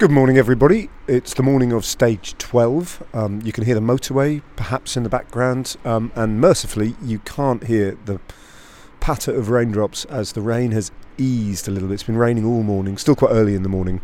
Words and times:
Good 0.00 0.10
morning, 0.10 0.38
everybody. 0.38 0.88
It's 1.06 1.34
the 1.34 1.42
morning 1.42 1.72
of 1.72 1.84
stage 1.84 2.34
12. 2.38 3.02
Um, 3.12 3.42
you 3.44 3.52
can 3.52 3.64
hear 3.64 3.74
the 3.74 3.82
motorway 3.82 4.40
perhaps 4.56 4.96
in 4.96 5.02
the 5.02 5.10
background, 5.10 5.76
um, 5.84 6.10
and 6.14 6.40
mercifully, 6.40 6.94
you 7.02 7.18
can't 7.18 7.64
hear 7.64 7.98
the 8.06 8.18
patter 9.00 9.30
of 9.30 9.50
raindrops 9.50 10.06
as 10.06 10.32
the 10.32 10.40
rain 10.40 10.70
has 10.70 10.90
eased 11.18 11.68
a 11.68 11.70
little 11.70 11.86
bit. 11.86 11.96
It's 11.96 12.02
been 12.02 12.16
raining 12.16 12.46
all 12.46 12.62
morning, 12.62 12.96
still 12.96 13.14
quite 13.14 13.32
early 13.32 13.54
in 13.54 13.62
the 13.62 13.68
morning. 13.68 14.00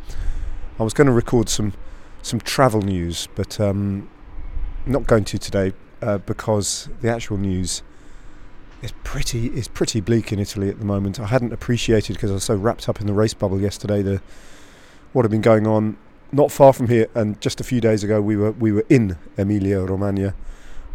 I 0.78 0.82
was 0.82 0.92
going 0.92 1.06
to 1.06 1.14
record 1.14 1.48
some 1.48 1.72
some 2.20 2.40
travel 2.40 2.82
news, 2.82 3.28
but 3.34 3.58
um, 3.58 4.10
not 4.84 5.06
going 5.06 5.24
to 5.24 5.38
today 5.38 5.72
uh, 6.02 6.18
because 6.18 6.90
the 7.00 7.08
actual 7.08 7.38
news 7.38 7.82
is 8.82 8.92
pretty 9.02 9.46
is 9.46 9.66
pretty 9.66 10.02
bleak 10.02 10.30
in 10.30 10.40
Italy 10.40 10.68
at 10.68 10.78
the 10.78 10.84
moment. 10.84 11.18
I 11.18 11.28
hadn't 11.28 11.54
appreciated 11.54 12.16
because 12.16 12.30
I 12.30 12.34
was 12.34 12.44
so 12.44 12.54
wrapped 12.54 12.86
up 12.86 13.00
in 13.00 13.06
the 13.06 13.14
race 13.14 13.32
bubble 13.32 13.62
yesterday. 13.62 14.02
The 14.02 14.20
what 15.16 15.24
had 15.24 15.30
been 15.30 15.40
going 15.40 15.66
on 15.66 15.96
not 16.30 16.52
far 16.52 16.74
from 16.74 16.88
here, 16.88 17.08
and 17.14 17.40
just 17.40 17.58
a 17.58 17.64
few 17.64 17.80
days 17.80 18.04
ago 18.04 18.20
we 18.20 18.36
were 18.36 18.52
we 18.52 18.70
were 18.70 18.84
in 18.90 19.16
Emilia 19.38 19.80
Romagna, 19.80 20.34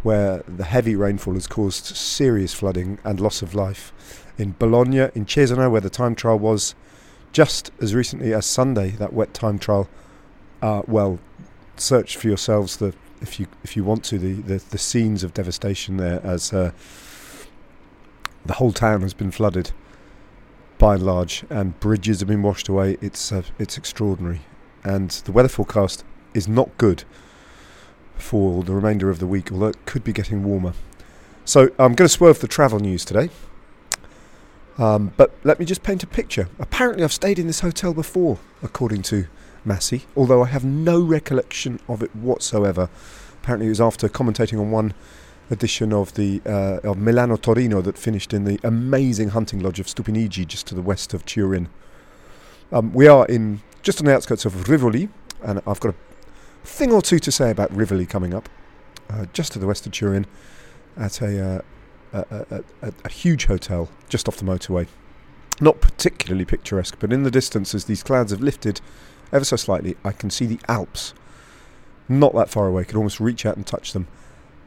where 0.03 0.43
the 0.48 0.66
heavy 0.66 0.95
rainfall 0.95 1.34
has 1.34 1.48
caused 1.48 1.85
serious 1.85 2.53
flooding 2.53 2.99
and 3.03 3.20
loss 3.20 3.41
of 3.41 3.55
life. 3.55 3.91
In 4.38 4.53
Bologna, 4.59 5.09
in 5.15 5.26
Cesena, 5.26 5.71
where 5.71 5.81
the 5.81 5.89
time 5.89 6.13
trial 6.13 6.38
was, 6.38 6.76
just 7.31 7.71
as 7.81 7.95
recently 7.95 8.31
as 8.31 8.45
Sunday, 8.45 8.91
that 8.91 9.12
wet 9.12 9.34
time 9.34 9.57
trial. 9.57 9.89
Uh, 10.62 10.84
well, 10.85 11.17
search 11.77 12.15
for 12.15 12.27
yourselves 12.27 12.77
the 12.77 12.93
if 13.21 13.40
you 13.40 13.48
if 13.63 13.76
you 13.76 13.84
want 13.84 14.03
to 14.03 14.20
the 14.20 14.34
the, 14.34 14.63
the 14.70 14.77
scenes 14.77 15.23
of 15.23 15.34
devastation 15.34 15.98
there 15.98 16.23
as 16.23 16.53
uh, 16.53 16.71
the 18.45 18.53
whole 18.53 18.71
town 18.71 19.01
has 19.01 19.15
been 19.15 19.31
flooded 19.31 19.71
by 20.81 20.95
and 20.95 21.05
large, 21.05 21.45
and 21.52 21.80
bridges 21.80 22.21
have 22.21 22.27
been 22.27 22.41
washed 22.41 22.67
away. 22.67 22.98
It's 23.02 23.31
uh, 23.31 23.44
it's 23.59 23.77
extraordinary, 23.77 24.41
and 24.84 25.12
the 25.12 25.31
weather 25.31 25.48
forecast 25.48 26.04
is 26.34 26.48
not 26.48 26.76
good 26.80 27.04
for 28.15 28.63
the 28.63 28.74
remainder 28.74 29.12
of 29.12 29.20
the 29.20 29.27
week, 29.27 29.52
although 29.52 29.68
it 29.68 29.85
could 29.85 30.04
be 30.04 30.12
getting 30.12 30.43
warmer. 30.43 30.74
So 31.46 31.65
I'm 31.77 31.93
going 31.93 32.07
to 32.07 32.09
swerve 32.09 32.40
the 32.40 32.48
travel 32.48 32.79
news 32.79 33.05
today. 33.05 33.29
Um, 34.79 35.13
but 35.18 35.35
let 35.43 35.59
me 35.59 35.65
just 35.65 35.84
paint 35.84 36.02
a 36.02 36.07
picture. 36.07 36.49
Apparently, 36.57 37.04
I've 37.04 37.13
stayed 37.13 37.37
in 37.37 37.46
this 37.46 37.59
hotel 37.59 37.93
before, 37.93 38.40
according 38.63 39.04
to 39.04 39.27
Massey, 39.63 40.05
although 40.18 40.41
I 40.41 40.48
have 40.48 40.65
no 40.65 40.99
recollection 40.99 41.79
of 41.87 42.02
it 42.02 42.15
whatsoever. 42.15 42.90
Apparently, 43.43 43.68
it 43.68 43.70
was 43.70 43.82
after 43.82 44.09
commentating 44.09 44.59
on 44.59 44.71
one 44.71 44.96
edition 45.52 45.91
of 45.91 46.13
the 46.13 46.41
uh, 46.46 46.80
of 46.90 46.98
Milano 46.98 47.35
Torino 47.35 47.82
that 47.82 47.98
finished 47.98 48.34
in 48.34 48.46
the 48.46 48.60
amazing 48.63 49.30
hunting 49.30 49.60
lodge 49.60 49.80
of 49.80 49.85
Stupinigi, 49.85 50.48
just 50.48 50.66
to 50.68 50.76
the 50.76 50.82
west 50.82 51.13
of 51.13 51.26
Turin. 51.26 51.70
Um, 52.71 52.93
we 52.93 53.08
are 53.08 53.26
in 53.26 53.62
just 53.84 53.99
on 53.99 54.05
the 54.05 54.16
outskirts 54.16 54.46
of 54.46 54.70
Rivoli, 54.70 55.10
and 55.43 55.62
I've 55.68 55.80
got 55.80 55.93
a 55.93 55.96
thing 56.63 56.91
or 56.91 57.02
two 57.02 57.20
to 57.20 57.32
say 57.32 57.52
about 57.52 57.76
Rivoli 57.76 58.05
coming 58.05 58.34
up, 58.34 58.48
uh, 59.10 59.26
just 59.34 59.52
to 59.54 59.60
the 59.60 59.68
west 59.68 59.85
of 59.85 59.91
Turin, 59.91 60.26
at 60.98 61.21
a, 61.21 61.63
uh, 62.13 62.24
a, 62.32 62.63
a, 62.82 62.93
a, 63.04 63.10
huge 63.10 63.46
hotel 63.46 63.90
just 64.08 64.28
off 64.28 64.38
the 64.38 64.46
motorway. 64.46 64.88
Not 65.59 65.81
particularly 65.81 66.46
picturesque, 66.46 66.97
but 67.00 67.12
in 67.12 67.24
the 67.24 67.31
distance, 67.31 67.75
as 67.75 67.86
these 67.86 68.03
clouds 68.03 68.31
have 68.31 68.41
lifted 68.41 68.81
ever 69.34 69.46
so 69.46 69.56
slightly, 69.56 69.96
I 70.03 70.12
can 70.12 70.30
see 70.30 70.46
the 70.46 70.59
Alps. 70.68 71.13
Not 72.08 72.34
that 72.36 72.50
far 72.50 72.68
away, 72.68 72.84
could 72.84 72.96
almost 72.96 73.19
reach 73.19 73.46
out 73.46 73.58
and 73.58 73.66
touch 73.66 73.94
them 73.94 74.08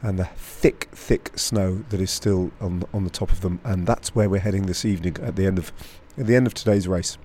and 0.05 0.19
the 0.19 0.27
thick, 0.37 0.89
thick 0.93 1.33
snow 1.35 1.83
that 1.89 1.99
is 1.99 2.11
still 2.11 2.53
on 2.61 2.85
on 2.93 3.05
the 3.05 3.11
top 3.11 3.33
of 3.33 3.41
them, 3.41 3.59
and 3.65 3.87
that's 3.87 4.15
where 4.15 4.29
we're 4.29 4.41
heading 4.41 4.67
this 4.67 4.85
evening 4.85 5.17
at 5.23 5.35
the 5.35 5.47
end 5.47 5.59
of 5.59 5.73
at 6.19 6.27
the 6.27 6.37
end 6.37 6.47
of 6.47 6.53
today's 6.53 6.87
race. 6.87 7.17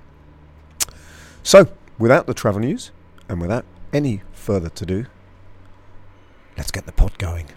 So, 1.43 1.67
without 1.97 2.25
the 2.25 2.33
travel 2.33 2.61
news 2.61 2.91
and 3.27 3.41
without 3.41 3.65
any 3.91 4.21
further 4.31 4.69
to 4.69 4.85
do, 4.85 5.05
let's 6.57 6.71
get 6.71 6.85
the 6.85 6.93
pod 6.93 7.17
going. 7.17 7.47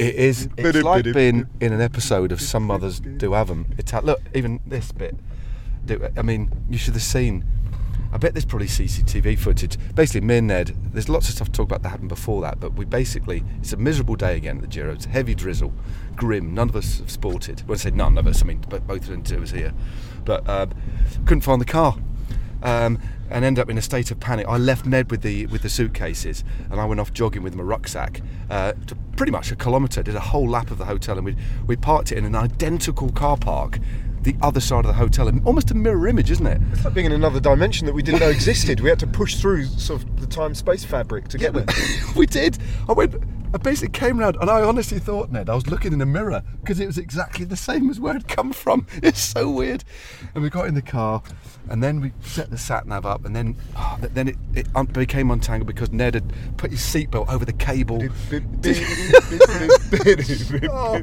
It 0.00 0.14
is. 0.16 0.48
It's 0.56 0.82
like 0.82 1.04
being 1.12 1.46
in 1.60 1.72
an 1.72 1.80
episode 1.80 2.32
of 2.32 2.40
Some 2.40 2.64
Mothers 2.64 3.00
Do 3.00 3.32
Have 3.34 3.50
'Em. 3.50 3.66
It's 3.78 3.92
look, 3.92 4.20
even 4.34 4.60
this 4.66 4.90
bit. 4.92 5.16
Do- 5.86 6.08
I 6.16 6.22
mean, 6.22 6.50
you 6.68 6.78
should 6.78 6.94
have 6.94 7.02
seen. 7.02 7.44
I 8.12 8.16
bet 8.16 8.32
there's 8.32 8.44
probably 8.44 8.68
CCTV 8.68 9.36
footage. 9.36 9.76
Basically, 9.94 10.20
me 10.20 10.38
and 10.38 10.46
Ned. 10.46 10.76
There's 10.92 11.08
lots 11.08 11.28
of 11.28 11.34
stuff 11.34 11.48
to 11.48 11.52
talk 11.52 11.66
about 11.66 11.82
that 11.82 11.88
happened 11.88 12.08
before 12.08 12.42
that, 12.42 12.60
but 12.60 12.74
we 12.74 12.84
basically 12.84 13.42
it's 13.60 13.72
a 13.72 13.76
miserable 13.76 14.14
day 14.16 14.36
again 14.36 14.56
at 14.56 14.62
the 14.62 14.68
Giro. 14.68 14.92
It's 14.92 15.04
heavy 15.06 15.34
drizzle, 15.34 15.72
grim. 16.16 16.54
None 16.54 16.68
of 16.68 16.76
us 16.76 16.98
have 16.98 17.10
sported. 17.10 17.62
When 17.66 17.76
I 17.76 17.78
say 17.78 17.90
none 17.90 18.16
of 18.18 18.26
us, 18.26 18.42
I 18.42 18.46
mean 18.46 18.64
but 18.68 18.86
both 18.86 19.02
of 19.02 19.08
them 19.08 19.22
do 19.22 19.42
us 19.42 19.50
here. 19.50 19.72
But 20.24 20.48
um, 20.48 20.70
couldn't 21.26 21.42
find 21.42 21.60
the 21.60 21.64
car. 21.66 21.96
Um, 22.62 22.98
and 23.34 23.44
ended 23.44 23.60
up 23.60 23.68
in 23.68 23.76
a 23.76 23.82
state 23.82 24.12
of 24.12 24.20
panic. 24.20 24.46
I 24.48 24.56
left 24.56 24.86
Ned 24.86 25.10
with 25.10 25.22
the 25.22 25.46
with 25.46 25.62
the 25.62 25.68
suitcases, 25.68 26.44
and 26.70 26.80
I 26.80 26.84
went 26.84 27.00
off 27.00 27.12
jogging 27.12 27.42
with 27.42 27.56
my 27.56 27.64
rucksack 27.64 28.22
uh, 28.48 28.74
to 28.86 28.94
pretty 29.16 29.32
much 29.32 29.50
a 29.50 29.56
kilometre. 29.56 30.04
Did 30.04 30.14
a 30.14 30.20
whole 30.20 30.48
lap 30.48 30.70
of 30.70 30.78
the 30.78 30.84
hotel, 30.84 31.16
and 31.16 31.26
we 31.26 31.36
we 31.66 31.74
parked 31.74 32.12
it 32.12 32.18
in 32.18 32.24
an 32.24 32.36
identical 32.36 33.10
car 33.10 33.36
park, 33.36 33.80
the 34.24 34.36
other 34.42 34.60
side 34.60 34.80
of 34.80 34.86
the 34.86 34.94
hotel, 34.94 35.30
almost 35.44 35.70
a 35.70 35.74
mirror 35.74 36.08
image, 36.08 36.30
isn't 36.30 36.46
it? 36.46 36.60
It's 36.72 36.84
like 36.84 36.94
being 36.94 37.06
in 37.06 37.12
another 37.12 37.40
dimension 37.40 37.86
that 37.86 37.92
we 37.92 38.02
didn't 38.02 38.20
know 38.20 38.30
existed. 38.30 38.80
We 38.80 38.88
had 38.88 38.98
to 39.00 39.06
push 39.06 39.36
through 39.36 39.66
sort 39.66 40.02
of 40.02 40.20
the 40.20 40.26
time 40.26 40.54
space 40.54 40.84
fabric 40.84 41.28
to 41.28 41.38
get 41.38 41.52
there. 41.52 41.66
we 42.16 42.26
did. 42.26 42.58
I 42.88 42.92
went. 42.92 43.14
I 43.52 43.56
basically 43.56 43.96
came 43.96 44.18
round, 44.18 44.36
and 44.40 44.50
I 44.50 44.62
honestly 44.62 44.98
thought, 44.98 45.30
Ned, 45.30 45.48
I 45.48 45.54
was 45.54 45.68
looking 45.68 45.92
in 45.92 46.00
a 46.00 46.06
mirror 46.06 46.42
because 46.60 46.80
it 46.80 46.86
was 46.86 46.98
exactly 46.98 47.44
the 47.44 47.56
same 47.56 47.88
as 47.88 48.00
where 48.00 48.14
I'd 48.14 48.26
come 48.26 48.52
from. 48.52 48.84
It's 49.02 49.20
so 49.20 49.48
weird. 49.48 49.84
And 50.34 50.42
we 50.42 50.50
got 50.50 50.66
in 50.66 50.74
the 50.74 50.82
car, 50.82 51.22
and 51.68 51.80
then 51.80 52.00
we 52.00 52.12
set 52.22 52.50
the 52.50 52.58
sat 52.58 52.86
nav 52.88 53.06
up, 53.06 53.24
and 53.24 53.36
then 53.36 53.54
oh, 53.76 53.96
then 54.00 54.28
it, 54.28 54.36
it 54.54 54.66
un- 54.74 54.86
became 54.86 55.30
untangled 55.30 55.68
because 55.68 55.92
Ned 55.92 56.14
had 56.14 56.32
put 56.56 56.72
his 56.72 56.80
seatbelt 56.80 57.28
over 57.32 57.44
the 57.44 57.52
cable. 57.52 58.02
oh, 60.72 61.02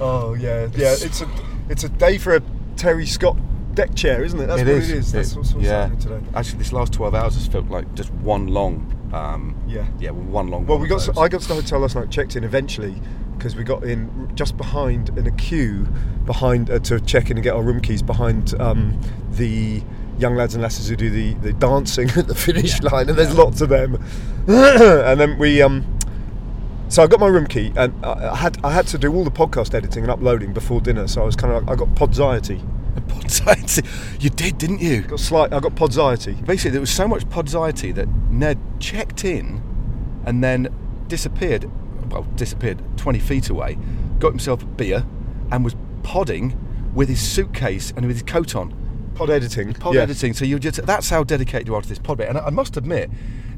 oh, 0.00 0.34
yeah, 0.34 0.68
yeah. 0.74 0.94
It's 0.98 1.20
a 1.20 1.28
it's 1.68 1.84
a 1.84 1.88
day 1.90 2.16
for 2.16 2.36
a 2.36 2.42
Terry 2.76 3.06
Scott 3.06 3.36
deck 3.74 3.94
chair, 3.94 4.24
isn't 4.24 4.38
it? 4.40 4.46
That's 4.46 4.62
It 4.62 4.66
what 4.66 4.74
is. 4.76 4.90
it 4.90 4.96
is. 4.98 5.12
That's 5.12 5.32
It- 5.32 5.36
what's, 5.38 5.52
what's 5.54 5.66
yeah. 5.66 5.82
happening 5.82 5.98
today. 5.98 6.20
Actually, 6.34 6.58
this 6.58 6.72
last 6.72 6.92
12 6.92 7.14
hours 7.14 7.34
has 7.34 7.46
felt 7.46 7.68
like 7.68 7.92
just 7.94 8.12
one 8.14 8.48
long. 8.48 8.92
Um, 9.12 9.54
Yeah. 9.68 9.86
Yeah, 9.98 10.10
one 10.10 10.48
long. 10.48 10.66
Well, 10.66 10.78
we 10.78 10.86
got. 10.88 11.00
To. 11.02 11.18
I 11.18 11.28
got 11.28 11.40
to 11.42 11.48
the 11.48 11.54
hotel 11.54 11.80
last 11.80 11.94
night. 11.96 12.10
Checked 12.10 12.36
in 12.36 12.44
eventually 12.44 12.94
because 13.36 13.56
we 13.56 13.64
got 13.64 13.82
in 13.84 14.30
just 14.34 14.56
behind 14.56 15.08
in 15.18 15.26
a 15.26 15.30
queue 15.30 15.86
behind 16.26 16.70
uh, 16.70 16.78
to 16.80 17.00
check 17.00 17.30
in 17.30 17.38
and 17.38 17.42
get 17.44 17.54
our 17.54 17.62
room 17.62 17.80
keys 17.80 18.02
behind 18.02 18.54
um, 18.60 19.00
the 19.32 19.82
young 20.18 20.34
lads 20.36 20.54
and 20.54 20.62
lasses 20.62 20.88
who 20.88 20.94
do 20.96 21.08
the, 21.08 21.32
the 21.40 21.52
dancing 21.54 22.10
at 22.16 22.26
the 22.28 22.34
finish 22.34 22.82
line, 22.82 23.08
and 23.08 23.16
there's 23.18 23.34
lots 23.34 23.60
of 23.62 23.68
them. 23.70 23.94
and 24.46 25.18
then 25.20 25.38
we. 25.38 25.62
Um, 25.62 25.84
so 26.90 27.02
I 27.02 27.06
got 27.06 27.20
my 27.20 27.28
room 27.28 27.46
key, 27.46 27.72
and 27.76 27.94
I 28.04 28.32
I 28.32 28.36
had 28.36 28.58
I 28.64 28.72
had 28.72 28.86
to 28.88 28.98
do 28.98 29.14
all 29.14 29.24
the 29.24 29.30
podcast 29.30 29.74
editing 29.74 30.02
and 30.02 30.12
uploading 30.12 30.52
before 30.52 30.80
dinner. 30.80 31.06
So 31.08 31.22
I 31.22 31.24
was 31.24 31.36
kind 31.36 31.54
of 31.54 31.68
I 31.68 31.76
got 31.76 31.88
podsiety. 31.94 32.60
Podsiety. 33.06 33.86
You 34.20 34.30
did, 34.30 34.58
didn't 34.58 34.80
you? 34.80 35.02
Got 35.02 35.20
slight. 35.20 35.52
I 35.52 35.60
got 35.60 35.76
podsiety. 35.76 36.44
Basically, 36.44 36.72
there 36.72 36.80
was 36.80 36.90
so 36.90 37.06
much 37.06 37.24
podsiety 37.28 37.94
that 37.94 38.08
Ned 38.28 38.58
checked 38.80 39.24
in 39.24 39.62
and 40.26 40.42
then 40.42 40.68
disappeared. 41.06 41.70
Well, 42.10 42.24
disappeared 42.34 42.82
20 42.96 43.20
feet 43.20 43.48
away, 43.48 43.78
got 44.18 44.30
himself 44.30 44.64
a 44.64 44.66
beer, 44.66 45.06
and 45.52 45.64
was 45.64 45.76
podding 46.02 46.58
with 46.92 47.08
his 47.08 47.20
suitcase 47.20 47.92
and 47.92 48.06
with 48.06 48.16
his 48.16 48.24
coat 48.24 48.56
on. 48.56 48.74
Pod 49.14 49.30
editing. 49.30 49.72
Pod 49.74 49.94
yeah. 49.94 50.02
editing. 50.02 50.32
So 50.32 50.44
you 50.44 50.58
just 50.58 50.84
that's 50.84 51.10
how 51.10 51.22
dedicated 51.22 51.68
you 51.68 51.76
are 51.76 51.82
to 51.82 51.88
this 51.88 51.98
pod 51.98 52.18
bit. 52.18 52.28
And 52.28 52.38
I, 52.38 52.46
I 52.46 52.50
must 52.50 52.76
admit, 52.76 53.10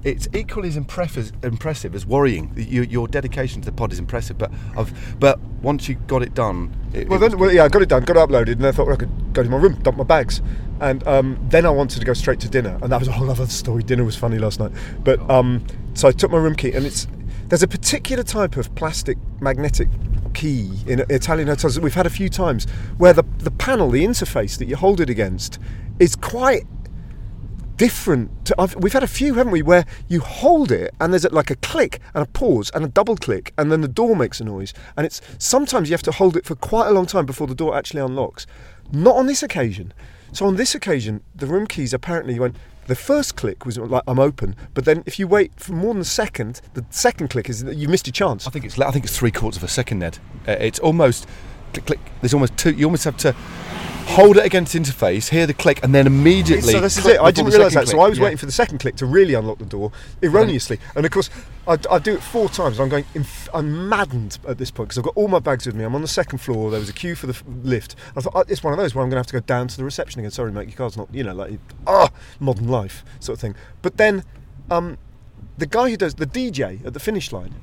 it's 0.05 0.29
equally 0.35 0.69
as 0.69 0.77
impressive, 0.77 1.33
impressive 1.43 1.95
as 1.95 2.05
worrying. 2.05 2.53
Your, 2.57 2.85
your 2.85 3.09
dedication 3.09 3.61
to 3.63 3.67
the 3.67 3.73
pod 3.73 3.93
is 3.93 3.99
impressive, 3.99 4.37
but 4.37 4.51
I've, 4.77 5.19
but 5.21 5.39
once 5.63 5.89
you 5.89 5.95
got 5.95 6.23
it 6.23 6.35
done, 6.35 6.75
it, 6.93 7.09
Well, 7.09 7.23
it 7.23 7.31
then, 7.31 7.39
well, 7.39 7.53
yeah, 7.53 7.65
I 7.65 7.69
got 7.69 7.83
it 7.83 7.89
done, 7.89 8.03
got 8.03 8.17
it 8.17 8.29
uploaded, 8.29 8.53
and 8.53 8.67
I 8.67 8.73
thought 8.73 8.87
well, 8.87 8.97
I 8.97 8.99
could 8.99 9.33
go 9.33 9.43
to 9.43 9.49
my 9.49 9.57
room, 9.57 9.75
dump 9.83 9.97
my 9.97 10.05
bags, 10.05 10.43
and 10.81 11.07
um, 11.07 11.39
then 11.49 11.65
I 11.65 11.71
wanted 11.71 12.01
to 12.01 12.05
go 12.05 12.15
straight 12.15 12.41
to 12.41 12.49
dinner, 12.49 12.79
and 12.83 12.91
that 12.91 12.99
was 12.99 13.09
a 13.09 13.13
whole 13.13 13.31
other 13.31 13.47
story. 13.47 13.83
Dinner 13.83 14.05
was 14.05 14.17
funny 14.17 14.39
last 14.39 14.59
night, 14.59 14.73
but 15.05 15.19
um, 15.31 15.65
so 15.95 16.09
I 16.09 16.13
took 16.13 16.31
my 16.31 16.39
room 16.39 16.57
key, 16.57 16.73
and 16.73 16.85
it's 16.85 17.07
there's 17.49 17.63
a 17.63 17.69
particular 17.69 18.25
type 18.25 18.57
of 18.57 18.75
plastic 18.75 19.19
magnetic 19.41 19.89
key 20.35 20.71
in 20.87 21.01
Italian 21.11 21.49
hotels 21.49 21.75
that 21.75 21.83
we've 21.83 21.95
had 21.95 22.07
a 22.07 22.11
few 22.11 22.29
times, 22.29 22.65
where 22.99 23.13
the 23.13 23.25
the 23.39 23.51
panel, 23.53 23.91
the 23.91 24.05
interface 24.05 24.59
that 24.59 24.67
you 24.67 24.75
hold 24.75 25.01
it 25.01 25.09
against, 25.09 25.61
is 26.01 26.17
quite 26.17 26.67
different. 27.77 28.47
To, 28.47 28.77
we've 28.79 28.93
had 28.93 29.03
a 29.03 29.09
few, 29.09 29.35
haven't 29.35 29.53
we, 29.53 29.63
where 29.63 29.85
you 30.09 30.21
hold 30.21 30.73
it 30.73 30.95
and 31.01 31.13
there's 31.13 31.31
like 31.33 31.51
a 31.51 31.57
click 31.57 32.01
and 32.15 32.23
a 32.23 32.27
pause 32.27 32.71
and 32.75 32.85
a 32.85 32.89
double 32.89 33.17
click 33.17 33.53
and 33.59 33.71
then 33.71 33.81
the 33.81 33.89
door 33.89 34.17
makes 34.17 34.41
a 34.41 34.45
noise. 34.45 34.73
And 34.97 35.07
it's 35.07 35.21
sometimes 35.39 35.89
you 35.89 35.95
have 35.95 36.03
to 36.05 36.13
hold 36.13 36.37
it 36.37 36.45
for 36.45 36.55
quite 36.55 36.89
a 36.89 36.91
long 36.91 37.07
time 37.07 37.27
before 37.27 37.47
the 37.47 37.55
door 37.55 37.77
actually 37.77 38.01
unlocks. 38.01 38.47
Not 38.93 39.17
on 39.17 39.27
this 39.27 39.43
occasion. 39.43 39.93
So 40.33 40.47
on 40.47 40.57
this 40.57 40.75
occasion, 40.75 41.23
the 41.35 41.47
room 41.47 41.67
keys 41.67 41.93
apparently 41.93 42.39
went. 42.39 42.57
The 42.87 42.97
first 42.97 43.37
click 43.37 43.65
was 43.65 43.79
like 43.79 44.03
I'm 44.09 44.19
open, 44.19 44.57
but 44.75 44.85
then 44.85 45.05
if 45.07 45.19
you 45.19 45.29
wait 45.29 45.53
for 45.57 45.73
more 45.73 45.95
than 45.95 46.01
a 46.01 46.05
second, 46.05 46.61
the 46.75 46.85
second 46.91 47.29
click 47.29 47.49
is 47.49 47.63
that 47.63 47.77
you 47.77 47.87
missed 47.87 48.07
your 48.09 48.13
chance. 48.13 48.47
I 48.47 48.51
think 48.51 48.65
it's 48.65 48.79
I 48.79 48.91
think 48.91 49.05
it's 49.05 49.17
three 49.17 49.31
quarters 49.31 49.59
of 49.59 49.63
a 49.63 49.69
second, 49.69 50.01
Ned. 50.01 50.19
Uh, 50.49 50.53
it's 50.53 50.81
almost 50.81 51.29
click 51.75 51.87
click. 51.87 52.01
There's 52.21 52.35
almost 52.35 52.57
two. 52.57 52.73
You 52.73 52.87
almost 52.87 53.05
have 53.05 53.17
to 53.19 53.37
hold 54.12 54.37
it 54.37 54.44
against 54.44 54.75
interface, 54.75 55.29
hear 55.29 55.47
the 55.47 55.55
click, 55.55 55.82
and 55.82 55.94
then 55.94 56.06
immediately. 56.06 56.73
So 56.73 56.81
this 56.81 56.97
is 56.99 57.06
it. 57.06 57.20
I 57.20 57.31
didn't 57.31 57.53
realise 57.53 57.75
that. 57.75 57.88
So. 57.88 58.00
I 58.00 58.09
was 58.09 58.19
Yeah. 58.19 58.25
waiting 58.25 58.38
for 58.38 58.47
the 58.47 58.53
second 58.53 58.79
click 58.79 58.97
to 58.97 59.06
really 59.06 59.35
unlock 59.35 59.59
the 59.59 59.64
door 59.64 59.93
erroneously. 60.23 60.79
And 60.94 61.05
of 61.05 61.12
course, 61.12 61.31
I, 61.67 61.79
I 61.91 61.99
do 61.99 62.14
it 62.14 62.23
four 62.23 62.49
times. 62.49 62.79
I'm 62.81 62.88
going. 62.88 63.05
Inf- 63.14 63.49
I'm 63.55 63.88
maddened 63.88 64.38
at 64.47 64.59
this 64.59 64.70
point 64.70 64.88
because 64.91 64.99
I've 64.99 65.05
got 65.05 65.17
all 65.17 65.29
my 65.29 65.38
bags 65.38 65.67
with 65.67 65.75
me. 65.75 65.85
I'm 65.85 65.94
on 65.94 66.03
the 66.03 66.09
second 66.09 66.38
floor. 66.38 66.70
There 66.70 66.81
was 66.81 66.88
a 66.88 66.93
queue 66.93 67.14
for 67.14 67.26
the 67.26 67.32
f- 67.35 67.44
lift. 67.62 67.94
I 68.17 68.20
thought 68.20 68.32
oh, 68.35 68.44
it's 68.49 68.62
one 68.62 68.73
of 68.73 68.79
those 68.79 68.94
where 68.94 69.03
I'm 69.05 69.11
going 69.11 69.17
to 69.17 69.20
have 69.20 69.26
to 69.29 69.32
go 69.35 69.41
down 69.41 69.69
to 69.69 69.76
the 69.76 69.85
reception 69.85 70.20
again. 70.20 70.31
Sorry, 70.31 70.53
mate, 70.53 70.69
your 70.69 70.76
car's 70.76 70.97
not. 70.97 71.08
You 71.15 71.25
know, 71.25 71.35
like 71.35 71.58
ah, 71.87 72.11
modern 72.41 72.69
life 72.69 73.05
sort 73.20 73.37
of 73.37 73.41
thing. 73.41 73.55
But 73.82 73.97
then, 73.97 74.25
um, 74.70 74.99
the 75.58 75.67
guy 75.67 75.91
who 75.91 75.97
does 75.97 76.15
the 76.15 76.26
DJ 76.26 76.85
at 76.85 76.94
the 76.94 77.00
finish 77.00 77.32
line. 77.32 77.55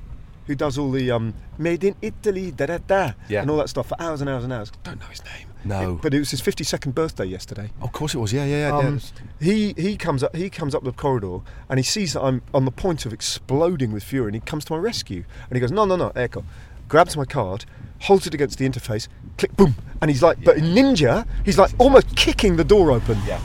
Who 0.48 0.56
does 0.56 0.80
all 0.80 0.90
the 0.90 1.12
um, 1.12 1.36
made 1.60 1.84
in 1.84 1.94
Italy, 2.02 2.50
da 2.50 2.66
da 2.66 2.80
da, 2.80 3.12
Yeah. 3.28 3.44
and 3.44 3.52
all 3.52 3.58
that 3.58 3.70
stuff 3.70 3.90
for 3.90 4.02
hours 4.02 4.20
and 4.22 4.28
hours 4.28 4.44
and 4.44 4.52
hours? 4.52 4.72
Don't 4.84 5.00
know 5.00 5.06
his 5.06 5.24
name. 5.24 5.46
No. 5.66 6.00
but 6.02 6.14
it 6.14 6.20
was 6.20 6.32
his 6.32 6.42
52nd 6.42 6.94
birthday 6.96 7.26
yesterday. 7.26 7.72
Of 7.82 7.92
course 7.92 8.14
it 8.14 8.18
was. 8.18 8.32
Yeah, 8.32 8.46
yeah, 8.46 8.70
yeah. 8.70 8.82
yeah. 8.82 8.88
Um, 8.88 9.00
he 9.40 9.74
he 9.78 9.98
comes 9.98 10.24
up 10.24 10.36
he 10.36 10.50
comes 10.50 10.74
up 10.74 10.84
the 10.84 10.92
corridor 10.92 11.40
and 11.70 11.80
he 11.80 11.84
sees 11.84 12.14
that 12.14 12.22
I'm 12.22 12.42
on 12.54 12.66
the 12.66 12.72
point 12.72 13.06
of 13.06 13.14
exploding 13.14 13.92
with 13.92 14.04
fury 14.04 14.28
and 14.28 14.36
he 14.36 14.42
comes 14.42 14.66
to 14.66 14.74
my 14.74 14.80
rescue 14.80 15.24
and 15.50 15.56
he 15.56 15.60
goes 15.60 15.72
no 15.72 15.86
no 15.86 15.96
no 15.96 16.12
echo 16.16 16.44
grabs 16.88 17.16
my 17.18 17.26
card 17.26 17.66
holds 18.02 18.26
it 18.26 18.34
against 18.34 18.58
the 18.58 18.68
interface 18.68 19.08
click 19.38 19.56
boom 19.58 19.76
and 20.02 20.10
he's 20.10 20.24
like 20.24 20.44
but 20.44 20.56
ninja 20.58 21.28
he's 21.46 21.58
like 21.58 21.72
almost 21.78 22.16
kicking 22.16 22.56
the 22.56 22.64
door 22.64 22.92
open 22.92 23.18
yeah. 23.28 23.40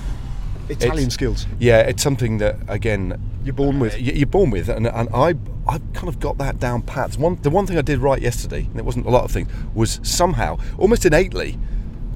Italian 0.68 0.98
It's- 1.08 1.14
skills 1.14 1.46
Yeah, 1.58 1.80
it's 1.80 2.02
something 2.02 2.38
that 2.38 2.56
again 2.68 3.20
you're 3.44 3.52
born 3.52 3.78
with 3.80 3.98
you're 4.00 4.26
born 4.26 4.50
with, 4.50 4.70
and, 4.70 4.86
and 4.86 5.08
I 5.12 5.34
I 5.68 5.78
kind 5.92 6.08
of 6.08 6.18
got 6.18 6.38
that 6.38 6.58
down 6.58 6.80
pat. 6.80 7.18
One 7.18 7.36
the 7.42 7.50
one 7.50 7.66
thing 7.66 7.76
I 7.76 7.82
did 7.82 7.98
right 7.98 8.20
yesterday, 8.22 8.60
and 8.70 8.76
it 8.78 8.84
wasn't 8.86 9.04
a 9.04 9.10
lot 9.10 9.24
of 9.24 9.30
things, 9.30 9.48
was 9.74 10.00
somehow 10.02 10.56
almost 10.78 11.04
innately 11.04 11.58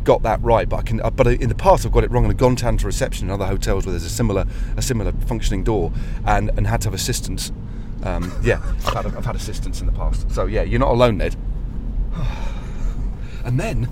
got 0.08 0.22
that 0.22 0.42
right. 0.42 0.66
But 0.66 0.76
I 0.76 0.82
can, 0.82 1.02
uh, 1.02 1.10
but 1.10 1.26
in 1.26 1.50
the 1.50 1.54
past 1.54 1.84
I've 1.84 1.92
got 1.92 2.02
it 2.02 2.10
wrong 2.10 2.24
and 2.24 2.32
I've 2.32 2.38
gone 2.38 2.54
down 2.54 2.78
to 2.78 2.86
reception 2.86 3.28
in 3.28 3.30
other 3.30 3.44
hotels 3.44 3.84
where 3.84 3.92
there's 3.92 4.06
a 4.06 4.08
similar 4.08 4.46
a 4.78 4.82
similar 4.82 5.12
functioning 5.26 5.62
door, 5.62 5.92
and 6.24 6.50
and 6.56 6.66
had 6.66 6.80
to 6.80 6.86
have 6.86 6.94
assistance. 6.94 7.52
Um, 8.02 8.32
yeah, 8.42 8.62
I've 8.86 8.94
had 8.94 9.06
I've 9.06 9.26
had 9.26 9.36
assistance 9.36 9.80
in 9.80 9.86
the 9.86 9.92
past. 9.92 10.30
So 10.30 10.46
yeah, 10.46 10.62
you're 10.62 10.80
not 10.80 10.90
alone, 10.90 11.18
Ned. 11.18 11.36
And 13.44 13.58
then 13.58 13.88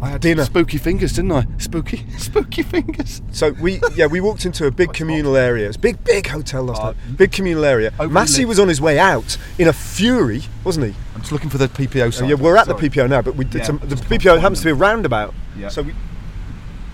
I 0.00 0.10
had 0.10 0.20
Dinner. 0.20 0.44
spooky 0.44 0.78
fingers, 0.78 1.12
didn't 1.12 1.32
I? 1.32 1.44
Spooky, 1.58 2.04
spooky 2.18 2.62
fingers. 2.62 3.20
so 3.32 3.50
we 3.60 3.80
yeah 3.94 4.06
we 4.06 4.20
walked 4.20 4.44
into 4.46 4.66
a 4.66 4.70
big 4.70 4.92
communal 4.92 5.36
area 5.36 5.66
it's 5.66 5.76
a 5.76 5.80
big 5.80 6.02
big 6.04 6.26
hotel 6.28 6.62
last 6.62 6.80
Uh, 6.80 6.84
night 6.92 6.96
big 7.16 7.32
communal 7.32 7.64
area 7.64 7.92
Massey 8.08 8.44
was 8.44 8.60
on 8.60 8.68
his 8.68 8.80
way 8.80 8.98
out 8.98 9.36
in 9.58 9.66
a 9.66 9.72
fury 9.72 10.42
wasn't 10.62 10.86
he 10.86 10.94
I'm 11.14 11.20
just 11.22 11.32
looking 11.32 11.50
for 11.50 11.58
the 11.58 11.66
PPO 11.68 12.08
Uh, 12.08 12.10
sign. 12.12 12.28
yeah, 12.28 12.36
we're 12.36 12.56
at 12.56 12.66
Sorry. 12.66 12.80
the 12.80 12.90
PPO 12.90 13.08
now, 13.08 13.22
but 13.22 13.34
we 13.34 13.44
did 13.44 13.58
Yeah, 13.58 13.64
some, 13.64 13.78
the 13.78 13.88
just 13.88 14.08
can't 14.08 14.22
PPO 14.22 14.30
find 14.30 14.40
happens 14.42 14.58
to 14.60 14.64
be 14.66 14.70
a 14.70 14.74
roundabout, 14.74 15.34
Yeah. 15.56 15.68
so 15.68 15.82
we 15.82 15.92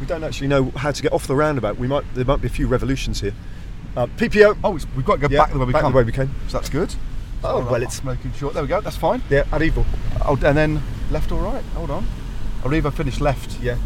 we 0.00 0.06
don't 0.06 0.24
actually 0.24 0.48
know 0.48 0.70
how 0.76 0.90
to 0.90 1.02
get 1.02 1.12
off 1.12 1.26
the 1.26 1.36
roundabout. 1.36 1.78
We 1.78 1.86
might 1.86 2.04
there 2.14 2.24
might 2.24 2.40
be 2.40 2.46
a 2.46 2.50
few 2.50 2.66
revolutions 2.66 3.20
here. 3.20 3.32
Uh, 3.96 4.06
PPO. 4.16 4.56
Oh, 4.64 4.74
it's, 4.76 4.86
we've 4.96 5.04
got 5.04 5.20
to 5.20 5.28
go 5.28 5.32
Yeah, 5.32 5.40
back 5.44 5.52
the 5.52 5.58
way 5.58 5.66
we 5.66 5.72
back 5.72 5.82
come. 5.82 5.92
the 5.92 5.98
way 5.98 6.04
we 6.04 6.10
came. 6.12 6.34
So 6.48 6.58
that's 6.58 6.68
good. 6.68 6.92
Oh, 7.44 7.62
well, 7.64 7.76
it's- 7.76 8.02
making 8.02 8.32
sure. 8.32 8.50
There 8.50 8.62
we 8.62 8.68
go. 8.68 8.80
That's 8.80 8.96
fine. 8.96 9.22
Yeah, 9.30 9.44
Arrivo. 9.52 9.84
Oh, 10.24 10.32
and 10.42 10.56
then 10.58 10.82
left 11.12 11.30
or 11.30 11.40
right? 11.42 11.62
Hold 11.76 11.90
on. 11.90 12.06
Arriva 12.64 12.92
finished 12.92 13.20
left. 13.20 13.60
Yeah. 13.60 13.76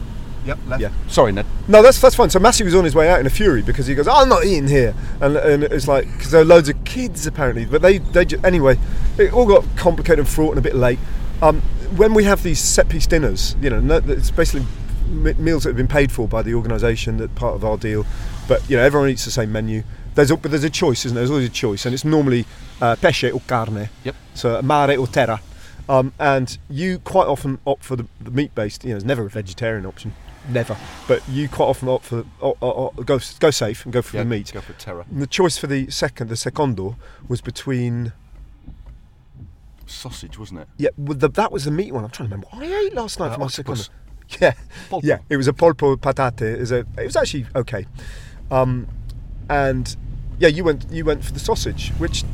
Yep. 0.46 0.58
Left. 0.66 0.80
Yeah. 0.82 0.90
Sorry, 1.08 1.32
Ned. 1.32 1.44
No, 1.66 1.82
that's 1.82 2.00
that's 2.00 2.14
fine. 2.14 2.30
So 2.30 2.38
Massey 2.38 2.64
was 2.64 2.74
on 2.74 2.84
his 2.84 2.94
way 2.94 3.10
out 3.10 3.20
in 3.20 3.26
a 3.26 3.30
fury 3.30 3.60
because 3.60 3.86
he 3.86 3.94
goes, 3.94 4.08
"I'm 4.08 4.28
not 4.28 4.44
eating 4.44 4.68
here," 4.68 4.94
and 5.20 5.36
and 5.36 5.64
it's 5.64 5.86
like 5.88 6.10
because 6.12 6.30
there 6.30 6.40
are 6.40 6.44
loads 6.44 6.68
of 6.68 6.82
kids 6.84 7.26
apparently, 7.26 7.66
but 7.66 7.82
they 7.82 7.98
they 7.98 8.24
ju- 8.24 8.40
anyway, 8.44 8.78
it 9.18 9.32
all 9.32 9.46
got 9.46 9.64
complicated 9.76 10.20
and 10.20 10.28
fraught 10.28 10.50
and 10.50 10.58
a 10.58 10.62
bit 10.62 10.74
late. 10.74 10.98
Um, 11.42 11.60
when 11.96 12.14
we 12.14 12.24
have 12.24 12.42
these 12.42 12.60
set 12.60 12.88
piece 12.88 13.06
dinners, 13.06 13.56
you 13.60 13.68
know, 13.70 13.80
no, 13.80 13.96
it's 14.06 14.30
basically 14.30 14.66
meals 15.08 15.64
that 15.64 15.70
have 15.70 15.76
been 15.76 15.88
paid 15.88 16.12
for 16.12 16.28
by 16.28 16.42
the 16.42 16.54
organisation 16.54 17.16
that 17.18 17.34
part 17.34 17.54
of 17.54 17.64
our 17.64 17.76
deal, 17.76 18.06
but 18.46 18.68
you 18.70 18.76
know 18.76 18.82
everyone 18.82 19.08
eats 19.10 19.24
the 19.24 19.30
same 19.30 19.52
menu. 19.52 19.82
There's 20.14 20.30
a, 20.30 20.36
but 20.36 20.50
there's 20.50 20.64
a 20.64 20.70
choice, 20.70 21.04
isn't 21.04 21.14
there? 21.14 21.22
There's 21.22 21.30
always 21.30 21.48
a 21.48 21.52
choice, 21.52 21.84
and 21.84 21.94
it's 21.94 22.04
normally 22.04 22.46
uh, 22.80 22.96
pesce 22.96 23.24
or 23.24 23.40
carne. 23.46 23.88
Yep. 24.04 24.14
So 24.34 24.62
mare 24.62 24.98
or 24.98 25.06
terra. 25.06 25.40
Um, 25.88 26.12
and 26.18 26.58
you 26.68 26.98
quite 26.98 27.26
often 27.26 27.58
opt 27.66 27.82
for 27.84 27.96
the, 27.96 28.06
the 28.20 28.30
meat 28.30 28.54
based. 28.54 28.84
You 28.84 28.90
know, 28.90 28.94
there's 28.94 29.04
never 29.04 29.24
a 29.24 29.30
vegetarian 29.30 29.86
option, 29.86 30.12
never. 30.48 30.76
But 31.06 31.26
you 31.28 31.48
quite 31.48 31.64
often 31.66 31.88
opt 31.88 32.04
for 32.04 32.24
go 32.40 33.20
go 33.40 33.50
safe 33.50 33.84
and 33.84 33.92
go 33.92 34.02
for 34.02 34.16
Yeah, 34.16 34.22
the 34.24 34.28
meat. 34.28 34.52
Go 34.52 34.60
for 34.60 34.74
terror. 34.74 35.06
And 35.10 35.22
the 35.22 35.26
choice 35.26 35.56
for 35.56 35.66
the 35.66 35.90
second, 35.90 36.28
the 36.28 36.36
secondo, 36.36 36.96
was 37.26 37.40
between 37.40 38.12
Sausage, 39.86 40.38
wasn't 40.38 40.60
it? 40.60 40.68
yeah, 40.76 40.90
with 40.98 41.20
the, 41.20 41.28
that 41.30 41.50
was 41.50 41.64
the 41.64 41.70
meat 41.70 41.92
one. 41.92 42.04
I'm 42.04 42.10
trying 42.10 42.28
to 42.28 42.34
remember. 42.36 42.48
I 42.52 42.66
ate 42.86 42.94
last 42.94 43.18
night 43.18 43.28
Uh, 43.28 43.34
for 43.34 43.40
my 43.40 43.44
octopus. 43.46 43.84
secondo. 43.86 43.92
Yeah, 44.42 44.52
Polpo. 44.90 45.00
yeah. 45.04 45.18
It 45.30 45.38
was 45.38 45.48
a 45.48 45.54
polpo 45.54 45.96
patate. 45.96 46.42
It 46.42 46.60
was 46.60 46.70
a. 46.70 46.80
It 46.98 47.06
was 47.06 47.16
actually 47.16 47.46
okay. 47.56 47.86
Um, 48.50 48.86
and 49.48 49.96
yeah, 50.38 50.48
you 50.48 50.64
went 50.64 50.84
you 50.92 51.06
went 51.06 51.24
for 51.24 51.32
the 51.32 51.38
sausage, 51.40 51.92
which 51.96 52.24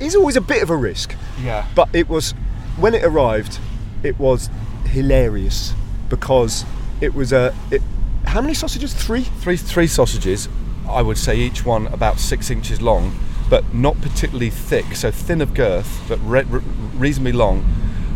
is 0.00 0.16
always 0.16 0.36
a 0.36 0.40
bit 0.40 0.62
of 0.62 0.70
a 0.70 0.76
risk. 0.76 1.14
Yeah. 1.42 1.66
But 1.74 1.90
it 1.94 2.08
was 2.08 2.32
when 2.76 2.94
it 2.94 3.04
arrived, 3.04 3.58
it 4.02 4.18
was 4.18 4.50
hilarious 4.86 5.74
because 6.08 6.64
it 7.00 7.14
was 7.14 7.32
a. 7.32 7.54
It, 7.70 7.82
how 8.26 8.40
many 8.40 8.54
sausages? 8.54 8.94
Three. 8.94 9.22
Three 9.22 9.56
three 9.56 9.86
sausages. 9.86 10.48
I 10.88 11.02
would 11.02 11.18
say 11.18 11.36
each 11.36 11.64
one 11.64 11.86
about 11.88 12.18
six 12.18 12.50
inches 12.50 12.82
long, 12.82 13.16
but 13.48 13.74
not 13.74 14.00
particularly 14.00 14.50
thick. 14.50 14.96
So 14.96 15.10
thin 15.10 15.40
of 15.40 15.54
girth, 15.54 16.02
but 16.08 16.18
re- 16.22 16.42
re- 16.42 16.62
reasonably 16.94 17.32
long. 17.32 17.64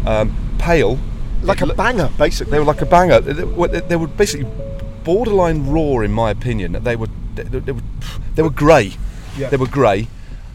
Um, 0.06 0.36
pale. 0.58 0.98
Like 1.42 1.60
a 1.60 1.66
banger, 1.66 2.10
basically. 2.18 2.52
They 2.52 2.58
were 2.58 2.64
like 2.64 2.80
a 2.80 2.86
banger. 2.86 3.20
They, 3.20 3.96
were 3.96 4.06
basically 4.06 4.48
borderline 5.04 5.66
raw, 5.66 6.00
in 6.00 6.12
my 6.12 6.30
opinion. 6.30 6.72
They 6.82 6.96
were 6.96 7.08
they, 7.34 7.44
they 7.44 7.72
were 7.72 7.82
they 8.34 8.42
were 8.42 8.50
grey. 8.50 8.94
Yeah. 9.36 9.50
They 9.50 9.56
were 9.56 9.66
grey, 9.66 10.08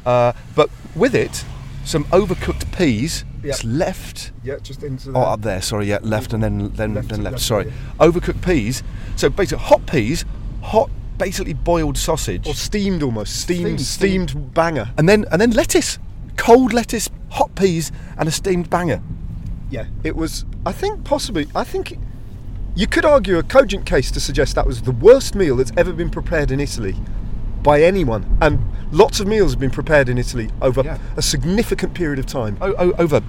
uh, 0.05 0.33
but 0.55 0.69
with 0.95 1.15
it, 1.15 1.45
some 1.85 2.05
overcooked 2.05 2.75
peas. 2.75 3.23
Yeah. 3.43 3.49
It's 3.51 3.63
left. 3.63 4.31
Yeah, 4.43 4.57
just 4.61 4.83
into. 4.83 5.11
Oh, 5.13 5.21
up 5.21 5.41
there. 5.41 5.61
Sorry, 5.61 5.87
yeah, 5.87 5.99
left 6.03 6.33
and 6.33 6.43
then 6.43 6.71
then 6.73 6.93
Left, 6.93 7.09
then 7.09 7.23
left. 7.23 7.33
left, 7.33 7.43
sorry, 7.43 7.65
yeah. 7.67 7.71
overcooked 8.07 8.43
peas. 8.45 8.83
So 9.15 9.29
basically, 9.29 9.63
hot 9.65 9.85
peas, 9.87 10.25
hot, 10.61 10.89
basically 11.17 11.53
boiled 11.53 11.97
sausage, 11.97 12.47
or 12.47 12.53
steamed 12.53 13.01
almost. 13.03 13.41
Steamed, 13.41 13.81
Steamed, 13.81 14.29
steamed, 14.29 14.53
banger. 14.53 14.91
and 14.97 15.09
then 15.09 15.25
and 15.31 15.41
then 15.41 15.51
lettuce, 15.51 15.97
cold 16.37 16.71
lettuce, 16.73 17.09
hot 17.29 17.55
peas, 17.55 17.91
and 18.17 18.29
a 18.29 18.31
steamed 18.31 18.69
banger. 18.69 19.01
Yeah, 19.71 19.85
it 20.03 20.15
was. 20.15 20.45
I 20.65 20.71
think 20.71 21.03
possibly. 21.03 21.47
I 21.55 21.63
think 21.63 21.97
you 22.75 22.85
could 22.87 23.05
argue 23.05 23.37
a 23.37 23.43
cogent 23.43 23.85
case 23.85 24.11
to 24.11 24.19
suggest 24.19 24.53
that 24.55 24.67
was 24.67 24.83
the 24.83 24.91
worst 24.91 25.33
meal 25.35 25.55
that's 25.55 25.71
ever 25.77 25.93
been 25.93 26.09
prepared 26.09 26.51
in 26.51 26.59
Italy 26.59 26.95
by 27.63 27.81
anyone, 27.81 28.37
and 28.41 28.59
lots 28.91 29.19
of 29.19 29.27
meals 29.27 29.51
have 29.51 29.59
been 29.59 29.71
prepared 29.71 30.09
in 30.09 30.17
Italy 30.17 30.49
over 30.61 30.81
Yeah. 30.83 30.97
a 31.17 31.21
significant 31.21 31.93
period 31.93 32.19
of 32.19 32.25
time, 32.25 32.57
O- 32.61 32.73
o- 32.73 32.93
over 32.97 33.21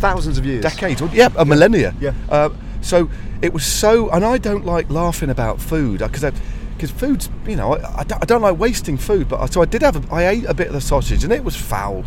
thousands 0.00 0.38
of 0.38 0.46
years. 0.46 0.62
decades, 0.62 1.00
or, 1.02 1.08
yeah, 1.12 1.28
a 1.36 1.44
millennia. 1.44 1.94
Yeah. 2.00 2.12
Uh, 2.28 2.50
so 2.80 3.10
it 3.42 3.52
was 3.52 3.64
so, 3.64 4.08
and 4.10 4.24
I 4.24 4.38
don't 4.38 4.64
like 4.64 4.88
laughing 4.90 5.30
about 5.30 5.60
food 5.60 5.98
because 6.00 6.24
because 6.76 6.90
food's, 6.92 7.28
you 7.44 7.56
know, 7.56 7.74
I, 7.74 8.00
I, 8.00 8.04
don't, 8.04 8.22
I 8.22 8.24
don't 8.24 8.40
like 8.42 8.56
wasting 8.56 8.96
food. 8.96 9.28
But 9.28 9.40
I, 9.40 9.46
so 9.46 9.60
I 9.60 9.64
did 9.64 9.82
have, 9.82 9.96
a, 10.10 10.14
I 10.14 10.28
ate 10.28 10.44
a 10.44 10.54
bit 10.54 10.68
of 10.68 10.74
the 10.74 10.80
sausage 10.80 11.24
and 11.24 11.32
it 11.32 11.42
was 11.42 11.56
foul. 11.56 12.04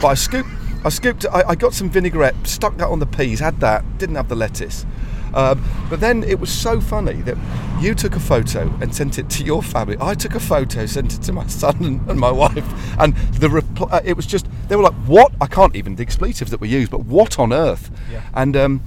But 0.00 0.06
I 0.08 0.14
scooped, 0.14 0.48
I 0.84 0.90
scooped, 0.90 1.26
I, 1.26 1.42
I 1.48 1.54
got 1.56 1.74
some 1.74 1.90
vinaigrette, 1.90 2.36
stuck 2.46 2.76
that 2.76 2.86
on 2.86 3.00
the 3.00 3.06
peas, 3.06 3.40
had 3.40 3.58
that, 3.60 3.82
didn't 3.98 4.14
have 4.14 4.28
the 4.28 4.36
lettuce. 4.36 4.86
Um, 5.34 5.64
but 5.88 6.00
then 6.00 6.22
it 6.24 6.38
was 6.38 6.50
so 6.52 6.80
funny 6.80 7.14
that 7.22 7.36
you 7.80 7.94
took 7.94 8.16
a 8.16 8.20
photo 8.20 8.62
and 8.80 8.94
sent 8.94 9.18
it 9.18 9.28
to 9.30 9.44
your 9.44 9.62
family. 9.62 9.96
I 10.00 10.14
took 10.14 10.34
a 10.34 10.40
photo, 10.40 10.86
sent 10.86 11.14
it 11.14 11.22
to 11.22 11.32
my 11.32 11.46
son 11.46 11.76
and, 11.84 12.10
and 12.10 12.20
my 12.20 12.30
wife, 12.30 12.64
and 12.98 13.14
the 13.40 13.48
reply. 13.48 13.88
Uh, 13.90 14.00
it 14.04 14.14
was 14.16 14.26
just 14.26 14.46
they 14.68 14.76
were 14.76 14.82
like, 14.82 14.94
"What?" 15.06 15.32
I 15.40 15.46
can't 15.46 15.74
even 15.74 15.96
the 15.96 16.02
expletives 16.02 16.50
that 16.50 16.60
were 16.60 16.66
used, 16.66 16.90
but 16.90 17.04
what 17.06 17.38
on 17.38 17.52
earth? 17.52 17.90
Yeah. 18.10 18.22
And 18.34 18.56
um, 18.56 18.82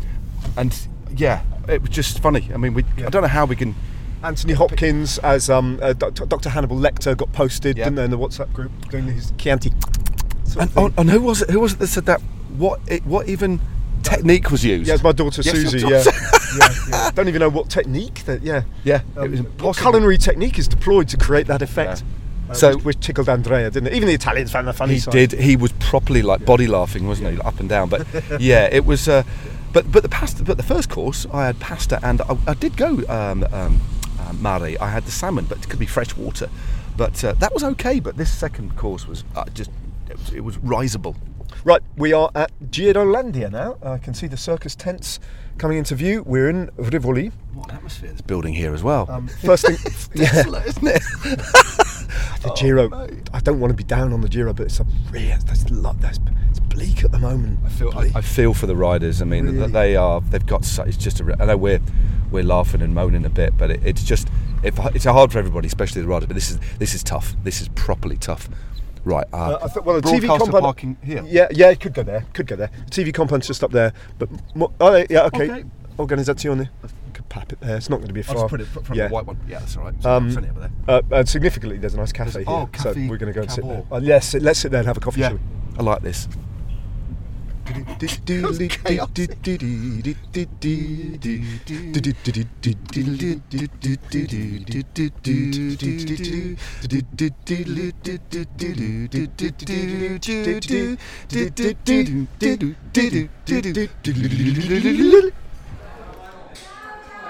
and 0.55 0.87
yeah, 1.15 1.41
it 1.67 1.81
was 1.81 1.89
just 1.89 2.19
funny. 2.19 2.49
I 2.53 2.57
mean, 2.57 2.73
we 2.73 2.83
I 2.97 3.09
don't 3.09 3.21
know 3.21 3.27
how 3.27 3.45
we 3.45 3.55
can. 3.55 3.75
Anthony 4.23 4.53
Hopkins 4.53 5.19
as 5.19 5.51
um, 5.51 5.77
uh, 5.83 5.93
Dr. 5.93 6.25
Dr. 6.25 6.49
Hannibal 6.49 6.77
Lecter 6.77 7.15
got 7.15 7.31
posted, 7.31 7.77
Yeah. 7.77 7.83
didn't 7.83 7.97
they, 7.97 8.03
in 8.05 8.09
the 8.11 8.17
WhatsApp 8.17 8.51
group 8.53 8.71
doing 8.89 9.03
his 9.05 9.31
Chianti. 9.37 9.69
sort 10.45 10.65
of 10.65 10.77
And, 10.77 10.93
oh, 10.97 11.01
and 11.01 11.11
who 11.11 11.21
was 11.21 11.43
it? 11.43 11.51
Who 11.51 11.59
was 11.59 11.73
it 11.73 11.79
that 11.79 11.87
said 11.87 12.05
that? 12.07 12.21
What 12.57 12.79
it, 12.87 13.05
what 13.05 13.29
even 13.29 13.61
technique 14.05 14.51
was 14.51 14.63
used? 14.63 14.87
Yeah, 14.87 14.93
it's 14.95 15.03
my 15.03 15.11
daughter 15.11 15.41
Yes, 15.43 15.53
Susie. 15.55 15.79
Yeah. 15.79 16.03
daughter. 16.03 16.11
yeah, 16.59 16.69
yeah. 16.89 17.11
Don't 17.11 17.27
even 17.27 17.39
know 17.39 17.49
what 17.49 17.69
technique 17.69 18.23
that. 18.25 18.41
Yeah. 18.43 18.63
Yeah, 18.83 19.01
Um, 19.17 19.25
it 19.25 19.31
was 19.31 19.39
what 19.59 19.77
culinary 19.77 20.17
technique 20.17 20.57
is 20.59 20.67
deployed 20.67 21.07
to 21.09 21.17
create 21.17 21.47
that 21.47 21.61
effect? 21.61 22.03
Yeah. 22.47 22.51
Uh, 22.51 22.53
So- 22.53 22.77
which, 22.79 22.99
tickled 22.99 23.27
Andrea, 23.27 23.69
didn't 23.71 23.87
it? 23.87 23.93
Even 23.93 24.07
the 24.07 24.13
Italians 24.13 24.51
found 24.51 24.67
that 24.67 24.75
funny. 24.75 24.93
He 24.95 24.99
side. 24.99 25.11
did. 25.11 25.31
He 25.33 25.55
was 25.55 25.71
properly 25.73 26.21
like 26.21 26.45
body 26.45 26.67
laughing, 26.67 27.07
wasn't 27.07 27.33
he, 27.33 27.39
up 27.41 27.59
and 27.59 27.67
down? 27.67 27.89
But 27.89 28.05
yeah, 28.39 28.69
it 28.71 28.85
was. 28.85 29.07
Uh, 29.07 29.23
but 29.73 29.91
but 29.91 30.03
the 30.03 30.09
pasta, 30.09 30.43
but 30.43 30.55
the 30.57 30.63
first 30.63 30.89
course 30.89 31.25
I 31.33 31.47
had 31.47 31.59
pasta 31.59 31.99
and 32.03 32.21
I, 32.21 32.37
I 32.47 32.53
did 32.53 32.77
go 32.77 33.03
um, 33.09 33.43
um, 33.51 33.81
uh, 34.19 34.31
mare. 34.33 34.77
I 34.79 34.89
had 34.89 35.03
the 35.05 35.11
salmon, 35.11 35.45
but 35.49 35.57
it 35.57 35.69
could 35.69 35.79
be 35.79 35.85
fresh 35.87 36.15
water. 36.15 36.49
But 36.95 37.21
uh, 37.25 37.33
that 37.33 37.53
was 37.53 37.63
okay. 37.63 37.99
But 37.99 38.15
this 38.15 38.31
second 38.31 38.77
course 38.77 39.05
was 39.07 39.23
uh, 39.35 39.43
just 39.53 39.71
it 40.09 40.17
was, 40.17 40.33
it 40.33 40.43
was 40.45 40.57
risable. 40.57 41.15
Right, 41.65 41.81
we 41.97 42.13
are 42.13 42.29
at 42.35 42.51
Girolandia 42.69 43.51
now. 43.51 43.77
I 43.81 43.97
can 43.97 44.13
see 44.13 44.27
the 44.27 44.37
circus 44.37 44.75
tents 44.75 45.19
coming 45.57 45.79
into 45.79 45.95
view. 45.95 46.21
We're 46.21 46.47
in 46.47 46.69
Rivoli. 46.77 47.31
What 47.55 47.71
an 47.71 47.77
atmosphere 47.77 48.11
this 48.11 48.21
building 48.21 48.53
here 48.53 48.71
as 48.75 48.83
well. 48.83 49.09
Um, 49.09 49.27
first 49.27 49.65
thing, 49.65 49.75
yeah, 50.13 50.41
isn't 50.63 50.87
it? 50.87 51.01
the 52.43 52.53
Giro. 52.55 52.91
I 53.33 53.39
don't 53.39 53.59
want 53.59 53.71
to 53.71 53.75
be 53.75 53.83
down 53.83 54.13
on 54.13 54.21
the 54.21 54.29
Giro, 54.29 54.53
but 54.53 54.67
it's 54.67 54.79
a 54.79 54.85
really 55.09 55.33
there's, 55.47 55.67
lo- 55.71 55.95
there's, 55.99 56.19
it's 56.51 56.59
bleak 56.59 57.03
at 57.03 57.11
the 57.11 57.17
moment. 57.17 57.57
I 57.65 57.69
feel 57.69 57.91
I, 57.97 58.11
I 58.13 58.21
feel 58.21 58.53
for 58.53 58.67
the 58.67 58.75
riders. 58.75 59.23
I 59.23 59.25
mean, 59.25 59.45
Really? 59.45 59.71
they 59.71 59.95
are 59.95 60.21
they've 60.21 60.45
got. 60.45 60.65
So, 60.65 60.83
it's 60.83 60.97
just 60.97 61.19
a. 61.19 61.35
I 61.39 61.45
know 61.45 61.57
we're 61.57 61.81
we're 62.29 62.43
laughing 62.43 62.83
and 62.83 62.93
moaning 62.93 63.25
a 63.25 63.29
bit, 63.31 63.57
but 63.57 63.71
it, 63.71 63.81
it's 63.83 64.03
just 64.03 64.27
it, 64.61 64.75
it's 64.93 65.05
hard 65.05 65.31
for 65.31 65.39
everybody, 65.39 65.65
especially 65.65 66.03
the 66.03 66.07
riders. 66.07 66.27
But 66.27 66.35
this 66.35 66.51
is 66.51 66.59
this 66.77 66.93
is 66.93 67.01
tough. 67.03 67.35
This 67.43 67.59
is 67.59 67.69
properly 67.69 68.17
tough. 68.17 68.49
Right. 69.05 69.25
Uh, 69.31 69.37
Uh, 69.37 69.59
I 69.63 69.67
thought, 69.67 69.85
well, 69.85 70.01
the 70.01 70.07
TV 70.09 70.27
compound 70.27 70.51
parking 70.63 70.97
here. 71.03 71.23
Yeah, 71.27 71.47
yeah, 71.51 71.69
it 71.69 71.79
could 71.79 71.93
go 71.93 72.03
there. 72.03 72.25
Could 72.33 72.47
go 72.47 72.55
there. 72.55 72.69
TV 72.89 73.13
compound's 73.13 73.47
just 73.47 73.63
up 73.63 73.71
there. 73.71 73.93
But 74.17 74.29
mo- 74.55 74.73
oh, 74.81 75.05
yeah, 75.09 75.25
okay. 75.27 75.49
Okay. 75.51 75.63
Organizzazione. 75.97 76.69
I 76.83 76.87
could 77.13 77.29
pap 77.29 77.53
it 77.53 77.61
there. 77.61 77.77
It's 77.77 77.89
not 77.89 77.97
going 77.97 78.07
to 78.09 78.13
be 78.13 78.21
a 78.21 78.23
I'll 78.27 78.33
far. 78.33 78.43
just 78.43 78.49
put 78.49 78.61
it 78.61 78.85
from 78.85 78.97
yeah. 78.97 79.07
the 79.07 79.13
white 79.13 79.25
one. 79.25 79.37
Yeah, 79.47 79.59
that's 79.59 79.77
all 79.77 79.83
right. 79.83 80.05
Um, 80.05 80.31
Send 80.31 80.45
it 80.47 80.49
over 80.51 80.59
there. 80.61 80.71
Uh, 80.87 81.01
and 81.11 81.29
significantly, 81.29 81.77
there's 81.77 81.93
a 81.93 81.97
nice 81.97 82.11
cafe 82.11 82.31
There's- 82.43 82.47
here. 82.47 82.55
oh, 82.55 82.69
so 82.81 82.89
we're 83.07 83.17
going 83.17 83.31
to 83.31 83.33
go 83.33 83.41
and 83.43 83.51
sit 83.51 83.63
there. 83.65 83.83
Uh, 83.91 83.99
yes, 84.03 84.33
let's 84.33 84.59
sit 84.59 84.71
there 84.71 84.79
and 84.79 84.87
have 84.87 84.97
a 84.97 84.99
coffee. 84.99 85.21
Yeah, 85.21 85.37
I 85.79 85.83
like 85.83 86.01
this. 86.01 86.27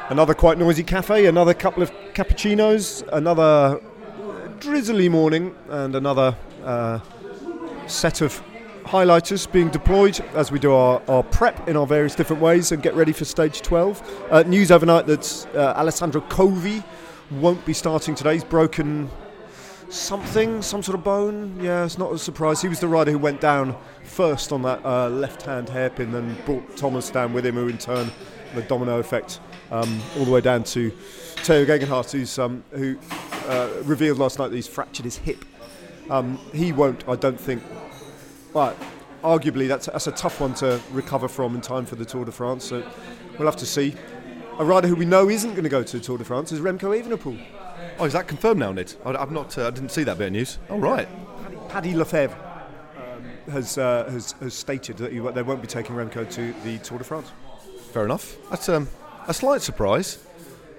Another 0.08 0.34
quite 0.36 0.58
noisy 0.60 0.84
cafe, 0.84 1.26
another 1.26 1.54
couple 1.54 1.82
of 1.82 1.92
cappuccinos, 2.14 3.04
another 3.12 3.80
drizzly 4.60 5.10
morning, 5.10 5.56
and 5.70 5.96
another 5.96 6.36
uh, 6.64 7.00
set 7.88 8.22
of 8.22 8.42
highlighters 8.86 9.52
being 9.52 9.70
deployed 9.70 10.20
as 10.36 10.52
we 10.52 10.60
do 10.60 10.72
our, 10.72 11.02
our 11.08 11.24
prep 11.24 11.68
in 11.68 11.76
our 11.76 11.88
various 11.88 12.14
different 12.14 12.42
ways 12.42 12.72
and 12.72 12.84
get 12.84 12.94
ready 12.94 13.12
for 13.12 13.26
stage 13.26 13.62
12. 13.62 14.28
Uh, 14.30 14.44
news 14.44 14.72
overnight 14.72 15.08
that 15.08 15.48
uh, 15.56 15.74
Alessandro 15.76 16.22
Covi 16.22 16.84
won't 17.32 17.66
be 17.66 17.74
starting 17.74 18.14
today. 18.14 18.34
He's 18.34 18.44
broken 18.44 19.10
something, 19.90 20.62
some 20.62 20.84
sort 20.84 20.98
of 20.98 21.04
bone. 21.04 21.60
Yeah, 21.60 21.84
it's 21.84 21.98
not 21.98 22.14
a 22.14 22.20
surprise. 22.20 22.62
He 22.62 22.68
was 22.68 22.80
the 22.80 22.88
rider 22.88 23.12
who 23.12 23.18
went 23.18 23.42
down 23.42 23.76
first 24.04 24.52
on 24.52 24.62
that 24.62 24.86
uh, 24.86 25.10
left-hand 25.10 25.68
hairpin, 25.70 26.12
then 26.12 26.38
brought 26.46 26.78
Thomas 26.78 27.10
down 27.10 27.34
with 27.34 27.46
him, 27.46 27.56
who 27.56 27.68
in 27.68 27.78
turn 27.80 28.12
the 28.54 28.62
domino 28.62 29.00
effect 29.00 29.40
um, 29.72 30.00
all 30.18 30.26
the 30.26 30.32
way 30.32 30.42
down 30.42 30.64
to 30.64 30.92
Tao 31.38 31.66
Geoghegan 31.66 31.88
Hart, 31.88 32.12
who's 32.12 32.38
um, 32.38 32.64
who 32.72 32.98
uh, 33.48 33.70
revealed 33.84 34.20
last 34.20 34.40
night 34.40 34.50
that 34.50 34.56
he's 34.56 34.68
fractured 34.68 35.06
his 35.06 35.18
hip. 35.18 35.44
Um, 36.10 36.40
he 36.54 36.72
won't, 36.72 37.08
I 37.10 37.16
don't 37.16 37.40
think. 37.40 37.64
But 38.56 38.78
arguably, 39.22 39.68
that's 39.68 39.88
that's 39.88 40.08
a 40.08 40.14
tough 40.14 40.40
one 40.40 40.54
to 40.56 40.80
recover 40.92 41.28
from 41.28 41.56
in 41.56 41.62
time 41.62 41.86
for 41.86 41.98
the 41.98 42.06
Tour 42.06 42.24
de 42.24 42.32
France. 42.32 42.64
So 42.64 42.90
we'll 43.38 43.50
have 43.50 43.58
to 43.58 43.66
see. 43.66 43.94
A 44.58 44.64
rider 44.64 44.88
who 44.88 44.96
we 44.96 45.04
know 45.04 45.28
isn't 45.30 45.52
going 45.52 45.64
to 45.64 45.70
go 45.70 45.84
to 45.84 45.98
the 45.98 46.02
Tour 46.02 46.18
de 46.18 46.24
France 46.24 46.54
is 46.54 46.62
Remco 46.62 46.98
Evenepoel. 46.98 47.38
Oh, 48.00 48.06
is 48.06 48.14
that 48.14 48.30
confirmed 48.30 48.62
now, 48.62 48.72
Ned? 48.72 48.94
I, 49.04 49.10
I've 49.10 49.32
not. 49.32 49.58
Uh, 49.58 49.68
I 49.68 49.72
didn't 49.72 49.90
see 49.90 50.06
that 50.06 50.18
bit 50.18 50.28
of 50.28 50.32
news. 50.32 50.58
All 50.70 50.80
right. 50.80 51.10
Paddy 51.68 51.94
Lefevere 51.94 52.34
um, 52.96 53.26
has, 53.52 53.78
uh, 53.78 54.10
has 54.10 54.32
has 54.40 54.54
stated 54.54 54.96
that 55.00 55.12
he, 55.12 55.20
they 55.20 55.44
won't 55.44 55.62
be 55.62 55.68
taking 55.68 55.94
Remco 55.94 56.32
to 56.32 56.54
the 56.64 56.78
Tour 56.78 57.00
de 57.00 57.04
France. 57.04 57.34
Fair 57.92 58.06
enough. 58.06 58.38
That's 58.50 58.70
um, 58.70 58.88
a 59.28 59.34
slight 59.34 59.64
surprise. 59.64 60.26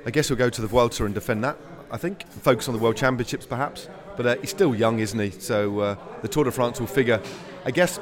I 0.06 0.10
guess 0.10 0.28
he'll 0.28 0.38
go 0.38 0.48
to 0.48 0.62
the 0.62 0.66
Vuelta 0.66 1.04
and 1.04 1.14
defend 1.14 1.44
that. 1.44 1.58
I 1.90 1.96
think 1.96 2.26
focus 2.28 2.68
on 2.68 2.74
the 2.74 2.80
World 2.80 2.96
Championships 2.96 3.46
perhaps. 3.46 3.88
But 4.16 4.26
uh, 4.26 4.36
he's 4.40 4.50
still 4.50 4.74
young, 4.74 4.98
isn't 4.98 5.18
he? 5.18 5.30
So 5.30 5.80
uh, 5.80 5.96
the 6.22 6.28
Tour 6.28 6.44
de 6.44 6.50
France 6.50 6.80
will 6.80 6.86
figure. 6.86 7.20
I 7.64 7.70
guess 7.70 8.00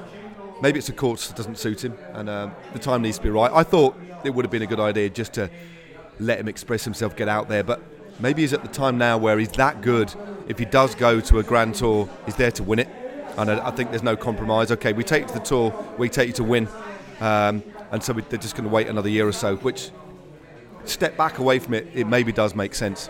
maybe 0.63 0.79
it's 0.79 0.89
a 0.89 0.93
course 0.93 1.29
that 1.29 1.37
doesn't 1.37 1.59
suit 1.59 1.85
him, 1.85 1.97
and 2.13 2.29
uh, 2.29 2.51
the 2.73 2.79
time 2.79 3.03
needs 3.03 3.19
to 3.19 3.25
be 3.25 3.31
right. 3.31 3.51
I 3.53 3.63
thought 3.63 3.97
it 4.25 4.31
would 4.31 4.45
have 4.45 4.53
been 4.53 4.63
a 4.63 4.67
good 4.67 4.81
idea 4.81 5.11
just 5.11 5.33
to 5.35 5.51
let 6.21 6.39
him 6.39 6.49
express 6.49 6.85
himself, 6.85 7.17
get 7.17 7.29
out 7.29 7.49
there. 7.49 7.65
But 7.65 7.83
maybe 8.21 8.43
he's 8.43 8.53
at 8.53 8.63
the 8.63 8.69
time 8.69 8.97
now 8.97 9.19
where 9.19 9.39
he's 9.39 9.51
that 9.53 9.83
good. 9.83 10.15
If 10.49 10.59
he 10.59 10.65
does 10.65 10.95
go 10.95 11.21
to 11.21 11.39
a 11.39 11.43
Grand 11.43 11.75
Tour, 11.75 12.09
he's 12.27 12.37
there 12.37 12.53
to 12.53 12.63
win 12.63 12.79
it. 12.79 12.89
And 13.37 13.51
I, 13.51 13.69
I 13.69 13.71
think 13.73 13.91
there's 13.91 14.03
no 14.03 14.17
compromise. 14.17 14.71
Okay, 14.71 14.93
we 14.93 15.03
take 15.03 15.23
you 15.23 15.29
to 15.29 15.35
the 15.35 15.41
Tour, 15.41 15.85
we 15.99 16.09
take 16.09 16.29
you 16.29 16.35
to 16.35 16.45
win. 16.45 16.69
Um, 17.21 17.63
and 17.91 18.03
so 18.03 18.13
we, 18.13 18.23
they're 18.23 18.39
just 18.39 18.55
going 18.55 18.69
to 18.69 18.75
wait 18.75 18.87
another 18.87 19.09
year 19.09 19.27
or 19.27 19.33
so, 19.33 19.57
which 19.57 19.91
step 20.85 21.17
back 21.17 21.39
away 21.39 21.59
from 21.59 21.75
it, 21.75 21.89
it 21.95 22.07
maybe 22.07 22.33
does 22.33 22.55
make 22.55 22.75
sense. 22.75 23.09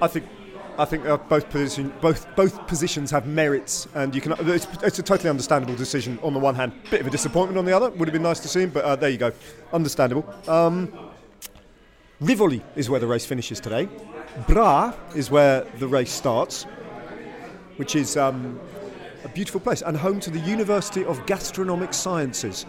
I 0.00 0.08
think. 0.08 0.26
I 0.80 0.84
think 0.84 1.06
uh, 1.06 1.16
both 1.16 1.50
position, 1.50 1.92
both 2.00 2.24
both 2.36 2.68
positions 2.68 3.10
have 3.10 3.26
merits, 3.26 3.88
and 3.96 4.14
you 4.14 4.20
can. 4.20 4.34
It's, 4.38 4.68
it's 4.80 5.00
a 5.00 5.02
totally 5.02 5.28
understandable 5.28 5.74
decision 5.74 6.20
on 6.22 6.34
the 6.34 6.38
one 6.38 6.54
hand. 6.54 6.70
Bit 6.88 7.00
of 7.00 7.08
a 7.08 7.10
disappointment 7.10 7.58
on 7.58 7.64
the 7.64 7.72
other. 7.72 7.90
Would 7.90 8.06
have 8.06 8.12
been 8.12 8.22
nice 8.22 8.38
to 8.38 8.48
see 8.48 8.60
him, 8.60 8.70
but 8.70 8.84
uh, 8.84 8.94
there 8.94 9.10
you 9.10 9.18
go. 9.18 9.32
Understandable. 9.72 10.24
Um, 10.46 10.92
Rivoli 12.20 12.62
is 12.76 12.88
where 12.88 13.00
the 13.00 13.08
race 13.08 13.26
finishes 13.26 13.58
today. 13.58 13.88
Bra 14.46 14.94
is 15.16 15.32
where 15.32 15.62
the 15.78 15.88
race 15.88 16.12
starts, 16.12 16.62
which 17.76 17.96
is 17.96 18.16
um, 18.16 18.60
a 19.24 19.28
beautiful 19.28 19.60
place 19.60 19.82
and 19.82 19.96
home 19.96 20.20
to 20.20 20.30
the 20.30 20.40
University 20.40 21.04
of 21.04 21.24
Gastronomic 21.26 21.92
Sciences. 21.92 22.66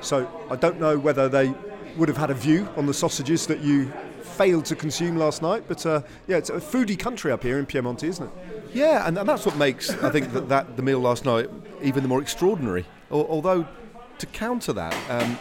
So 0.00 0.28
I 0.50 0.56
don't 0.56 0.80
know 0.80 0.98
whether 0.98 1.28
they 1.28 1.54
would 1.96 2.08
have 2.08 2.18
had 2.18 2.30
a 2.30 2.34
view 2.34 2.68
on 2.76 2.86
the 2.86 2.94
sausages 2.94 3.46
that 3.46 3.60
you 3.60 3.92
failed 4.34 4.64
to 4.66 4.76
consume 4.76 5.16
last 5.16 5.42
night, 5.42 5.64
but 5.68 5.84
uh, 5.86 6.02
yeah, 6.26 6.36
it's 6.36 6.50
a 6.50 6.54
foodie 6.54 6.98
country 6.98 7.30
up 7.32 7.42
here 7.42 7.58
in 7.58 7.66
Piemonte, 7.66 8.04
isn't 8.04 8.26
it? 8.26 8.32
Yeah, 8.72 9.06
and, 9.06 9.16
and 9.16 9.28
that's 9.28 9.46
what 9.46 9.56
makes 9.56 9.90
I 10.02 10.10
think 10.10 10.32
that, 10.32 10.48
that 10.48 10.76
the 10.76 10.82
meal 10.82 10.98
last 10.98 11.24
night 11.24 11.48
even 11.82 12.02
the 12.02 12.08
more 12.08 12.20
extraordinary. 12.20 12.84
Although 13.10 13.66
to 14.18 14.26
counter 14.26 14.72
that, 14.72 14.94
um, 15.08 15.38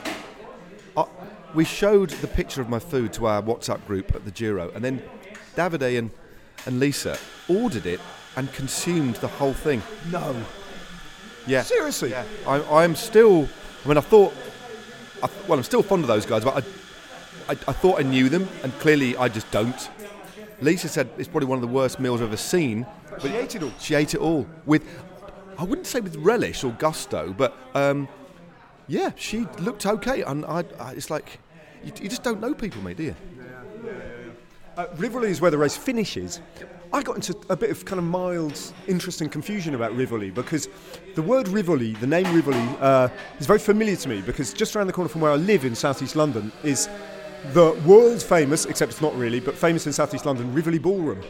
I, 0.96 1.06
we 1.54 1.66
showed 1.66 2.10
the 2.10 2.28
picture 2.28 2.62
of 2.62 2.70
my 2.70 2.80
food 2.80 3.14
to 3.14 3.26
our 3.26 3.42
WhatsApp 3.42 3.86
group 3.88 4.14
at 4.14 4.26
the 4.26 4.32
Giro, 4.32 4.72
and 4.76 4.84
then 4.84 5.02
Davide 5.56 5.98
and, 5.98 6.12
and 6.66 6.80
Lisa 6.80 7.18
ordered 7.48 7.86
it 7.86 8.00
and 8.36 8.52
consumed 8.54 9.16
the 9.16 9.28
whole 9.28 9.54
thing. 9.54 9.82
No. 10.12 10.36
Yeah, 11.46 11.64
Seriously? 11.64 12.12
Yeah, 12.12 12.26
I, 12.48 12.84
I'm 12.84 12.96
still. 12.96 13.50
I 13.84 13.88
mean, 13.88 13.98
I 13.98 14.02
thought. 14.02 14.34
I, 15.22 15.30
well, 15.48 15.58
I'm 15.58 15.64
still 15.64 15.84
fond 15.84 16.04
of 16.04 16.08
those 16.08 16.26
guys, 16.26 16.44
but 16.44 16.58
I, 16.58 16.68
I, 17.48 17.52
I 17.52 17.74
thought 17.74 18.00
I 18.00 18.04
knew 18.04 18.30
them, 18.30 18.48
and 18.64 18.72
clearly 18.80 19.16
I 19.18 19.28
just 19.28 19.50
don't. 19.52 19.90
Lisa 20.62 20.88
said 20.88 21.10
it's 21.18 21.28
probably 21.28 21.48
one 21.48 21.58
of 21.58 21.62
the 21.62 21.68
worst 21.68 22.00
meals 22.00 22.22
I've 22.22 22.28
ever 22.28 22.38
seen. 22.38 22.86
But 23.10 23.22
She 23.22 23.36
ate 23.36 23.56
it 23.56 23.64
all. 23.64 23.72
She 23.80 23.96
ate 23.96 24.14
it 24.14 24.22
all 24.22 24.48
with, 24.66 24.84
I 25.58 25.64
wouldn't 25.64 25.88
say 25.88 26.00
with 26.00 26.16
relish 26.18 26.64
or 26.64 26.72
gusto, 26.72 27.34
but 27.34 27.56
um, 27.74 28.08
yeah, 28.88 29.12
she 29.16 29.46
looked 29.60 29.86
okay. 29.86 30.22
And 30.24 30.46
I, 30.46 30.64
I 30.80 30.94
it's 30.94 31.10
like, 31.10 31.40
you, 31.84 31.92
you 32.02 32.10
just 32.10 32.24
don't 32.24 32.40
know 32.40 32.54
people, 32.54 32.82
mate, 32.82 32.98
do 32.98 33.04
you? 33.04 33.16
Uh, 34.76 34.88
Rivoli 34.96 35.30
is 35.30 35.40
where 35.40 35.52
the 35.52 35.58
race 35.58 35.78
finishes. 35.78 36.42
I 36.92 37.04
got 37.04 37.16
into 37.16 37.36
a 37.50 37.56
bit 37.56 37.70
of 37.70 37.86
kind 37.86 38.00
of 38.00 38.06
mild 38.06 38.60
interest 38.88 39.22
and 39.22 39.32
confusion 39.32 39.76
about 39.76 39.96
Rivoli 39.96 40.32
because 40.32 40.70
the 41.16 41.22
word 41.22 41.48
Rivoli, 41.48 41.94
the 41.94 42.08
name 42.08 42.34
Rivoli, 42.34 42.68
uh, 42.80 43.10
is 43.40 43.46
very 43.46 43.60
familiar 43.60 43.96
to 43.96 44.10
me 44.10 44.22
because 44.22 44.54
just 44.54 44.76
around 44.76 44.88
the 44.88 44.94
corner 44.94 45.10
from 45.10 45.22
where 45.22 45.32
I 45.32 45.36
live 45.36 45.66
in 45.66 45.76
southeast 45.76 46.16
London 46.16 46.52
is 46.64 46.88
the 47.52 47.72
world 47.86 48.22
famous, 48.22 48.66
except 48.66 48.92
it's 48.92 49.02
not 49.02 49.16
really, 49.16 49.40
but 49.40 49.56
famous 49.56 49.86
in 49.86 49.94
southeast 49.94 50.26
London, 50.26 50.54
Rivoli 50.54 50.80
Ballroom. 50.80 51.22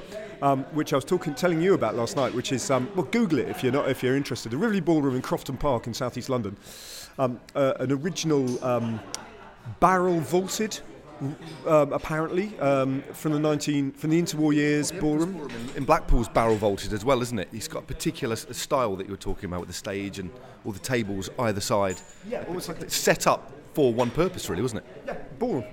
Um, 0.42 0.66
which 0.74 0.92
I 0.92 0.98
was 0.98 1.06
talking, 1.06 1.34
telling 1.34 1.62
you 1.62 1.74
about 1.74 1.96
last 1.96 2.18
night, 2.18 2.34
which 2.34 2.52
is 2.52 2.70
um, 2.70 2.92
well, 2.96 3.06
Google 3.06 3.40
it 3.40 3.48
if 3.48 3.64
you're 3.64 3.72
not, 3.72 3.90
if 3.90 4.04
you're 4.04 4.18
interested. 4.18 4.52
The 4.52 4.58
Rivoli 4.58 4.82
Ballroom 4.82 5.16
in 5.16 5.22
Crofton 5.22 5.56
Park 5.56 5.88
in 5.88 5.94
southeast 5.94 6.28
London, 6.28 6.58
um, 7.18 7.40
uh, 7.56 7.76
an 7.80 7.94
original 7.94 8.62
um, 8.62 9.00
barrel 9.80 10.20
vaulted 10.20 10.82
um, 11.66 11.94
apparently 11.94 12.58
um, 12.60 13.04
from 13.14 13.34
the 13.34 13.40
19 13.40 13.92
from 13.94 14.10
the 14.10 14.22
interwar 14.22 14.54
years 14.54 14.92
ballroom. 14.92 15.50
In, 15.50 15.78
in 15.78 15.86
Blackpool's 15.86 16.28
barrel 16.28 16.56
vaulted 16.56 16.94
as 16.94 17.06
well, 17.06 17.22
isn't 17.22 17.40
it? 17.40 17.48
He's 17.52 17.68
got 17.68 17.84
a 17.84 17.86
particular 17.86 18.36
style 18.36 18.96
that 18.98 19.06
you 19.06 19.12
were 19.12 19.18
talking 19.18 19.46
about 19.46 19.62
with 19.62 19.70
the 19.70 19.76
stage 19.76 20.20
and 20.20 20.30
all 20.66 20.72
the 20.72 20.80
tables 20.80 21.30
either 21.40 21.62
side. 21.62 21.98
Yeah, 22.28 22.44
almost 22.48 22.68
like 22.68 22.82
It's 22.82 22.96
set 22.96 23.28
up 23.28 23.52
for 23.74 23.94
one 23.94 24.12
purpose, 24.12 24.50
really, 24.50 24.62
wasn't 24.62 24.84
it? 24.84 25.04
Yeah, 25.08 25.18
ballroom. 25.40 25.64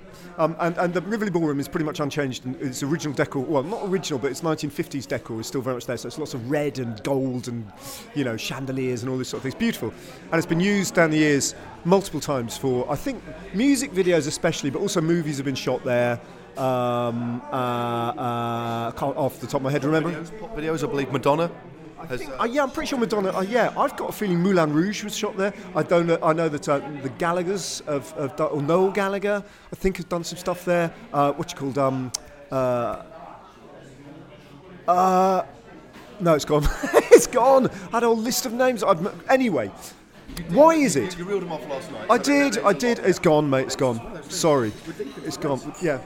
Um, 0.41 0.57
and, 0.59 0.75
and 0.79 0.95
the 0.95 1.03
Rivoli 1.03 1.31
Ballroom 1.31 1.61
is 1.61 1.69
pretty 1.69 1.85
much 1.85 2.01
unchanged. 2.01 2.47
And 2.47 2.57
its 2.63 2.83
original 2.83 3.15
decor, 3.15 3.43
well, 3.43 3.63
not 3.63 3.83
original, 3.85 4.19
but 4.19 4.31
its 4.31 4.41
1950s 4.41 5.07
decor 5.07 5.39
is 5.39 5.47
still 5.47 5.61
very 5.61 5.77
much 5.77 5.85
there. 5.85 5.99
So 5.99 6.07
it's 6.09 6.17
lots 6.17 6.33
of 6.33 6.51
red 6.51 6.79
and 6.79 7.01
gold 7.03 7.47
and, 7.49 7.71
you 8.15 8.25
know, 8.25 8.39
chandeliers 8.39 9.03
and 9.03 9.11
all 9.11 9.19
this 9.19 9.29
sort 9.29 9.41
of 9.41 9.43
things. 9.43 9.55
Beautiful. 9.55 9.93
And 10.33 10.39
it's 10.39 10.47
been 10.47 10.59
used 10.59 10.95
down 10.95 11.11
the 11.11 11.19
years 11.19 11.55
multiple 11.85 12.21
times 12.21 12.57
for, 12.57 12.91
I 12.91 12.97
think, 12.97 13.23
music 13.53 13.93
videos 13.93 14.27
especially, 14.27 14.71
but 14.71 14.81
also 14.81 15.03
movies 15.03 15.37
have 15.37 15.45
been 15.45 15.55
shot 15.55 15.85
there. 15.85 16.19
Um, 16.57 17.43
uh, 17.53 17.57
uh, 17.57 18.91
can't 18.93 19.17
off 19.19 19.41
the 19.41 19.47
top 19.47 19.57
of 19.57 19.63
my 19.63 19.71
head 19.71 19.85
remember. 19.85 20.11
Videos, 20.11 20.41
pop 20.41 20.57
videos, 20.57 20.83
I 20.83 20.87
believe 20.87 21.13
Madonna 21.13 21.51
has, 22.09 22.23
uh, 22.23 22.49
yeah, 22.51 22.63
I'm 22.63 22.71
pretty 22.71 22.89
sure 22.89 22.99
Madonna. 22.99 23.31
Uh, 23.31 23.43
yeah, 23.43 23.73
I've 23.77 23.97
got 23.97 24.11
a 24.11 24.13
feeling 24.13 24.39
Moulin 24.41 24.73
Rouge 24.73 25.05
was 25.05 25.17
shot 25.17 25.37
there. 25.37 25.53
I 25.75 25.83
don't 25.83 26.07
know. 26.07 26.19
I 26.23 26.33
know 26.33 26.49
that 26.49 26.69
uh, 26.69 26.79
the 27.03 27.11
Gallagher's 27.11 27.81
of, 27.83 28.13
of 28.15 28.37
done, 28.37 28.51
or 28.51 28.63
Noel 28.63 28.91
Gallagher, 28.91 29.43
I 29.73 29.77
think, 29.77 29.97
has 29.97 30.07
done 30.07 30.25
some 30.25 30.39
stuff 30.39 30.65
there. 30.65 30.93
Uh, 31.13 31.33
what 31.33 31.51
you 31.53 31.59
called? 31.59 31.79
Um, 31.79 32.13
uh, 32.51 33.03
uh, 34.89 35.47
no, 36.21 36.35
it's 36.35 36.45
gone. 36.45 36.67
it's 37.13 37.27
gone. 37.27 37.69
I 37.69 37.97
had 37.97 38.03
a 38.03 38.07
whole 38.07 38.17
list 38.17 38.47
of 38.47 38.53
names. 38.53 38.83
I'd, 38.83 38.99
anyway, 39.29 39.71
why 40.49 40.75
is 40.75 40.97
it? 40.97 41.17
You 41.19 41.25
reeled 41.25 41.43
them 41.43 41.53
off 41.53 41.69
last 41.69 41.91
night. 41.93 42.07
I 42.11 42.19
did. 42.19 42.59
I 42.59 42.73
did. 42.73 42.99
It's 43.01 43.19
gone, 43.19 43.49
mate. 43.49 43.67
It's 43.67 43.77
gone. 43.77 44.23
Sorry. 44.29 44.73
It's 45.25 45.37
gone. 45.37 45.75
Yeah. 45.83 46.01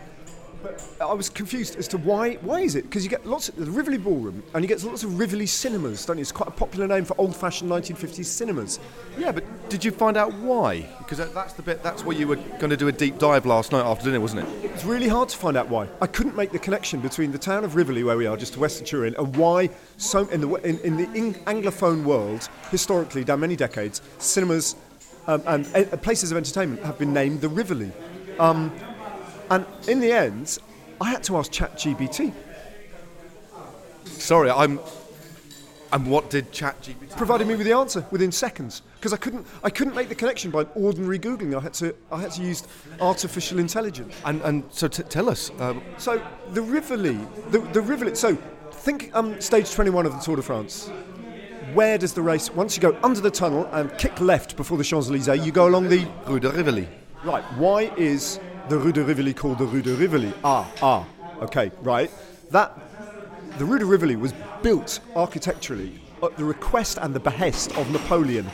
I 1.00 1.12
was 1.12 1.28
confused 1.28 1.76
as 1.76 1.88
to 1.88 1.98
why. 1.98 2.34
Why 2.34 2.60
is 2.60 2.74
it? 2.74 2.84
Because 2.84 3.04
you 3.04 3.10
get 3.10 3.26
lots 3.26 3.48
of 3.48 3.56
the 3.56 3.70
Rivoli 3.70 3.98
Ballroom, 3.98 4.42
and 4.54 4.64
you 4.64 4.68
get 4.68 4.82
lots 4.84 5.02
of 5.02 5.18
Rivoli 5.18 5.46
cinemas, 5.46 6.04
don't 6.04 6.16
you? 6.16 6.22
It's 6.22 6.32
quite 6.32 6.48
a 6.48 6.52
popular 6.52 6.86
name 6.86 7.04
for 7.04 7.14
old-fashioned 7.18 7.70
1950s 7.70 8.24
cinemas. 8.24 8.80
Yeah, 9.18 9.32
but 9.32 9.44
did 9.68 9.84
you 9.84 9.90
find 9.90 10.16
out 10.16 10.32
why? 10.34 10.82
Because 10.98 11.18
that's 11.32 11.52
the 11.54 11.62
bit. 11.62 11.82
That's 11.82 12.04
where 12.04 12.16
you 12.16 12.28
were 12.28 12.36
going 12.36 12.70
to 12.70 12.76
do 12.76 12.88
a 12.88 12.92
deep 12.92 13.18
dive 13.18 13.46
last 13.46 13.72
night 13.72 13.84
after 13.84 14.04
dinner, 14.06 14.20
wasn't 14.20 14.46
it? 14.46 14.70
It's 14.70 14.84
really 14.84 15.08
hard 15.08 15.28
to 15.28 15.36
find 15.36 15.56
out 15.56 15.68
why. 15.68 15.88
I 16.00 16.06
couldn't 16.06 16.36
make 16.36 16.52
the 16.52 16.58
connection 16.58 17.00
between 17.00 17.32
the 17.32 17.38
town 17.38 17.64
of 17.64 17.74
Rivoli, 17.74 18.04
where 18.04 18.16
we 18.16 18.26
are, 18.26 18.36
just 18.36 18.54
to 18.54 18.60
west 18.60 18.80
of 18.80 18.86
Turin, 18.86 19.14
and 19.16 19.36
why 19.36 19.70
so 19.96 20.26
in 20.28 20.40
the 20.40 20.54
in, 20.56 20.78
in 20.80 20.96
the 20.96 21.06
Anglophone 21.46 22.04
world, 22.04 22.48
historically, 22.70 23.24
down 23.24 23.40
many 23.40 23.56
decades, 23.56 24.00
cinemas 24.18 24.76
um, 25.26 25.42
and 25.46 25.66
uh, 25.74 25.96
places 25.98 26.30
of 26.30 26.36
entertainment 26.36 26.82
have 26.82 26.98
been 26.98 27.12
named 27.12 27.40
the 27.40 27.48
Rivoli. 27.48 27.92
Um, 28.38 28.72
and 29.50 29.66
in 29.88 30.00
the 30.00 30.12
end, 30.12 30.58
I 31.00 31.10
had 31.10 31.22
to 31.24 31.36
ask 31.36 31.50
ChatGPT. 31.52 32.32
Sorry, 34.04 34.50
I'm. 34.50 34.80
And 35.92 36.10
what 36.10 36.28
did 36.28 36.50
ChatGPT? 36.50 37.16
Provided 37.16 37.46
me 37.46 37.54
with 37.54 37.66
the 37.66 37.72
answer 37.72 38.04
within 38.10 38.32
seconds 38.32 38.82
because 38.96 39.12
I 39.12 39.16
couldn't. 39.16 39.46
I 39.62 39.70
couldn't 39.70 39.94
make 39.94 40.08
the 40.08 40.14
connection 40.14 40.50
by 40.50 40.62
ordinary 40.74 41.18
googling. 41.18 41.56
I 41.56 41.60
had 41.60 41.74
to. 41.74 41.94
I 42.10 42.20
had 42.20 42.32
to 42.32 42.42
use 42.42 42.66
artificial 43.00 43.58
intelligence. 43.58 44.14
And 44.24 44.40
and 44.42 44.64
so 44.70 44.88
t- 44.88 45.02
tell 45.04 45.28
us. 45.28 45.50
Um, 45.58 45.82
so 45.98 46.20
the 46.52 46.62
Rivoli, 46.62 47.18
the 47.50 47.58
the 47.58 47.80
Rivoli. 47.80 48.14
So 48.14 48.36
think 48.72 49.10
um, 49.14 49.40
stage 49.40 49.72
21 49.72 50.06
of 50.06 50.12
the 50.12 50.18
Tour 50.20 50.36
de 50.36 50.42
France. 50.42 50.90
Where 51.72 51.98
does 51.98 52.12
the 52.12 52.22
race? 52.22 52.50
Once 52.52 52.76
you 52.76 52.82
go 52.82 52.96
under 53.02 53.20
the 53.20 53.30
tunnel 53.30 53.66
and 53.72 53.96
kick 53.98 54.20
left 54.20 54.56
before 54.56 54.78
the 54.78 54.84
Champs 54.84 55.08
Elysees, 55.08 55.44
you 55.44 55.52
go 55.52 55.66
along 55.66 55.88
the 55.88 56.06
Rue 56.26 56.38
de 56.38 56.50
Rivoli. 56.50 56.86
Right. 57.24 57.42
Why 57.56 57.90
is 57.96 58.38
the 58.68 58.78
Rue 58.78 58.92
de 58.92 59.04
Rivoli 59.04 59.34
called 59.34 59.58
the 59.58 59.66
Rue 59.66 59.82
de 59.82 59.94
Rivoli. 59.94 60.32
Ah, 60.42 60.70
ah, 60.80 61.06
okay, 61.42 61.70
right. 61.82 62.10
That 62.50 62.78
the 63.58 63.64
Rue 63.64 63.78
de 63.78 63.84
Rivoli 63.84 64.16
was 64.16 64.32
built 64.62 65.00
architecturally 65.14 66.00
at 66.22 66.36
the 66.36 66.44
request 66.44 66.98
and 67.00 67.12
the 67.12 67.20
behest 67.20 67.76
of 67.76 67.90
Napoleon 67.90 68.46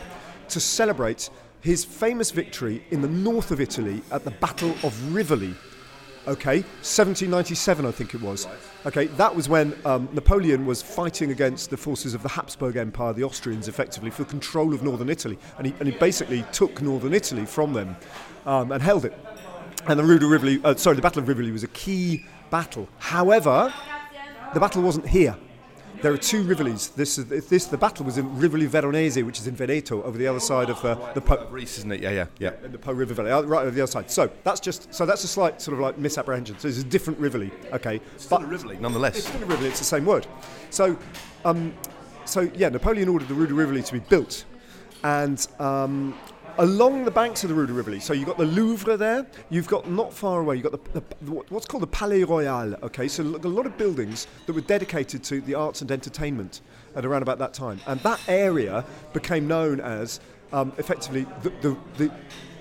to 0.48 0.60
celebrate 0.60 1.30
his 1.60 1.84
famous 1.84 2.30
victory 2.30 2.82
in 2.90 3.02
the 3.02 3.08
north 3.08 3.50
of 3.50 3.60
Italy 3.60 4.02
at 4.10 4.24
the 4.24 4.30
Battle 4.32 4.74
of 4.82 5.14
Rivoli. 5.14 5.54
Okay, 6.26 6.60
1797, 6.82 7.86
I 7.86 7.90
think 7.90 8.14
it 8.14 8.20
was. 8.20 8.46
Okay, 8.84 9.06
that 9.06 9.34
was 9.34 9.48
when 9.48 9.74
um, 9.84 10.08
Napoleon 10.12 10.66
was 10.66 10.82
fighting 10.82 11.30
against 11.30 11.70
the 11.70 11.76
forces 11.76 12.14
of 12.14 12.22
the 12.22 12.28
Habsburg 12.28 12.76
Empire, 12.76 13.12
the 13.12 13.24
Austrians, 13.24 13.68
effectively 13.68 14.10
for 14.10 14.24
control 14.24 14.74
of 14.74 14.82
northern 14.82 15.08
Italy, 15.08 15.38
and 15.56 15.68
he, 15.68 15.74
and 15.80 15.88
he 15.88 15.96
basically 15.98 16.44
took 16.52 16.82
northern 16.82 17.14
Italy 17.14 17.46
from 17.46 17.72
them 17.72 17.96
um, 18.44 18.70
and 18.72 18.82
held 18.82 19.06
it. 19.06 19.14
And 19.86 19.98
the 19.98 20.04
Rue 20.04 20.18
de 20.18 20.26
Rivoli, 20.26 20.60
uh, 20.62 20.74
sorry, 20.76 20.96
the 20.96 21.02
Battle 21.02 21.22
of 21.22 21.28
Rivoli 21.28 21.50
was 21.50 21.64
a 21.64 21.68
key 21.68 22.26
battle. 22.50 22.88
However, 22.98 23.72
the 24.54 24.60
battle 24.60 24.82
wasn't 24.82 25.06
here. 25.08 25.36
There 26.02 26.12
are 26.12 26.16
two 26.16 26.44
Rivolis. 26.44 26.94
This, 26.94 27.16
this, 27.16 27.66
the 27.66 27.76
battle 27.76 28.06
was 28.06 28.16
in 28.16 28.38
Rivoli 28.38 28.64
Veronese, 28.66 29.22
which 29.22 29.38
is 29.38 29.46
in 29.46 29.54
Veneto, 29.54 30.02
over 30.02 30.16
the 30.16 30.26
other 30.26 30.40
side 30.40 30.70
of 30.70 30.80
the 30.80 30.94
the 31.12 31.20
Po. 31.20 31.44
Greece, 31.46 31.76
isn't 31.78 31.92
it? 31.92 32.00
Yeah, 32.00 32.10
yeah, 32.10 32.26
yeah. 32.38 32.50
The 32.50 32.78
Po 32.78 32.92
River 32.92 33.12
Valley, 33.12 33.30
uh, 33.30 33.42
right 33.42 33.62
over 33.62 33.70
the 33.70 33.82
other 33.82 33.90
side. 33.90 34.10
So 34.10 34.30
that's 34.42 34.60
just 34.60 34.94
so 34.94 35.04
that's 35.04 35.24
a 35.24 35.28
slight 35.28 35.60
sort 35.60 35.74
of 35.74 35.80
like 35.80 35.98
misapprehension. 35.98 36.58
So 36.58 36.68
it's 36.68 36.78
a 36.78 36.84
different 36.84 37.18
Rivoli, 37.18 37.50
okay? 37.74 38.00
It's 38.14 38.24
still 38.24 38.38
but 38.38 38.46
a 38.46 38.48
Rivoli, 38.48 38.78
nonetheless. 38.78 39.18
It's 39.18 39.28
still 39.28 39.42
a 39.42 39.46
Rivoli. 39.46 39.68
It's 39.68 39.78
the 39.78 39.84
same 39.84 40.06
word. 40.06 40.26
So, 40.70 40.96
um, 41.44 41.74
so 42.24 42.50
yeah, 42.54 42.70
Napoleon 42.70 43.08
ordered 43.10 43.28
the 43.28 43.34
Rue 43.34 43.46
de 43.46 43.54
Rivoli 43.54 43.82
to 43.82 43.92
be 43.92 43.98
built, 43.98 44.46
and 45.04 45.46
um, 45.58 46.14
along 46.60 47.04
the 47.06 47.10
banks 47.10 47.42
of 47.42 47.48
the 47.48 47.54
Rue 47.54 47.66
de 47.66 47.72
Rivoli. 47.72 48.00
So 48.00 48.12
you've 48.12 48.26
got 48.26 48.36
the 48.36 48.44
Louvre 48.44 48.96
there. 48.96 49.26
You've 49.48 49.66
got 49.66 49.90
not 49.90 50.12
far 50.12 50.40
away. 50.40 50.56
You've 50.56 50.70
got 50.70 50.92
the, 50.92 51.02
the, 51.22 51.32
what's 51.48 51.66
called 51.66 51.82
the 51.82 51.88
Palais 51.88 52.22
Royal. 52.22 52.74
Okay, 52.82 53.08
so 53.08 53.22
a 53.22 53.26
lot 53.26 53.66
of 53.66 53.76
buildings 53.78 54.26
that 54.46 54.52
were 54.52 54.60
dedicated 54.60 55.24
to 55.24 55.40
the 55.40 55.54
arts 55.54 55.80
and 55.80 55.90
entertainment 55.90 56.60
at 56.94 57.04
around 57.04 57.22
about 57.22 57.38
that 57.38 57.54
time, 57.54 57.80
and 57.86 57.98
that 58.00 58.20
area 58.28 58.84
became 59.12 59.48
known 59.48 59.80
as 59.80 60.20
um, 60.52 60.72
effectively 60.76 61.26
the, 61.42 61.50
the, 61.62 61.76
the, 61.96 62.12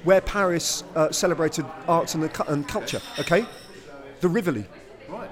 where 0.03 0.21
Paris 0.21 0.83
uh, 0.95 1.12
celebrated 1.12 1.65
arts 1.88 2.15
and, 2.15 2.23
and 2.47 2.67
culture. 2.67 3.01
Okay, 3.19 3.45
the 4.21 4.29
Rivoli. 4.29 4.65
Right. 5.09 5.29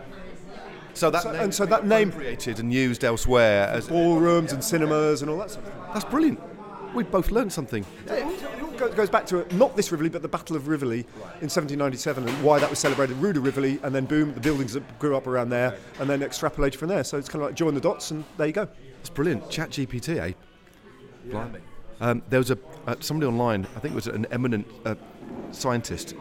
So 0.93 1.11
that 1.11 1.23
so, 1.23 1.31
name 1.31 1.41
and 1.41 1.53
so 1.53 1.65
that 1.67 1.85
name 1.85 2.11
created 2.11 2.59
and 2.59 2.73
used 2.73 3.03
elsewhere 3.03 3.67
as 3.67 3.87
ballrooms 3.87 4.51
and 4.51 4.63
cinemas 4.63 5.21
and 5.21 5.29
all 5.29 5.37
that 5.37 5.51
sort 5.51 5.65
of 5.65 5.71
thing. 5.71 5.81
That's 5.93 6.05
brilliant. 6.05 6.56
We've 6.93 7.09
both 7.09 7.31
learned 7.31 7.51
something. 7.51 7.85
It 8.07 8.23
all 8.71 8.89
goes 8.89 9.09
back 9.09 9.25
to 9.27 9.45
not 9.55 9.75
this 9.75 9.91
Rivoli, 9.91 10.09
but 10.09 10.21
the 10.21 10.27
Battle 10.27 10.55
of 10.55 10.67
Rivoli 10.67 10.99
in 10.99 11.49
1797 11.49 12.27
and 12.27 12.43
why 12.43 12.59
that 12.59 12.69
was 12.69 12.79
celebrated. 12.79 13.17
Rue 13.17 13.33
de 13.33 13.39
Rivoli, 13.39 13.79
and 13.83 13.93
then 13.93 14.05
boom, 14.05 14.33
the 14.33 14.39
buildings 14.39 14.73
that 14.73 14.99
grew 14.99 15.15
up 15.15 15.27
around 15.27 15.49
there, 15.49 15.77
and 15.99 16.09
then 16.09 16.21
extrapolated 16.21 16.75
from 16.75 16.89
there. 16.89 17.03
So 17.03 17.17
it's 17.17 17.29
kind 17.29 17.43
of 17.43 17.49
like 17.49 17.55
join 17.55 17.73
the 17.73 17.81
dots, 17.81 18.11
and 18.11 18.23
there 18.37 18.47
you 18.47 18.53
go. 18.53 18.67
It's 18.99 19.09
brilliant. 19.09 19.49
Chat 19.49 19.71
GPT, 19.71 20.19
eh? 20.19 20.33
Yeah. 21.27 21.47
Um, 21.99 22.21
there 22.29 22.39
was 22.39 22.51
a 22.51 22.57
uh, 22.85 22.95
somebody 22.99 23.27
online, 23.27 23.67
I 23.75 23.79
think 23.79 23.93
it 23.93 23.95
was 23.95 24.07
an 24.07 24.27
eminent 24.31 24.67
uh, 24.85 24.95
scientist, 25.51 26.13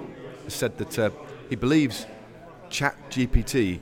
said 0.49 0.79
that 0.79 0.99
uh, 0.99 1.11
he 1.49 1.57
believes 1.57 2.07
Chat 2.71 2.97
GPT 3.11 3.81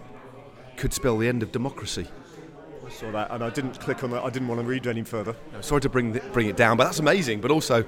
could 0.77 0.93
spell 0.93 1.17
the 1.17 1.29
end 1.29 1.43
of 1.43 1.53
democracy 1.53 2.09
saw 2.95 3.11
that, 3.11 3.31
and 3.31 3.43
I 3.43 3.51
didn't 3.51 3.81
click 3.81 4.05
on 4.05 4.11
that. 4.13 4.23
I 4.23 4.31
didn't 4.31 4.49
want 4.49 4.61
to 4.61 4.67
read 4.67 4.87
any 4.87 5.03
further. 5.03 5.35
No, 5.53 5.61
sorry 5.61 5.81
to 5.83 5.89
bring 5.89 6.13
the, 6.13 6.21
bring 6.33 6.49
it 6.49 6.57
down, 6.57 6.77
but 6.77 6.85
that's 6.85 7.01
amazing. 7.01 7.41
But 7.41 7.51
also, 7.51 7.85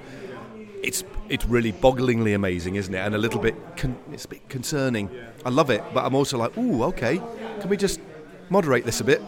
it's 0.83 1.03
it's 1.29 1.45
really 1.45 1.71
bogglingly 1.71 2.35
amazing, 2.35 2.75
isn't 2.75 2.93
it? 2.93 2.99
And 2.99 3.15
a 3.15 3.17
little 3.17 3.39
bit 3.39 3.55
con- 3.77 3.97
it's 4.11 4.25
a 4.25 4.29
bit 4.29 4.47
concerning. 4.49 5.09
I 5.45 5.49
love 5.49 5.69
it, 5.69 5.83
but 5.93 6.05
I'm 6.05 6.15
also 6.15 6.37
like, 6.37 6.55
ooh, 6.57 6.83
okay. 6.85 7.21
Can 7.59 7.69
we 7.69 7.77
just 7.77 7.99
moderate 8.49 8.85
this 8.85 8.99
a 9.01 9.03
bit? 9.03 9.21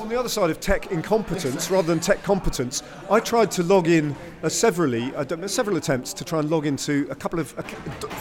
On 0.00 0.08
the 0.08 0.18
other 0.18 0.30
side 0.30 0.48
of 0.48 0.60
tech 0.60 0.90
incompetence 0.90 1.70
rather 1.70 1.86
than 1.86 2.00
tech 2.00 2.22
competence, 2.22 2.82
I 3.10 3.20
tried 3.20 3.50
to 3.52 3.62
log 3.62 3.86
in 3.86 4.16
uh, 4.42 4.48
severally, 4.48 5.14
uh, 5.14 5.46
several 5.46 5.76
attempts 5.76 6.14
to 6.14 6.24
try 6.24 6.38
and 6.38 6.48
log 6.48 6.64
into 6.64 7.06
a 7.10 7.14
couple 7.14 7.38
of 7.38 7.56
uh, 7.58 7.62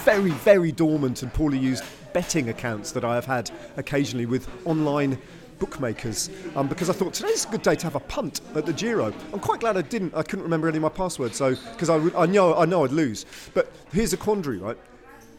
very, 0.03 0.31
very 0.31 0.73
dormant 0.73 1.23
and 1.23 1.33
poorly 1.33 1.57
used 1.57 1.85
betting 2.13 2.49
accounts 2.49 2.91
that 2.91 3.05
I 3.05 3.15
have 3.15 3.25
had 3.25 3.49
occasionally 3.77 4.25
with 4.25 4.49
online 4.65 5.17
bookmakers 5.59 6.29
um, 6.55 6.67
because 6.67 6.89
I 6.89 6.93
thought 6.93 7.13
today's 7.13 7.45
a 7.45 7.49
good 7.49 7.61
day 7.61 7.75
to 7.75 7.83
have 7.83 7.95
a 7.95 7.99
punt 7.99 8.41
at 8.55 8.65
the 8.65 8.73
Giro. 8.73 9.13
I'm 9.33 9.39
quite 9.39 9.59
glad 9.59 9.77
I 9.77 9.81
didn't. 9.81 10.15
I 10.15 10.23
couldn't 10.23 10.43
remember 10.43 10.67
any 10.67 10.77
of 10.77 10.83
my 10.83 10.89
passwords, 10.89 11.37
so 11.37 11.55
because 11.71 11.89
I, 11.89 11.97
I 12.17 12.25
know 12.25 12.55
I 12.55 12.65
know 12.65 12.83
I'd 12.83 12.91
lose. 12.91 13.25
But 13.53 13.71
here's 13.91 14.13
a 14.13 14.17
quandary, 14.17 14.57
right? 14.57 14.77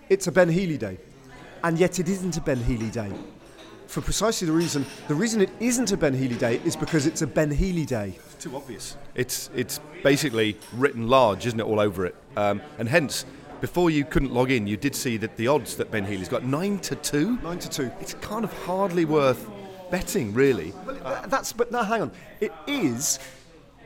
It's 0.09 0.27
a 0.27 0.33
Ben 0.33 0.49
Healy 0.49 0.77
day, 0.77 0.99
and 1.65 1.79
yet 1.79 1.99
it 1.99 2.09
isn't 2.09 2.37
a 2.37 2.41
Ben 2.41 2.63
Healy 2.63 2.91
day. 2.91 3.11
For 3.87 4.01
precisely 4.01 4.47
the 4.47 4.53
reason, 4.53 4.87
the 5.09 5.15
reason 5.15 5.41
it 5.41 5.51
isn't 5.59 5.91
a 5.91 5.97
Ben 5.97 6.15
Healy 6.15 6.37
day 6.37 6.61
is 6.65 6.77
because 6.77 7.07
it's 7.07 7.23
a 7.23 7.27
Ben 7.27 7.51
Healy 7.51 7.85
day. 7.85 8.15
It's 8.27 8.45
too 8.45 8.55
obvious. 8.55 8.97
It's 9.15 9.51
it's 9.55 9.81
basically 10.03 10.57
written 10.73 11.09
large, 11.09 11.47
isn't 11.47 11.59
it, 11.59 11.67
all 11.67 11.81
over 11.81 12.07
it, 12.07 12.15
um, 12.37 12.63
and 12.79 12.89
hence 12.89 13.25
before 13.61 13.91
you 13.91 14.05
couldn't 14.07 14.33
log 14.33 14.51
in, 14.51 14.67
you 14.67 14.79
did 14.79 14.95
see 14.95 15.19
that 15.19 15.37
the 15.37 15.47
odds 15.47 15.77
that 15.77 15.91
Ben 15.91 16.05
Healy's 16.05 16.31
got 16.31 16.45
nine 16.45 16.79
to 16.79 16.97
two. 16.97 17.37
Nine 17.43 17.59
to 17.59 17.69
two. 17.69 17.91
It's 18.01 18.15
kind 18.15 18.43
of 18.43 18.53
hardly 18.65 19.05
worth 19.05 19.51
betting, 19.91 20.33
really. 20.33 20.73
Well, 20.87 21.25
that's 21.29 21.53
but 21.53 21.71
now 21.71 21.83
hang 21.83 22.03
on. 22.03 22.13
It 22.41 22.53
is 22.67 23.19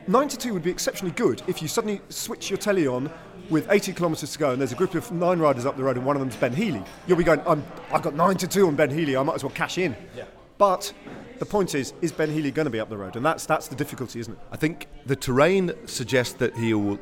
92 0.07 0.53
would 0.53 0.63
be 0.63 0.69
exceptionally 0.69 1.13
good 1.15 1.41
if 1.47 1.61
you 1.61 1.67
suddenly 1.67 1.99
switch 2.09 2.49
your 2.49 2.57
telly 2.57 2.85
on 2.87 3.11
with 3.49 3.69
80 3.71 3.93
kilometres 3.93 4.33
to 4.33 4.39
go 4.39 4.51
and 4.51 4.59
there's 4.59 4.71
a 4.71 4.75
group 4.75 4.93
of 4.93 5.11
nine 5.11 5.39
riders 5.39 5.65
up 5.65 5.77
the 5.77 5.83
road 5.83 5.97
and 5.97 6.05
one 6.05 6.15
of 6.15 6.19
them's 6.19 6.35
Ben 6.35 6.53
Healy. 6.53 6.83
You'll 7.07 7.17
be 7.17 7.23
going, 7.23 7.39
i 7.41 7.55
have 7.91 8.01
got 8.03 8.13
9 8.13 8.37
to 8.37 8.47
2 8.47 8.67
on 8.67 8.75
Ben 8.75 8.89
Healy, 8.89 9.17
I 9.17 9.23
might 9.23 9.35
as 9.35 9.43
well 9.43 9.53
cash 9.53 9.77
in. 9.77 9.95
Yeah. 10.15 10.25
But 10.57 10.93
the 11.39 11.45
point 11.45 11.75
is, 11.75 11.93
is 12.01 12.11
Ben 12.11 12.31
Healy 12.31 12.51
going 12.51 12.65
to 12.65 12.71
be 12.71 12.79
up 12.79 12.89
the 12.89 12.97
road? 12.97 13.15
And 13.15 13.25
that's, 13.25 13.45
that's 13.45 13.67
the 13.67 13.75
difficulty, 13.75 14.19
isn't 14.19 14.33
it? 14.33 14.39
I 14.51 14.57
think 14.57 14.87
the 15.05 15.15
terrain 15.15 15.73
suggests 15.85 16.33
that 16.35 16.55
he 16.55 16.73
will 16.73 16.99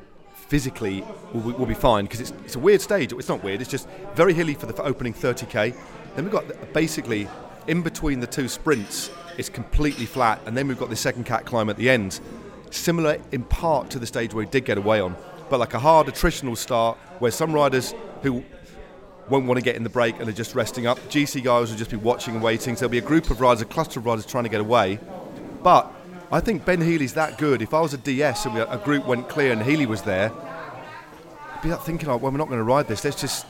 physically 0.48 1.04
will, 1.34 1.54
will 1.54 1.66
be 1.66 1.74
fine 1.74 2.06
because 2.06 2.20
it's, 2.20 2.32
it's 2.46 2.56
a 2.56 2.60
weird 2.60 2.82
stage. 2.82 3.12
It's 3.14 3.30
not 3.30 3.44
weird. 3.44 3.62
It's 3.62 3.70
just 3.70 3.88
very 4.16 4.34
hilly 4.34 4.54
for 4.54 4.66
the 4.66 4.82
opening 4.82 5.14
30k. 5.14 5.76
Then 6.16 6.26
we've 6.26 6.32
got 6.32 6.74
basically 6.74 7.28
in 7.68 7.82
between 7.82 8.20
the 8.20 8.28
two 8.28 8.48
sprints, 8.48 9.10
it's 9.38 9.50
completely 9.50 10.06
flat, 10.06 10.40
and 10.46 10.56
then 10.56 10.68
we've 10.68 10.80
got 10.80 10.90
the 10.90 10.96
second 10.96 11.26
cat 11.26 11.46
climb 11.46 11.70
at 11.70 11.78
the 11.78 11.90
end, 11.90 12.20
similar 12.70 13.18
in 13.32 13.44
part 13.44 13.90
to 13.92 14.00
the 14.00 14.06
stage 14.06 14.34
where 14.34 14.44
he 14.44 14.50
did 14.50 14.66
get 14.66 14.78
away 14.78 15.00
on, 15.00 15.16
but 15.50 15.60
like 15.60 15.74
a 15.74 15.80
hard 15.80 16.08
attritional 16.08 16.58
start 16.58 16.98
where 17.20 17.32
some 17.32 17.54
riders 17.54 17.94
who 18.22 18.44
won't 19.30 19.46
want 19.46 19.58
to 19.58 19.64
get 19.64 19.76
in 19.76 19.84
the 19.84 19.90
break 19.90 20.20
and 20.20 20.28
are 20.28 20.34
just 20.34 20.56
resting 20.56 20.86
up. 20.86 20.98
GC 21.10 21.44
guys 21.44 21.70
will 21.70 21.78
just 21.78 21.92
be 21.92 21.98
watching 21.98 22.36
and 22.36 22.44
waiting. 22.44 22.76
So 22.76 22.82
there'll 22.82 22.92
be 22.92 22.98
a 22.98 23.02
group 23.02 23.30
of 23.30 23.40
riders, 23.42 23.62
a 23.62 23.66
cluster 23.66 24.00
of 24.00 24.06
riders 24.06 24.26
trying 24.26 24.44
to 24.44 24.50
get 24.50 24.62
away. 24.62 25.00
But 25.62 25.92
I 26.32 26.40
think 26.40 26.66
Ben 26.66 26.82
Healy's 26.82 27.14
that 27.14 27.38
good. 27.38 27.62
If 27.62 27.74
I 27.74 27.82
was 27.82 27.94
a 27.94 27.98
DS 27.98 28.46
and 28.46 28.58
a 28.58 28.82
group 28.84 29.06
went 29.06 29.30
clear 29.30 29.52
and 29.54 29.62
Healy 29.62 29.86
was 29.86 30.02
there, 30.02 30.32
I'd 30.32 31.62
be 31.62 31.70
thinking, 31.70 32.10
oh, 32.10 32.18
well, 32.18 32.32
we're 32.32 32.38
not 32.38 32.48
going 32.48 32.60
to 32.60 32.64
ride 32.64 32.88
this. 32.88 33.06
Let's 33.06 33.22
just 33.22 33.46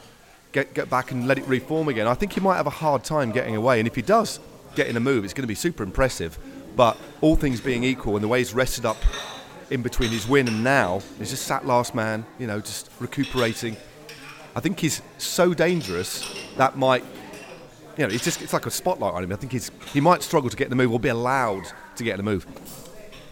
get, 0.53 0.73
get 0.73 0.89
back 0.89 1.11
and 1.11 1.27
let 1.27 1.37
it 1.37 1.45
reform 1.45 1.89
again. 1.89 2.07
I 2.07 2.13
think 2.13 2.33
he 2.33 2.39
might 2.39 2.55
have 2.55 2.67
a 2.67 2.71
hard 2.71 3.03
time 3.03 3.31
getting 3.31 3.55
away. 3.55 3.79
And 3.79 3.87
if 3.87 3.95
he 3.95 4.01
does 4.01 4.39
get 4.75 4.87
in 4.87 4.95
a 4.95 4.99
move, 4.99 5.25
it's 5.25 5.33
going 5.33 5.43
to 5.43 5.47
be 5.47 5.55
super 5.55 5.83
impressive. 5.83 6.39
But 6.75 6.97
all 7.21 7.35
things 7.35 7.59
being 7.59 7.83
equal, 7.83 8.15
and 8.15 8.23
the 8.23 8.27
way 8.27 8.39
he's 8.39 8.53
rested 8.53 8.85
up 8.85 8.97
in 9.69 9.81
between 9.81 10.09
his 10.09 10.27
win 10.27 10.47
and 10.47 10.63
now, 10.63 11.01
he's 11.17 11.31
just 11.31 11.45
sat 11.45 11.65
last 11.65 11.93
man, 11.93 12.25
you 12.39 12.47
know, 12.47 12.59
just 12.59 12.89
recuperating. 12.99 13.75
I 14.55 14.59
think 14.59 14.79
he's 14.79 15.01
so 15.17 15.53
dangerous 15.53 16.31
that 16.57 16.77
might, 16.77 17.03
you 17.97 18.07
know, 18.07 18.13
it's 18.13 18.23
just 18.23 18.41
it's 18.41 18.53
like 18.53 18.65
a 18.65 18.71
spotlight 18.71 19.13
on 19.13 19.23
him. 19.23 19.33
I 19.33 19.35
think 19.35 19.51
he's 19.51 19.71
he 19.91 19.99
might 19.99 20.21
struggle 20.23 20.49
to 20.49 20.57
get 20.57 20.69
the 20.69 20.75
move 20.75 20.91
or 20.91 20.99
be 20.99 21.09
allowed 21.09 21.63
to 21.95 22.03
get 22.03 22.17
the 22.17 22.23
move. 22.23 22.45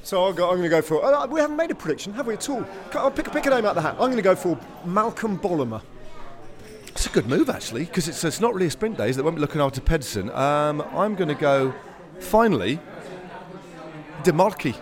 So 0.03 0.25
i 0.25 0.29
am 0.29 0.35
going 0.35 0.63
to 0.63 0.69
go 0.69 0.81
for. 0.81 1.03
Uh, 1.03 1.27
we 1.27 1.39
haven't 1.39 1.57
made 1.57 1.69
a 1.69 1.75
prediction, 1.75 2.13
have 2.13 2.25
we 2.25 2.33
at 2.33 2.49
all? 2.49 2.65
I'll 2.93 3.11
pick, 3.11 3.31
pick 3.31 3.45
a 3.45 3.51
name 3.51 3.65
out 3.65 3.69
of 3.69 3.75
the 3.75 3.81
hat. 3.81 3.93
I'm 3.93 4.07
going 4.07 4.15
to 4.15 4.23
go 4.23 4.35
for 4.35 4.59
Malcolm 4.83 5.37
Bollimer. 5.37 5.81
It's 6.91 7.05
a 7.05 7.09
good 7.09 7.27
move 7.27 7.49
actually 7.49 7.85
because 7.85 8.07
it's, 8.07 8.23
it's 8.23 8.39
not 8.39 8.53
really 8.53 8.67
a 8.67 8.71
sprint 8.71 8.97
day. 8.97 9.11
So 9.11 9.17
They 9.17 9.23
won't 9.23 9.37
be 9.37 9.41
looking 9.41 9.61
after 9.61 9.81
Pedersen. 9.81 10.29
Um, 10.31 10.81
I'm 10.91 11.15
going 11.15 11.29
to 11.29 11.35
go 11.35 11.73
finally. 12.19 12.79
De 14.23 14.33
Marchi. 14.33 14.75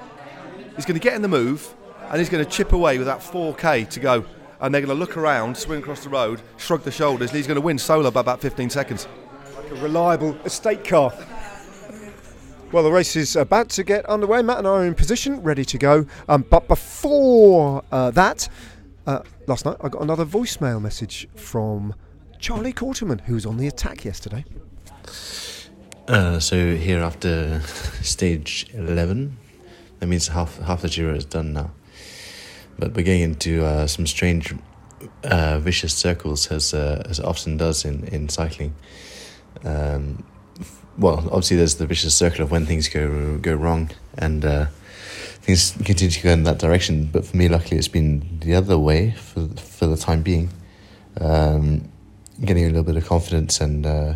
He's 0.76 0.86
going 0.86 1.00
to 1.00 1.04
get 1.04 1.14
in 1.14 1.22
the 1.22 1.28
move 1.28 1.74
and 2.10 2.18
he's 2.20 2.30
going 2.30 2.44
to 2.44 2.50
chip 2.50 2.74
away 2.74 2.98
with 2.98 3.08
that 3.08 3.20
4k 3.20 3.90
to 3.90 4.00
go. 4.00 4.26
And 4.60 4.74
they're 4.74 4.82
going 4.82 4.94
to 4.94 5.00
look 5.00 5.16
around, 5.16 5.56
swing 5.56 5.80
across 5.80 6.04
the 6.04 6.10
road, 6.10 6.42
shrug 6.58 6.82
the 6.82 6.92
shoulders, 6.92 7.30
and 7.30 7.38
he's 7.38 7.48
going 7.48 7.56
to 7.56 7.62
win 7.62 7.78
solo 7.78 8.12
by 8.12 8.20
about 8.20 8.42
15 8.42 8.70
seconds. 8.70 9.08
Like 9.56 9.72
a 9.72 9.76
reliable 9.76 10.36
estate 10.44 10.84
car. 10.84 11.14
Well, 12.72 12.84
the 12.84 12.92
race 12.92 13.16
is 13.16 13.36
about 13.36 13.70
to 13.70 13.84
get 13.84 14.06
underway. 14.08 14.42
Matt 14.42 14.58
and 14.60 14.68
I 14.68 14.72
are 14.72 14.86
in 14.86 14.96
position, 14.96 15.42
ready 15.42 15.64
to 15.66 15.78
go. 15.78 16.06
Um, 16.28 16.46
but 16.50 16.68
before 16.68 17.84
uh, 17.92 18.12
that, 18.12 18.50
uh, 19.10 19.24
last 19.48 19.66
night 19.66 19.78
I 19.82 19.90
got 19.90 20.02
another 20.04 20.26
voicemail 20.26 20.80
message 20.82 21.28
from 21.36 21.96
Charlie 22.38 22.74
Quarterman, 22.74 23.22
who 23.22 23.34
was 23.34 23.46
on 23.46 23.58
the 23.58 23.68
attack 23.68 24.06
yesterday. 24.06 24.46
Uh, 26.08 26.40
so 26.40 26.76
here 26.76 27.00
after 27.00 27.62
stage 28.02 28.68
eleven, 28.74 29.38
that 30.00 30.08
means 30.08 30.28
half 30.28 30.60
half 30.60 30.82
the 30.84 30.90
Giro 30.90 31.16
is 31.16 31.26
done 31.26 31.54
now. 31.54 31.72
But 32.78 32.94
we're 32.94 33.04
getting 33.04 33.24
into 33.24 33.66
uh, 33.66 33.88
some 33.88 34.06
strange, 34.06 34.54
uh, 35.24 35.60
vicious 35.60 35.94
circles 35.94 36.52
as 36.52 36.74
uh, 36.74 37.04
as 37.10 37.20
it 37.20 37.26
often 37.26 37.58
does 37.58 37.86
in 37.86 38.08
in 38.08 38.30
cycling. 38.30 38.76
Um, 39.64 40.24
well, 40.98 41.18
obviously 41.32 41.58
there's 41.58 41.76
the 41.76 41.88
vicious 41.88 42.16
circle 42.16 42.44
of 42.44 42.52
when 42.52 42.66
things 42.68 42.88
go 42.90 43.38
go 43.38 43.56
wrong 43.56 43.90
and 44.18 44.46
uh, 44.46 44.66
things 45.50 45.72
continue 45.84 46.12
to 46.12 46.22
go 46.22 46.30
in 46.30 46.44
that 46.44 46.60
direction. 46.60 47.06
But 47.06 47.26
for 47.26 47.36
me, 47.36 47.48
luckily, 47.48 47.78
it's 47.78 47.88
been 47.88 48.40
the 48.42 48.56
other 48.56 48.78
way 48.78 49.12
for 49.12 49.48
for 49.58 49.88
the 49.88 49.98
time 49.98 50.22
being. 50.22 50.50
Um, 51.20 51.90
getting 52.46 52.64
a 52.64 52.68
little 52.68 52.84
bit 52.84 52.96
of 52.96 53.06
confidence 53.06 53.60
and 53.60 53.86
uh, 53.86 54.14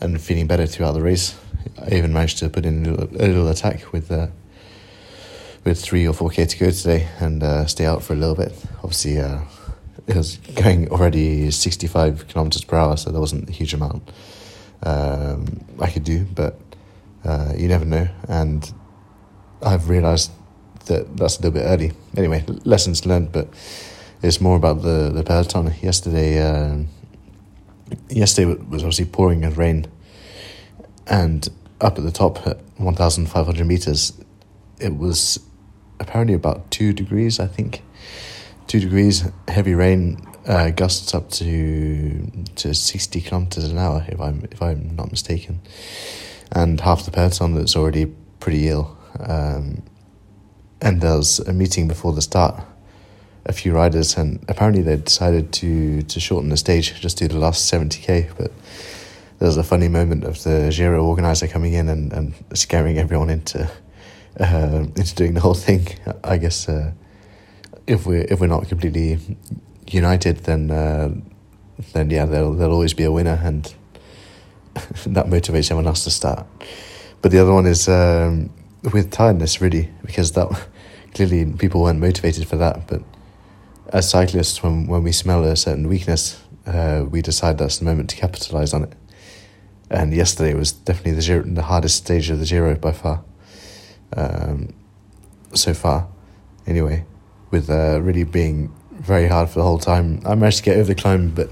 and 0.00 0.20
feeling 0.20 0.46
better 0.46 0.66
throughout 0.66 0.92
the 0.92 1.02
race. 1.02 1.36
I 1.78 1.94
even 1.94 2.12
managed 2.12 2.38
to 2.38 2.48
put 2.48 2.64
in 2.64 2.86
a 2.86 2.90
little, 2.90 3.16
a 3.16 3.26
little 3.26 3.48
attack 3.48 3.92
with 3.92 4.10
uh, 4.10 4.28
with 5.64 5.80
three 5.80 6.06
or 6.06 6.14
four 6.14 6.30
k 6.30 6.46
to 6.46 6.58
go 6.58 6.70
today 6.70 7.08
and 7.20 7.42
uh, 7.42 7.66
stay 7.66 7.86
out 7.86 8.02
for 8.02 8.14
a 8.14 8.16
little 8.16 8.34
bit. 8.34 8.52
Obviously, 8.82 9.18
uh, 9.20 9.40
it 10.06 10.16
was 10.16 10.38
going 10.54 10.88
already 10.88 11.50
sixty 11.50 11.86
five 11.86 12.26
kilometers 12.28 12.64
per 12.64 12.76
hour, 12.76 12.96
so 12.96 13.10
there 13.10 13.20
wasn't 13.20 13.48
a 13.48 13.52
huge 13.52 13.74
amount 13.74 14.10
um, 14.82 15.64
I 15.80 15.90
could 15.90 16.04
do, 16.04 16.24
but 16.34 16.58
uh, 17.24 17.52
you 17.56 17.68
never 17.68 17.84
know. 17.84 18.08
And 18.28 18.72
I've 19.62 19.88
realised 19.88 20.30
that 20.86 21.16
that's 21.16 21.38
a 21.38 21.42
little 21.42 21.60
bit 21.60 21.64
early. 21.66 21.92
Anyway, 22.16 22.44
lessons 22.64 23.06
learned, 23.06 23.32
but 23.32 23.48
it's 24.22 24.40
more 24.40 24.56
about 24.56 24.82
the 24.82 25.10
the 25.14 25.22
peloton. 25.22 25.72
Yesterday, 25.82 26.40
uh, 26.40 26.84
yesterday 28.08 28.54
was 28.68 28.82
obviously 28.82 29.04
pouring 29.04 29.42
with 29.42 29.56
rain, 29.56 29.86
and 31.06 31.48
up 31.80 31.98
at 31.98 32.04
the 32.04 32.10
top 32.10 32.46
at 32.46 32.58
one 32.78 32.94
thousand 32.94 33.26
five 33.26 33.46
hundred 33.46 33.66
meters, 33.66 34.12
it 34.80 34.96
was 34.96 35.38
apparently 36.00 36.34
about 36.34 36.70
two 36.70 36.92
degrees. 36.92 37.38
I 37.40 37.46
think 37.46 37.82
two 38.66 38.80
degrees, 38.80 39.24
heavy 39.48 39.74
rain, 39.74 40.18
uh, 40.46 40.70
gusts 40.70 41.14
up 41.14 41.30
to 41.30 42.30
to 42.56 42.74
sixty 42.74 43.20
kilometers 43.20 43.64
an 43.64 43.78
hour, 43.78 44.04
if 44.08 44.20
I'm 44.20 44.48
if 44.50 44.62
I'm 44.62 44.96
not 44.96 45.10
mistaken, 45.10 45.60
and 46.52 46.80
half 46.80 47.04
the 47.04 47.10
peloton 47.10 47.54
that's 47.54 47.76
already 47.76 48.06
pretty 48.40 48.68
ill. 48.68 48.96
Um, 49.20 49.82
and 50.80 51.00
there 51.00 51.16
was 51.16 51.38
a 51.40 51.52
meeting 51.52 51.88
before 51.88 52.12
the 52.12 52.22
start, 52.22 52.60
a 53.44 53.52
few 53.52 53.72
riders, 53.72 54.16
and 54.16 54.44
apparently 54.48 54.82
they 54.82 54.96
decided 54.96 55.52
to 55.54 56.02
to 56.02 56.20
shorten 56.20 56.50
the 56.50 56.56
stage, 56.56 57.00
just 57.00 57.18
do 57.18 57.28
the 57.28 57.38
last 57.38 57.66
seventy 57.66 58.02
k. 58.02 58.28
But 58.36 58.52
there 59.38 59.46
was 59.46 59.56
a 59.56 59.62
funny 59.62 59.88
moment 59.88 60.24
of 60.24 60.42
the 60.42 60.72
Giro 60.74 61.04
organizer 61.04 61.46
coming 61.46 61.74
in 61.74 61.88
and, 61.88 62.12
and 62.12 62.34
scaring 62.54 62.98
everyone 62.98 63.30
into 63.30 63.70
uh, 64.40 64.86
into 64.96 65.14
doing 65.14 65.34
the 65.34 65.40
whole 65.40 65.54
thing. 65.54 65.88
I 66.24 66.36
guess 66.38 66.68
uh, 66.68 66.92
if 67.86 68.06
we 68.06 68.20
if 68.20 68.40
we're 68.40 68.46
not 68.46 68.68
completely 68.68 69.18
united, 69.88 70.38
then 70.38 70.70
uh, 70.70 71.14
then 71.92 72.10
yeah, 72.10 72.24
there'll 72.26 72.54
there'll 72.54 72.74
always 72.74 72.94
be 72.94 73.04
a 73.04 73.12
winner, 73.12 73.40
and 73.42 73.64
that 75.06 75.26
motivates 75.26 75.66
everyone 75.66 75.86
else 75.86 76.04
to 76.04 76.10
start. 76.10 76.46
But 77.22 77.32
the 77.32 77.38
other 77.38 77.52
one 77.52 77.66
is 77.66 77.88
um, 77.88 78.50
with 78.92 79.10
tiredness, 79.10 79.60
really, 79.60 79.90
because 80.04 80.32
that 80.32 80.48
clearly 81.14 81.44
people 81.52 81.82
weren't 81.82 82.00
motivated 82.00 82.46
for 82.46 82.56
that. 82.56 82.86
But 82.86 83.02
as 83.92 84.08
cyclists, 84.08 84.62
when 84.62 84.86
when 84.86 85.02
we 85.02 85.12
smell 85.12 85.44
a 85.44 85.56
certain 85.56 85.88
weakness, 85.88 86.42
uh, 86.66 87.04
we 87.08 87.22
decide 87.22 87.58
that's 87.58 87.78
the 87.78 87.84
moment 87.84 88.10
to 88.10 88.16
capitalize 88.16 88.72
on 88.72 88.84
it. 88.84 88.92
And 89.90 90.12
yesterday 90.12 90.54
was 90.54 90.72
definitely 90.72 91.20
the 91.20 91.42
the 91.54 91.62
hardest 91.62 91.96
stage 91.96 92.30
of 92.30 92.38
the 92.38 92.46
Giro 92.46 92.74
by 92.74 92.92
far. 92.92 93.22
Um, 94.16 94.74
so 95.54 95.74
far, 95.74 96.08
anyway, 96.66 97.04
with 97.50 97.70
uh, 97.70 98.00
really 98.02 98.24
being 98.24 98.72
very 98.92 99.28
hard 99.28 99.48
for 99.48 99.60
the 99.60 99.64
whole 99.64 99.78
time. 99.78 100.20
I 100.24 100.34
managed 100.34 100.58
to 100.58 100.62
get 100.64 100.76
over 100.76 100.88
the 100.88 100.94
climb, 100.94 101.30
but 101.30 101.50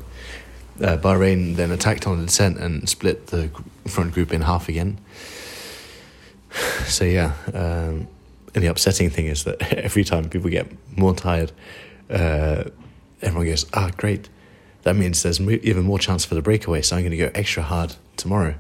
uh, 0.83 0.97
Bahrain 0.97 1.57
then 1.57 1.71
attacked 1.71 2.07
on 2.07 2.19
the 2.19 2.27
descent 2.27 2.59
and 2.59 2.89
split 2.89 3.29
the 3.29 3.51
front 3.87 4.13
group 4.13 4.33
in 4.33 4.43
half 4.43 4.69
again. 4.69 4.99
So 6.87 7.05
yeah, 7.05 7.35
um, 7.53 8.09
and 8.55 8.63
the 8.63 8.67
upsetting 8.67 9.11
thing 9.11 9.27
is 9.27 9.45
that 9.45 9.61
every 9.73 10.05
time 10.05 10.29
people 10.29 10.51
get 10.51 10.67
more 10.97 11.15
tired, 11.15 11.53
uh, 12.11 12.65
everyone 13.23 13.47
goes, 13.47 13.67
"Ah, 13.75 13.91
great! 13.97 14.29
That 14.83 14.97
means 14.97 15.23
there's 15.23 15.41
even 15.41 15.85
more 15.85 15.99
chance 15.99 16.25
for 16.25 16.35
the 16.35 16.43
breakaway. 16.43 16.83
So 16.83 16.97
I'm 16.97 17.03
going 17.03 17.11
to 17.11 17.17
go 17.17 17.31
extra 17.35 17.63
hard 17.63 17.97
tomorrow." 18.17 18.55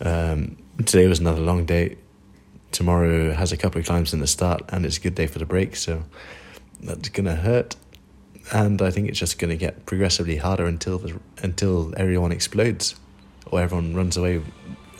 Um, 0.00 0.56
today 0.78 1.06
was 1.06 1.20
another 1.20 1.40
long 1.40 1.66
day. 1.66 1.96
Tomorrow 2.70 3.34
has 3.34 3.52
a 3.52 3.56
couple 3.56 3.78
of 3.80 3.86
climbs 3.86 4.14
in 4.14 4.20
the 4.20 4.26
start, 4.26 4.62
and 4.70 4.86
it's 4.86 4.96
a 4.96 5.00
good 5.00 5.14
day 5.14 5.26
for 5.26 5.38
the 5.38 5.46
break. 5.46 5.76
So 5.76 6.04
that's 6.80 7.10
going 7.10 7.26
to 7.26 7.36
hurt 7.36 7.76
and 8.50 8.82
I 8.82 8.90
think 8.90 9.08
it's 9.08 9.18
just 9.18 9.38
going 9.38 9.50
to 9.50 9.56
get 9.56 9.86
progressively 9.86 10.36
harder 10.36 10.66
until 10.66 11.00
until 11.42 11.94
everyone 11.96 12.32
explodes, 12.32 12.96
or 13.46 13.60
everyone 13.60 13.94
runs 13.94 14.16
away, 14.16 14.42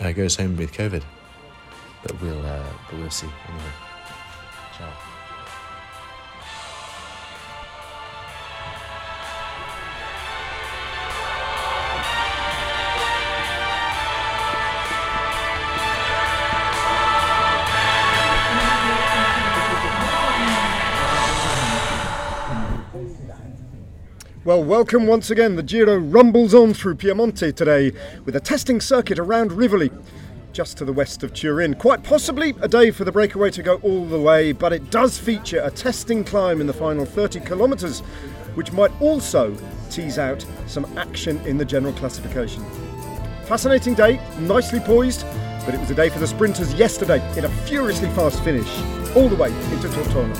uh, 0.01 0.13
goes 0.13 0.37
home 0.37 0.57
with 0.57 0.73
COVID. 0.73 1.03
But 2.03 2.21
we'll 2.21 2.45
uh, 2.45 2.63
but 2.91 2.99
we'll 2.99 3.11
see 3.11 3.29
anyway. 3.49 3.65
Ciao. 4.77 4.93
Well, 24.45 24.65
welcome 24.65 25.07
once 25.07 25.31
again. 25.31 25.55
The 25.55 25.63
Giro 25.63 25.97
rumbles 25.99 26.53
on 26.53 26.75
through 26.75 26.97
Piemonte 26.97 27.55
today 27.55 27.93
with 28.25 28.35
a 28.35 28.41
testing 28.41 28.81
circuit 28.81 29.21
around 29.21 29.53
Rivoli. 29.53 29.93
Just 30.53 30.79
to 30.79 30.85
the 30.85 30.93
west 30.93 31.23
of 31.23 31.33
Turin. 31.33 31.75
Quite 31.75 32.03
possibly 32.03 32.55
a 32.61 32.69
day 32.69 32.91
for 32.91 33.05
the 33.05 33.13
breakaway 33.13 33.51
to 33.51 33.63
go 33.63 33.77
all 33.77 34.05
the 34.05 34.21
way, 34.21 34.53
but 34.53 34.73
it 34.73 34.91
does 34.91 35.19
feature 35.19 35.61
a 35.63 35.71
testing 35.71 36.25
climb 36.25 36.61
in 36.61 36.67
the 36.67 36.73
final 36.73 37.05
30 37.05 37.41
kilometres, 37.41 38.01
which 38.55 38.73
might 38.73 38.93
also 39.01 39.57
tease 39.91 40.19
out 40.19 40.45
some 40.67 40.87
action 40.99 41.39
in 41.47 41.57
the 41.57 41.65
general 41.65 41.93
classification. 41.95 42.65
Fascinating 43.45 43.95
day, 43.95 44.21
nicely 44.41 44.81
poised, 44.81 45.25
but 45.65 45.75
it 45.75 45.81
was 45.81 45.91
a 45.91 45.95
day 45.95 46.09
for 46.09 46.19
the 46.19 46.27
sprinters 46.27 46.75
yesterday 46.75 47.21
in 47.37 47.45
a 47.45 47.49
furiously 47.67 48.09
fast 48.11 48.43
finish, 48.43 48.69
all 49.17 49.29
the 49.29 49.37
way 49.37 49.49
into 49.73 49.89
Tortona. 49.89 50.33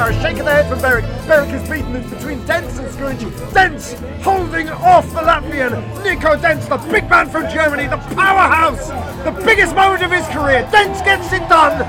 Shaking 0.00 0.44
their 0.44 0.62
head 0.62 0.68
from 0.68 0.80
Beric. 0.80 1.04
Beric 1.26 1.50
is 1.50 1.68
beaten 1.68 1.94
in 1.94 2.08
between 2.08 2.40
Denz 2.40 2.78
and 2.78 2.88
Skujins. 2.88 3.36
Denz 3.52 3.94
holding 4.22 4.68
off 4.70 5.06
the 5.12 5.20
Latvian. 5.20 5.72
Nico 6.02 6.36
Denz, 6.36 6.68
the 6.68 6.78
big 6.90 7.08
man 7.08 7.28
from 7.28 7.48
Germany, 7.50 7.86
the 7.86 7.98
powerhouse, 8.14 8.88
the 9.24 9.44
biggest 9.44 9.74
moment 9.74 10.02
of 10.02 10.10
his 10.10 10.26
career. 10.28 10.66
Denz 10.72 11.04
gets 11.04 11.32
it 11.32 11.46
done 11.48 11.80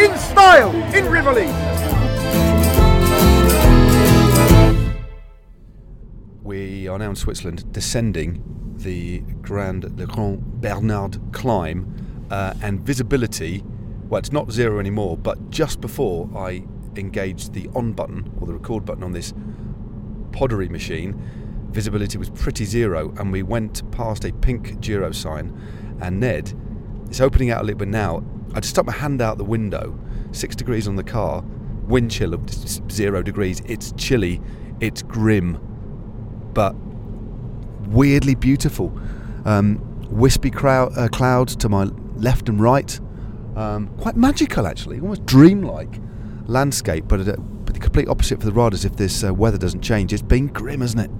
in 0.00 0.16
style, 0.18 0.74
in 0.94 1.10
Rivoli. 1.10 1.46
We 6.42 6.88
are 6.88 6.98
now 6.98 7.10
in 7.10 7.16
Switzerland, 7.16 7.70
descending 7.70 8.42
the 8.78 9.20
Grand 9.42 9.84
Le 9.98 10.06
Grand 10.06 10.60
Bernard 10.60 11.20
climb, 11.32 12.26
uh, 12.30 12.54
and 12.62 12.80
visibility. 12.80 13.62
Well, 14.08 14.18
it's 14.18 14.32
not 14.32 14.50
zero 14.50 14.80
anymore, 14.80 15.16
but 15.16 15.50
just 15.50 15.80
before 15.80 16.28
I 16.34 16.64
engaged 16.96 17.52
the 17.52 17.68
on 17.74 17.92
button 17.92 18.32
or 18.40 18.46
the 18.46 18.54
record 18.54 18.84
button 18.84 19.02
on 19.02 19.12
this 19.12 19.32
Poddery 20.32 20.70
machine, 20.70 21.20
visibility 21.70 22.18
was 22.18 22.30
pretty 22.30 22.64
zero, 22.64 23.12
and 23.18 23.32
we 23.32 23.42
went 23.42 23.88
past 23.90 24.24
a 24.24 24.32
pink 24.32 24.80
Giro 24.80 25.12
sign. 25.12 25.98
And 26.00 26.20
Ned, 26.20 26.52
it's 27.06 27.20
opening 27.20 27.50
out 27.50 27.62
a 27.62 27.64
little 27.64 27.78
bit 27.78 27.88
now. 27.88 28.24
I 28.54 28.60
just 28.60 28.70
stuck 28.70 28.86
my 28.86 28.92
hand 28.92 29.20
out 29.20 29.38
the 29.38 29.44
window, 29.44 29.98
six 30.32 30.56
degrees 30.56 30.88
on 30.88 30.96
the 30.96 31.04
car, 31.04 31.44
wind 31.86 32.10
chill 32.10 32.34
of 32.34 32.48
zero 32.90 33.22
degrees. 33.22 33.62
It's 33.66 33.92
chilly, 33.92 34.40
it's 34.80 35.02
grim, 35.02 35.58
but 36.54 36.74
weirdly 37.88 38.34
beautiful. 38.34 38.96
Um, 39.44 39.80
wispy 40.10 40.50
crowd, 40.50 40.96
uh, 40.96 41.08
clouds 41.08 41.56
to 41.56 41.68
my 41.68 41.84
left 42.14 42.48
and 42.48 42.60
right. 42.60 42.98
Um, 43.56 43.88
quite 43.98 44.16
magical, 44.16 44.66
actually, 44.66 45.00
almost 45.00 45.26
dreamlike 45.26 46.00
landscape, 46.50 47.04
but, 47.08 47.20
a, 47.20 47.40
but 47.40 47.74
the 47.74 47.80
complete 47.80 48.08
opposite 48.08 48.40
for 48.40 48.46
the 48.46 48.52
riders 48.52 48.84
if 48.84 48.96
this 48.96 49.24
uh, 49.24 49.32
weather 49.32 49.58
doesn't 49.58 49.80
change. 49.80 50.12
It's 50.12 50.22
been 50.22 50.48
grim, 50.48 50.80
hasn't 50.80 51.04
it? 51.04 51.10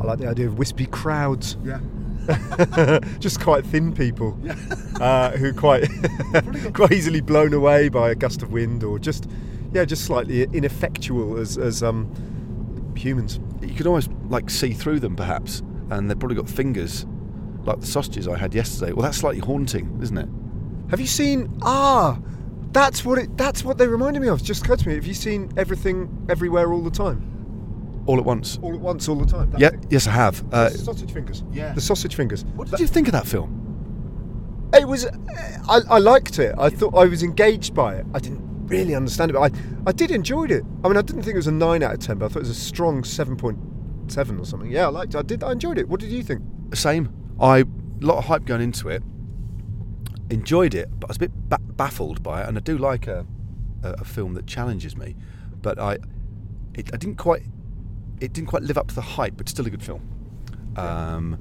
I 0.00 0.04
like 0.04 0.18
the 0.18 0.28
idea 0.28 0.46
of 0.46 0.58
wispy 0.58 0.86
crowds. 0.86 1.56
Yeah. 1.64 1.80
just 3.20 3.40
quite 3.40 3.64
thin 3.64 3.90
people 3.90 4.38
yeah. 4.42 4.54
uh, 5.00 5.30
who 5.38 5.50
quite 5.54 5.88
quite 6.74 6.92
easily 6.92 7.22
blown 7.22 7.54
away 7.54 7.88
by 7.88 8.10
a 8.10 8.14
gust 8.14 8.42
of 8.42 8.52
wind 8.52 8.84
or 8.84 8.98
just 8.98 9.26
yeah 9.72 9.82
just 9.82 10.04
slightly 10.04 10.42
ineffectual 10.52 11.38
as, 11.38 11.56
as 11.56 11.82
um, 11.82 12.12
humans 12.94 13.40
you 13.62 13.74
could 13.74 13.86
almost 13.86 14.10
like 14.28 14.50
see 14.50 14.74
through 14.74 15.00
them 15.00 15.16
perhaps 15.16 15.62
and 15.88 16.10
they've 16.10 16.18
probably 16.18 16.36
got 16.36 16.46
fingers 16.46 17.06
like 17.64 17.80
the 17.80 17.86
sausages 17.86 18.28
I 18.28 18.36
had 18.36 18.54
yesterday 18.54 18.92
well 18.92 19.04
that's 19.04 19.16
slightly 19.16 19.40
haunting 19.40 19.98
isn't 20.02 20.18
it 20.18 20.28
have 20.90 21.00
you 21.00 21.06
seen 21.06 21.48
ah 21.62 22.18
that's 22.72 23.04
what 23.04 23.18
it. 23.18 23.36
That's 23.36 23.64
what 23.64 23.78
they 23.78 23.86
reminded 23.86 24.20
me 24.20 24.28
of. 24.28 24.42
Just 24.42 24.64
occurred 24.64 24.80
to 24.80 24.88
me. 24.88 24.94
Have 24.94 25.06
you 25.06 25.14
seen 25.14 25.52
everything, 25.56 26.26
everywhere, 26.28 26.72
all 26.72 26.82
the 26.82 26.90
time? 26.90 28.04
All 28.06 28.18
at 28.18 28.24
once. 28.24 28.58
All 28.62 28.74
at 28.74 28.80
once, 28.80 29.08
all 29.08 29.16
the 29.16 29.26
time. 29.26 29.52
yeah. 29.58 29.70
Yes, 29.90 30.06
I 30.06 30.12
have. 30.12 30.42
Uh, 30.52 30.70
sausage 30.70 31.12
fingers. 31.12 31.44
Yeah. 31.52 31.72
The 31.72 31.80
sausage 31.80 32.14
fingers. 32.14 32.44
What 32.56 32.66
did 32.66 32.72
that, 32.72 32.80
you 32.80 32.86
think 32.86 33.08
of 33.08 33.12
that 33.12 33.26
film? 33.26 34.70
It 34.74 34.86
was. 34.86 35.06
I, 35.68 35.80
I 35.88 35.98
liked 35.98 36.38
it. 36.38 36.54
I 36.58 36.70
thought 36.70 36.94
I 36.94 37.04
was 37.04 37.22
engaged 37.22 37.74
by 37.74 37.96
it. 37.96 38.06
I 38.14 38.18
didn't 38.18 38.66
really 38.66 38.94
understand 38.94 39.30
it, 39.30 39.34
but 39.34 39.52
I, 39.52 39.58
I 39.86 39.92
did 39.92 40.10
enjoy 40.10 40.44
it. 40.44 40.62
I 40.84 40.88
mean, 40.88 40.96
I 40.96 41.02
didn't 41.02 41.22
think 41.22 41.34
it 41.34 41.38
was 41.38 41.46
a 41.46 41.52
nine 41.52 41.82
out 41.82 41.94
of 41.94 42.00
ten, 42.00 42.18
but 42.18 42.26
I 42.26 42.28
thought 42.28 42.40
it 42.40 42.48
was 42.48 42.50
a 42.50 42.54
strong 42.54 43.04
seven 43.04 43.36
point 43.36 43.58
seven 44.08 44.38
or 44.38 44.44
something. 44.44 44.70
Yeah, 44.70 44.86
I 44.86 44.90
liked 44.90 45.14
it. 45.14 45.18
I 45.18 45.22
did. 45.22 45.42
I 45.42 45.52
enjoyed 45.52 45.78
it. 45.78 45.88
What 45.88 46.00
did 46.00 46.10
you 46.10 46.22
think? 46.22 46.42
The 46.70 46.76
same. 46.76 47.12
I 47.40 47.60
a 47.60 47.64
lot 48.00 48.18
of 48.18 48.24
hype 48.26 48.44
going 48.44 48.62
into 48.62 48.88
it 48.88 49.02
enjoyed 50.30 50.74
it, 50.74 50.88
but 50.98 51.06
I 51.06 51.10
was 51.10 51.16
a 51.16 51.20
bit 51.20 51.48
ba- 51.48 51.58
baffled 51.60 52.22
by 52.22 52.42
it. 52.42 52.48
And 52.48 52.56
I 52.56 52.60
do 52.60 52.78
like 52.78 53.06
a, 53.06 53.26
a, 53.82 53.90
a 53.92 54.04
film 54.04 54.34
that 54.34 54.46
challenges 54.46 54.96
me, 54.96 55.16
but 55.62 55.78
I, 55.78 55.94
it, 56.74 56.90
I 56.92 56.96
didn't 56.96 57.16
quite, 57.16 57.42
it 58.20 58.32
didn't 58.32 58.48
quite 58.48 58.62
live 58.62 58.78
up 58.78 58.88
to 58.88 58.94
the 58.94 59.02
hype. 59.02 59.36
But 59.36 59.48
still 59.48 59.66
a 59.66 59.70
good 59.70 59.82
film. 59.82 60.02
Um, 60.76 61.38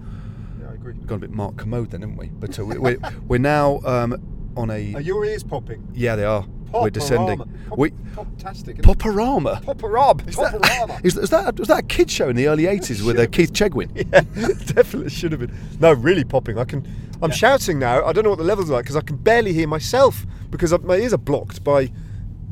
yeah, 0.60 0.69
I 0.69 0.73
agree. 0.73 0.93
We've 0.93 1.08
gone 1.08 1.17
a 1.17 1.21
bit 1.21 1.32
Mark 1.32 1.58
Kermode 1.58 1.91
then, 1.91 2.02
haven't 2.02 2.17
we? 2.17 2.28
But 2.28 2.60
uh, 2.60 2.65
we, 2.65 2.78
we're, 2.78 3.00
we're 3.28 3.38
now 3.39 3.80
um, 3.86 4.54
on 4.56 4.69
a. 4.69 4.95
Are 4.95 5.02
your 5.02 5.26
ears 5.26 5.43
popping? 5.43 5.88
Yeah, 5.93 6.15
they 6.15 6.26
are. 6.26 6.45
We're 6.73 6.89
descending. 6.89 7.38
Pop, 7.38 7.77
we 7.77 7.91
fantastic. 8.13 8.77
Poporama. 8.77 10.27
Is, 10.27 10.36
that, 10.36 11.01
is, 11.03 11.17
is 11.17 11.30
that 11.30 11.58
was 11.60 11.67
that 11.67 11.80
a 11.80 11.84
kid 11.84 12.10
show 12.10 12.30
in 12.30 12.36
the 12.36 12.47
early 12.47 12.65
eighties 12.67 13.03
with 13.03 13.19
uh, 13.19 13.27
Keith 13.27 13.53
Chegwin? 13.53 13.89
Yeah, 13.95 14.21
definitely 14.73 15.10
should 15.10 15.32
have 15.32 15.41
been. 15.41 15.53
No, 15.80 15.93
really 15.93 16.23
popping. 16.23 16.58
I 16.58 16.65
can. 16.65 16.88
I'm 17.21 17.32
yeah. 17.32 17.36
shouting 17.36 17.80
now. 17.80 18.06
I 18.06 18.13
don't 18.13 18.23
know 18.23 18.30
what 18.30 18.39
the 18.39 18.45
levels 18.45 18.69
are 18.69 18.73
like 18.73 18.84
because 18.84 18.95
I 18.95 19.01
can 19.01 19.17
barely 19.17 19.53
hear 19.53 19.67
myself 19.67 20.25
because 20.49 20.77
my 20.84 20.95
ears 20.95 21.13
are 21.13 21.17
blocked 21.17 21.63
by 21.63 21.91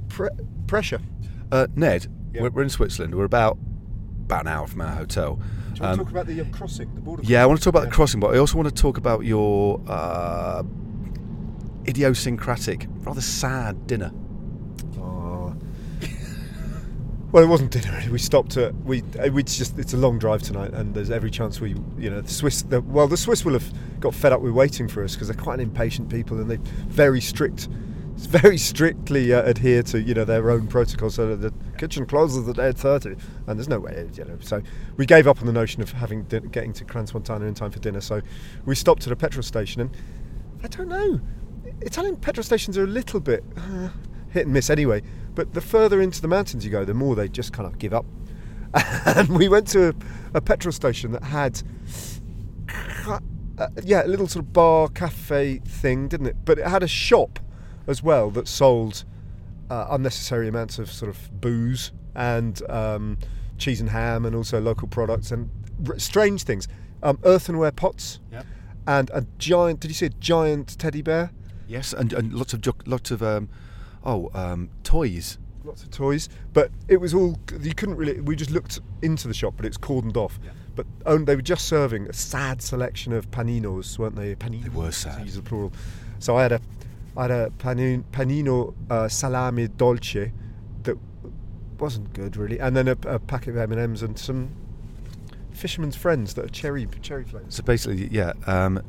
pre- 0.10 0.30
pressure. 0.67 0.99
Uh, 1.51 1.67
Ned, 1.75 2.08
yeah. 2.34 2.41
we're, 2.41 2.49
we're, 2.49 2.63
in 2.63 2.69
Switzerland. 2.69 3.13
We're 3.15 3.25
about 3.25 3.58
about 4.23 4.41
an 4.41 4.47
hour 4.47 4.65
from 4.65 4.82
our 4.82 4.95
hotel. 4.95 5.36
Do 5.36 5.41
you 5.75 5.82
want 5.82 5.84
um, 5.84 5.97
to 5.99 6.04
talk 6.06 6.12
about 6.12 6.28
the 6.28 6.41
uh, 6.41 6.45
crossing, 6.51 6.95
the 6.95 7.01
border? 7.01 7.23
Yeah, 7.23 7.43
I 7.43 7.45
want 7.45 7.60
to 7.60 7.63
talk 7.63 7.73
about 7.73 7.84
yeah. 7.84 7.89
the 7.89 7.95
crossing, 7.95 8.19
but 8.19 8.34
I 8.34 8.38
also 8.39 8.58
want 8.58 8.73
to 8.73 8.82
talk 8.82 8.97
about 8.97 9.25
your 9.25 9.82
uh, 9.88 10.63
idiosyncratic, 11.88 12.88
rather 13.02 13.21
sad 13.21 13.88
dinner. 13.88 14.12
Oh. 14.98 15.56
well, 17.32 17.43
it 17.43 17.48
wasn't 17.48 17.71
dinner. 17.71 18.04
We 18.12 18.19
stopped 18.19 18.58
at 18.58 18.74
we. 18.76 19.04
Uh, 19.19 19.30
we 19.32 19.43
just. 19.43 19.78
It's 19.78 19.93
a 19.93 19.98
long 19.98 20.19
drive 20.19 20.41
tonight, 20.41 20.74
and 20.74 20.93
there's 20.93 21.12
every 21.12 21.32
chance 21.32 21.60
we, 21.60 21.76
you 21.98 22.10
know, 22.10 22.21
the 22.21 22.32
Swiss. 22.32 22.63
The, 22.63 22.82
well, 22.82 23.08
the 23.08 23.17
Swiss 23.17 23.45
will 23.45 23.54
have 23.54 23.71
got 24.00 24.13
fed 24.13 24.34
up 24.34 24.41
with 24.41 24.54
waiting 24.54 24.88
for 24.88 25.04
us 25.04 25.15
because 25.15 25.28
they're 25.28 25.38
quite 25.38 25.56
an 25.56 25.62
impatient 25.62 26.10
people, 26.10 26.39
and 26.39 26.50
they 26.50 26.58
very 26.88 27.21
strict, 27.21 27.67
very 28.15 28.58
strictly 28.58 29.34
uh, 29.34 29.43
adhere 29.43 29.84
to 29.84 30.02
you 30.02 30.13
know 30.13 30.26
their 30.26 30.50
own 30.52 30.67
protocol. 30.67 31.10
So 31.10 31.36
the 31.36 31.54
kitchen 31.78 32.06
closes 32.06 32.48
at 32.48 32.60
eight 32.60 32.78
thirty, 32.78 33.15
and 33.48 33.60
there's 33.60 33.69
no 33.69 33.80
way, 33.80 34.10
you 34.13 34.26
know. 34.26 34.38
So 34.41 34.62
we 34.98 35.06
gave 35.06 35.28
up 35.28 35.39
on 35.39 35.45
the 35.45 35.54
notion 35.54 35.82
of 35.82 35.91
having 35.91 36.24
getting 36.26 36.74
to 36.74 36.86
Crans 36.86 37.13
Montana 37.13 37.45
in 37.45 37.54
time 37.54 37.71
for 37.71 37.80
dinner. 37.80 38.02
So 38.02 38.21
we 38.65 38.76
stopped 38.76 39.06
at 39.06 39.13
a 39.13 39.15
petrol 39.15 39.43
station, 39.43 39.82
and 39.82 39.95
I 40.63 40.67
don't 40.67 40.89
know. 40.89 41.21
Italian 41.81 42.15
petrol 42.15 42.43
stations 42.43 42.77
are 42.77 42.83
a 42.83 42.88
little 42.88 43.19
bit 43.19 43.43
uh, 43.57 43.89
hit 44.31 44.45
and 44.45 44.53
miss 44.53 44.69
anyway, 44.69 45.01
but 45.33 45.53
the 45.53 45.61
further 45.61 46.01
into 46.01 46.21
the 46.21 46.27
mountains 46.27 46.65
you 46.65 46.71
go, 46.71 46.85
the 46.85 46.93
more 46.93 47.15
they 47.15 47.27
just 47.27 47.53
kind 47.53 47.67
of 47.67 47.77
give 47.77 47.93
up. 47.93 48.05
and 49.05 49.29
we 49.29 49.47
went 49.47 49.67
to 49.67 49.89
a, 49.89 49.93
a 50.35 50.41
petrol 50.41 50.71
station 50.71 51.11
that 51.13 51.23
had, 51.23 51.61
uh, 53.07 53.19
yeah, 53.83 54.05
a 54.05 54.07
little 54.07 54.27
sort 54.27 54.45
of 54.45 54.53
bar 54.53 54.89
cafe 54.89 55.59
thing, 55.59 56.07
didn't 56.07 56.27
it? 56.27 56.38
But 56.43 56.59
it 56.59 56.67
had 56.67 56.83
a 56.83 56.88
shop 56.88 57.39
as 57.88 58.03
well 58.03 58.29
that 58.31 58.47
sold 58.47 59.05
uh, 59.69 59.88
unnecessary 59.91 60.47
amounts 60.47 60.79
of 60.79 60.91
sort 60.91 61.09
of 61.09 61.41
booze 61.41 61.91
and 62.15 62.61
um, 62.69 63.17
cheese 63.57 63.79
and 63.79 63.89
ham 63.89 64.25
and 64.25 64.35
also 64.35 64.59
local 64.59 64.88
products 64.88 65.31
and 65.31 65.49
r- 65.88 65.99
strange 65.99 66.43
things. 66.43 66.67
Um, 67.03 67.19
earthenware 67.23 67.71
pots 67.71 68.19
yep. 68.31 68.45
and 68.88 69.11
a 69.13 69.25
giant, 69.38 69.79
did 69.81 69.89
you 69.89 69.95
see 69.95 70.07
a 70.07 70.09
giant 70.09 70.79
teddy 70.79 71.01
bear? 71.01 71.31
Yes, 71.67 71.93
and, 71.93 72.13
and 72.13 72.34
lots 72.34 72.54
of 72.54 72.63
lots 72.86 73.12
of 73.12 73.23
um, 73.23 73.49
oh 74.04 74.30
um, 74.34 74.69
toys. 74.84 75.38
Lots 75.63 75.82
of 75.82 75.89
toys, 75.89 76.30
but 76.54 76.69
it 76.88 76.97
was 76.97 77.15
all 77.15 77.39
you 77.60 77.73
couldn't 77.73 77.95
really. 77.95 78.21
We 78.21 78.36
just 78.36 78.51
looked 78.51 78.80
into 79.01 79.28
the 79.28 79.34
shop, 79.34 79.56
but 79.58 79.65
it's 79.65 79.78
cordoned 79.78 80.15
off. 80.15 80.39
Yeah. 80.43 80.51
But 80.75 80.86
only, 81.06 81.25
they 81.25 81.36
were 81.36 81.41
just 81.41 81.67
serving 81.67 82.08
a 82.08 82.13
sad 82.13 82.62
selection 82.62 83.13
of 83.13 83.32
paninos, 83.32 83.97
weren't 83.97 84.15
they? 84.15 84.36
Paninos. 84.36 84.63
They 84.63 84.69
were 84.69 84.91
sad. 84.91 85.23
Use 85.23 85.36
the 85.36 85.41
plural. 85.41 85.71
So 86.19 86.38
I 86.38 86.43
had 86.43 86.51
a, 86.51 86.62
I 87.17 87.21
had 87.23 87.32
a 87.32 87.49
panino, 87.58 88.04
panino 88.12 88.75
uh, 88.91 89.08
salami 89.08 89.67
dolce 89.69 90.32
that 90.84 90.97
wasn't 91.80 92.13
good 92.13 92.38
really, 92.38 92.60
and 92.60 92.75
then 92.75 92.88
a, 92.88 92.97
a 93.08 93.19
packet 93.19 93.49
of 93.49 93.58
M 93.58 93.71
and 93.71 93.82
M's 93.82 94.04
and 94.04 94.19
some 94.19 94.51
fisherman's 95.51 95.95
friends 95.95 96.34
that 96.36 96.45
are 96.45 96.49
cherry 96.49 96.88
cherry 97.01 97.23
flavours. 97.23 97.56
So 97.56 97.63
basically, 97.63 98.08
yeah, 98.12 98.34
um, 98.45 98.82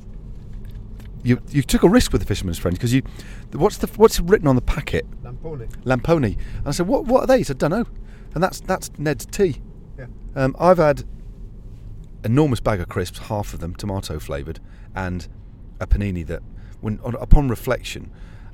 you 1.27 1.41
you 1.51 1.63
took 1.63 1.83
a 1.83 1.89
risk 1.89 2.13
with 2.13 2.21
the 2.23 2.27
fisherman's 2.27 2.59
friend 2.59 2.77
because 2.77 2.95
you 2.95 3.03
what's 3.53 3.79
the 3.79 3.89
what's 3.97 4.21
written 4.21 4.49
on 4.49 4.57
the 4.57 4.63
packet? 4.63 5.05
Lamponi. 5.23 5.69
Lamponi. 5.85 6.33
And 6.59 6.67
I 6.67 6.71
said, 6.71 6.87
what 6.87 7.05
what 7.07 7.21
are 7.23 7.27
they? 7.27 7.39
He 7.39 7.45
said, 7.45 7.59
don't 7.59 7.71
know. 7.71 7.87
And 8.35 8.43
that's 8.43 8.61
that's 8.61 8.91
Ned's 8.99 9.27
tea. 9.27 9.61
Yeah. 9.99 10.07
Um, 10.35 10.55
I've 10.59 10.79
had 10.79 11.05
enormous 12.25 12.61
bag 12.61 12.81
of 12.81 12.89
crisps, 12.89 13.19
half 13.19 13.55
of 13.55 13.61
them 13.61 13.75
tomato 13.75 14.19
flavoured, 14.19 14.61
and 14.95 15.29
a 15.81 15.87
panini 15.87 16.27
that, 16.27 16.43
when 16.81 16.99
on, 17.01 17.15
upon 17.17 17.49
reflection, 17.49 18.11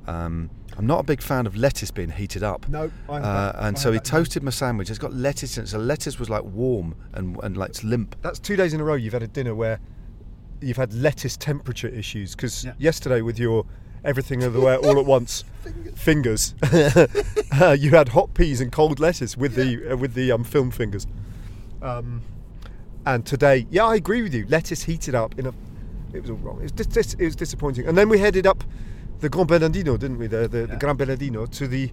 Um, 0.06 0.50
I'm 0.78 0.86
not 0.86 1.00
a 1.00 1.02
big 1.04 1.22
fan 1.22 1.46
of 1.46 1.54
lettuce 1.54 1.90
being 1.92 2.10
heated 2.10 2.42
up. 2.42 2.68
No, 2.68 2.90
Uh, 3.08 3.52
and 3.56 3.76
I 3.76 3.80
so 3.80 3.92
he 3.92 3.98
toasted 4.00 4.42
my 4.42 4.50
sandwich. 4.50 4.88
It's 4.90 4.98
got 4.98 5.12
lettuce 5.12 5.56
in 5.58 5.64
it. 5.64 5.68
So 5.68 5.78
lettuce 5.78 6.18
was 6.18 6.28
like 6.28 6.44
warm 6.44 6.94
and 7.12 7.36
and 7.42 7.56
like 7.56 7.84
limp. 7.84 8.16
That's 8.22 8.40
two 8.40 8.56
days 8.56 8.72
in 8.74 8.80
a 8.80 8.84
row 8.84 8.94
you've 8.94 9.12
had 9.12 9.22
a 9.22 9.32
dinner 9.38 9.54
where 9.54 9.78
you've 10.62 10.76
had 10.76 10.92
lettuce 10.94 11.36
temperature 11.36 11.88
issues. 11.88 12.34
Because 12.34 12.64
Yeah. 12.64 12.72
yesterday 12.78 13.20
with 13.22 13.38
your 13.38 13.64
everything 14.04 14.42
of 14.42 14.52
the 14.52 14.60
way 14.60 14.76
all 14.76 14.98
at 14.98 15.06
once 15.18 15.44
fingers, 15.94 16.54
uh, 17.60 17.76
you 17.78 17.90
had 17.90 18.08
hot 18.08 18.34
peas 18.34 18.60
and 18.60 18.72
cold 18.72 18.98
lettuce 19.00 19.36
with 19.36 19.54
the 19.54 19.92
uh, 19.92 19.96
with 19.96 20.14
the 20.14 20.32
um, 20.32 20.44
film 20.44 20.70
fingers. 20.70 21.06
Um, 21.80 22.22
and 23.04 23.26
today, 23.26 23.66
yeah, 23.70 23.84
I 23.84 23.96
agree 23.96 24.22
with 24.22 24.32
you. 24.34 24.46
Lettuce 24.48 24.84
heated 24.84 25.14
up 25.14 25.36
in 25.38 25.46
a, 25.46 25.52
it 26.12 26.20
was 26.20 26.30
all 26.30 26.36
wrong. 26.36 26.58
It 26.58 26.62
was, 26.64 26.72
dis- 26.72 26.86
dis- 26.86 27.14
it 27.14 27.24
was 27.24 27.36
disappointing. 27.36 27.86
And 27.88 27.98
then 27.98 28.08
we 28.08 28.18
headed 28.18 28.46
up 28.46 28.62
the 29.18 29.28
Gran 29.28 29.46
Bernardino, 29.46 29.96
didn't 29.96 30.18
we? 30.18 30.28
The, 30.28 30.42
the, 30.42 30.66
the 30.66 30.66
Yeah. 30.74 30.78
Gran 30.78 30.96
Bernardino 30.96 31.46
to 31.46 31.66
the. 31.66 31.90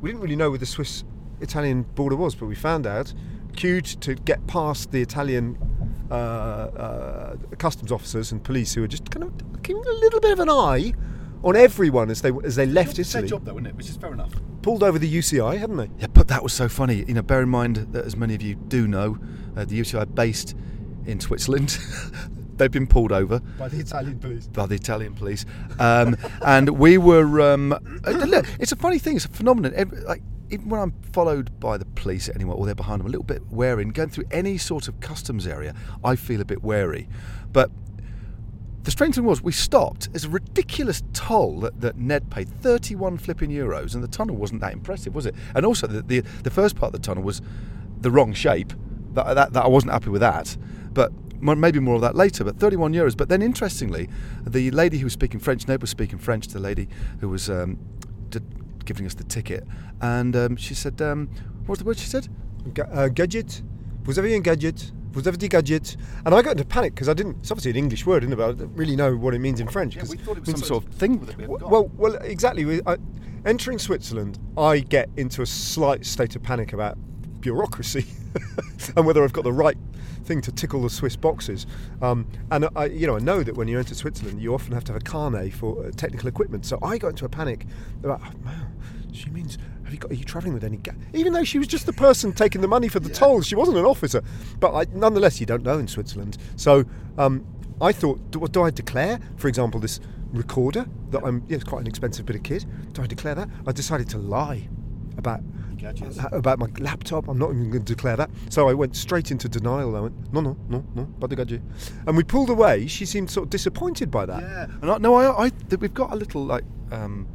We 0.00 0.10
didn't 0.10 0.22
really 0.22 0.36
know 0.36 0.50
where 0.50 0.58
the 0.58 0.66
Swiss 0.66 1.04
Italian 1.40 1.82
border 1.94 2.16
was, 2.16 2.34
but 2.34 2.46
we 2.46 2.54
found 2.56 2.86
out. 2.86 3.12
Queued 3.56 3.84
to 4.00 4.14
get 4.14 4.44
past 4.46 4.92
the 4.92 5.02
Italian 5.02 5.58
uh, 6.10 6.14
uh, 6.14 7.36
customs 7.58 7.92
officers 7.92 8.32
and 8.32 8.42
police 8.42 8.74
who 8.74 8.80
were 8.82 8.88
just 8.88 9.10
kind 9.10 9.24
of 9.24 9.32
keeping 9.62 9.84
a 9.86 9.92
little 9.92 10.20
bit 10.20 10.32
of 10.32 10.40
an 10.40 10.50
eye 10.50 10.92
on 11.42 11.56
everyone 11.56 12.10
as 12.10 12.20
they 12.22 12.30
as 12.44 12.56
they 12.56 12.66
left 12.66 12.98
It's 12.98 13.12
their 13.12 13.22
job 13.22 13.44
though, 13.44 13.52
isn't 13.52 13.66
it? 13.66 13.74
Which 13.76 13.88
is 13.88 13.96
fair 13.96 14.12
enough. 14.12 14.32
Pulled 14.62 14.82
over 14.82 14.98
the 14.98 15.10
UCI, 15.12 15.58
hadn't 15.58 15.76
they? 15.78 15.90
Yeah, 15.98 16.08
but 16.12 16.28
that 16.28 16.42
was 16.42 16.52
so 16.52 16.68
funny. 16.68 17.04
You 17.08 17.14
know, 17.14 17.22
bear 17.22 17.40
in 17.42 17.48
mind 17.48 17.76
that 17.76 18.04
as 18.04 18.16
many 18.16 18.34
of 18.34 18.42
you 18.42 18.56
do 18.56 18.86
know, 18.86 19.18
uh, 19.56 19.64
the 19.64 19.80
UCI 19.80 20.14
based 20.14 20.54
in 21.06 21.20
Switzerland. 21.20 21.78
They've 22.56 22.70
been 22.70 22.86
pulled 22.86 23.10
over 23.10 23.40
By 23.58 23.68
the 23.68 23.78
Italian 23.80 24.18
police. 24.18 24.46
by 24.48 24.66
the 24.66 24.74
Italian 24.74 25.14
police, 25.14 25.46
um, 25.78 26.14
and 26.44 26.68
we 26.68 26.98
were. 26.98 27.40
Um, 27.40 27.72
uh, 27.72 28.10
look, 28.10 28.44
it's 28.58 28.70
a 28.70 28.76
funny 28.76 28.98
thing. 28.98 29.16
It's 29.16 29.24
a 29.24 29.28
phenomenon. 29.30 29.72
Every, 29.74 29.98
like 30.02 30.20
even 30.50 30.68
when 30.68 30.80
I'm 30.80 30.92
followed 31.12 31.58
by 31.60 31.78
the 31.78 31.84
police 31.84 32.28
anywhere, 32.28 32.56
or 32.56 32.66
they're 32.66 32.74
behind 32.74 33.00
them, 33.00 33.06
a 33.06 33.10
little 33.10 33.24
bit 33.24 33.42
wary. 33.50 33.82
And 33.82 33.94
going 33.94 34.08
through 34.08 34.24
any 34.30 34.58
sort 34.58 34.88
of 34.88 35.00
customs 35.00 35.46
area, 35.46 35.74
I 36.04 36.16
feel 36.16 36.40
a 36.40 36.44
bit 36.44 36.62
wary. 36.62 37.08
But 37.52 37.70
the 38.82 38.90
strange 38.90 39.14
thing 39.14 39.24
was, 39.24 39.42
we 39.42 39.52
stopped. 39.52 40.08
It's 40.14 40.24
a 40.24 40.28
ridiculous 40.28 41.02
toll 41.12 41.60
that, 41.60 41.80
that 41.80 41.96
Ned 41.96 42.30
paid, 42.30 42.48
31 42.48 43.18
flipping 43.18 43.50
euros, 43.50 43.94
and 43.94 44.02
the 44.02 44.08
tunnel 44.08 44.36
wasn't 44.36 44.60
that 44.62 44.72
impressive, 44.72 45.14
was 45.14 45.26
it? 45.26 45.34
And 45.54 45.64
also, 45.64 45.86
the, 45.86 46.02
the, 46.02 46.20
the 46.42 46.50
first 46.50 46.76
part 46.76 46.94
of 46.94 47.00
the 47.00 47.06
tunnel 47.06 47.22
was 47.22 47.42
the 48.00 48.10
wrong 48.10 48.32
shape. 48.32 48.72
That, 49.12 49.34
that, 49.34 49.52
that 49.52 49.64
I 49.64 49.68
wasn't 49.68 49.92
happy 49.92 50.10
with 50.10 50.20
that. 50.20 50.56
But 50.92 51.12
maybe 51.40 51.78
more 51.78 51.96
of 51.96 52.00
that 52.00 52.16
later. 52.16 52.44
But 52.44 52.58
31 52.58 52.92
euros. 52.92 53.16
But 53.16 53.28
then, 53.28 53.42
interestingly, 53.42 54.08
the 54.46 54.70
lady 54.70 54.98
who 54.98 55.06
was 55.06 55.12
speaking 55.12 55.40
French, 55.40 55.68
Ned 55.68 55.80
was 55.80 55.90
speaking 55.90 56.18
French, 56.18 56.48
the 56.48 56.60
lady 56.60 56.88
who 57.20 57.28
was 57.28 57.50
um, 57.50 57.78
giving 58.90 59.06
us 59.06 59.14
the 59.14 59.22
ticket, 59.22 59.62
and 60.00 60.34
um, 60.34 60.56
she 60.56 60.74
said, 60.74 61.00
um, 61.00 61.28
what 61.60 61.68
was 61.70 61.78
the 61.78 61.84
word 61.84 61.96
she 61.96 62.08
said? 62.08 62.26
Ga- 62.74 62.88
uh, 62.90 63.08
gadget. 63.08 63.62
Vous 64.02 64.18
avez 64.18 64.34
un 64.34 64.42
gadget? 64.42 64.90
Vous 65.12 65.22
avez 65.28 65.36
des 65.38 65.46
gadgets? 65.48 65.96
And 66.26 66.34
I 66.34 66.42
got 66.42 66.52
into 66.52 66.64
panic 66.64 66.92
because 66.96 67.08
I 67.08 67.14
didn't. 67.14 67.36
It's 67.38 67.52
obviously 67.52 67.70
an 67.70 67.76
English 67.76 68.04
word, 68.04 68.24
isn't 68.24 68.32
it? 68.32 68.36
But 68.36 68.48
I 68.48 68.52
don't 68.54 68.74
really 68.76 68.96
know 68.96 69.14
what 69.16 69.32
it 69.32 69.38
means 69.38 69.60
in 69.60 69.68
French. 69.68 69.94
Yeah, 69.94 70.00
'cause 70.02 70.10
we 70.10 70.16
thought 70.16 70.38
it 70.38 70.40
was 70.40 70.48
Some 70.48 70.56
some 70.58 70.66
sort 70.66 70.84
of 70.86 70.90
thing. 70.94 71.20
that 71.26 71.36
we 71.36 71.44
W- 71.44 71.68
Well, 71.68 71.88
well, 71.96 72.14
exactly. 72.16 72.64
We- 72.64 72.80
I, 72.84 72.96
entering 73.46 73.78
Switzerland, 73.78 74.40
I 74.58 74.80
get 74.80 75.08
into 75.16 75.42
a 75.42 75.46
slight 75.46 76.04
state 76.04 76.34
of 76.34 76.42
panic 76.42 76.72
about 76.72 76.98
bureaucracy 77.40 78.06
and 78.96 79.06
whether 79.06 79.22
I've 79.22 79.32
got 79.32 79.44
the 79.44 79.52
right 79.52 79.76
thing 80.24 80.40
to 80.42 80.52
tickle 80.52 80.82
the 80.82 80.90
Swiss 80.90 81.16
boxes. 81.16 81.66
Um, 82.02 82.26
and 82.50 82.68
I, 82.76 82.86
you 82.86 83.06
know, 83.06 83.16
I 83.16 83.20
know 83.20 83.42
that 83.42 83.56
when 83.56 83.66
you 83.68 83.78
enter 83.78 83.94
Switzerland, 83.94 84.40
you 84.42 84.54
often 84.54 84.72
have 84.74 84.84
to 84.84 84.92
have 84.92 85.00
a 85.00 85.04
carnet 85.04 85.52
for 85.54 85.86
uh, 85.86 85.90
technical 85.96 86.28
equipment. 86.28 86.66
So 86.66 86.78
I 86.82 86.98
got 86.98 87.08
into 87.08 87.24
a 87.24 87.28
panic 87.28 87.66
about, 88.04 88.20
oh, 88.24 88.44
man, 88.44 88.66
she 89.20 89.30
means. 89.30 89.58
Have 89.84 89.92
you 89.92 89.98
got, 89.98 90.10
are 90.10 90.14
you 90.14 90.24
travelling 90.24 90.54
with 90.54 90.64
any 90.64 90.76
ga-? 90.76 90.92
Even 91.14 91.32
though 91.32 91.44
she 91.44 91.58
was 91.58 91.66
just 91.66 91.84
the 91.86 91.92
person 91.92 92.32
taking 92.32 92.60
the 92.60 92.68
money 92.68 92.88
for 92.88 93.00
the 93.00 93.10
tolls, 93.10 93.46
she 93.46 93.56
wasn't 93.56 93.76
an 93.76 93.84
officer. 93.84 94.22
But 94.58 94.74
I, 94.74 94.86
nonetheless, 94.92 95.40
you 95.40 95.46
don't 95.46 95.64
know 95.64 95.78
in 95.78 95.88
Switzerland. 95.88 96.38
So 96.56 96.84
um, 97.18 97.44
I 97.80 97.92
thought, 97.92 98.30
do, 98.30 98.38
what 98.38 98.52
do 98.52 98.62
I 98.62 98.70
declare? 98.70 99.18
For 99.36 99.48
example, 99.48 99.80
this 99.80 100.00
recorder 100.32 100.86
that 101.10 101.24
I'm, 101.24 101.42
yeah, 101.48 101.56
it's 101.56 101.64
quite 101.64 101.80
an 101.80 101.86
expensive 101.86 102.24
bit 102.24 102.36
of 102.36 102.42
kit. 102.42 102.64
Do 102.92 103.02
I 103.02 103.06
declare 103.06 103.34
that? 103.34 103.48
I 103.66 103.72
decided 103.72 104.08
to 104.10 104.18
lie 104.18 104.68
about 105.16 105.40
Gadgets. 105.76 106.18
uh, 106.18 106.28
about 106.32 106.58
my 106.58 106.68
laptop. 106.78 107.26
I'm 107.26 107.38
not 107.38 107.50
even 107.50 107.70
going 107.70 107.84
to 107.84 107.94
declare 107.94 108.16
that. 108.16 108.30
So 108.48 108.68
I 108.68 108.74
went 108.74 108.94
straight 108.94 109.30
into 109.30 109.48
denial. 109.48 109.96
I 109.96 110.00
went, 110.00 110.32
no, 110.32 110.40
no, 110.40 110.56
no, 110.68 110.84
no, 110.94 111.06
pas 111.18 111.28
de 111.28 111.36
gadget. 111.36 111.62
And 112.06 112.16
we 112.16 112.22
pulled 112.22 112.50
away. 112.50 112.86
She 112.86 113.06
seemed 113.06 113.30
sort 113.30 113.46
of 113.46 113.50
disappointed 113.50 114.10
by 114.10 114.26
that. 114.26 114.40
Yeah. 114.40 114.66
And 114.82 114.90
I, 114.90 114.98
no, 114.98 115.14
I, 115.14 115.46
I, 115.46 115.50
we've 115.80 115.94
got 115.94 116.12
a 116.12 116.16
little 116.16 116.44
like, 116.44 116.64
um, 116.92 117.26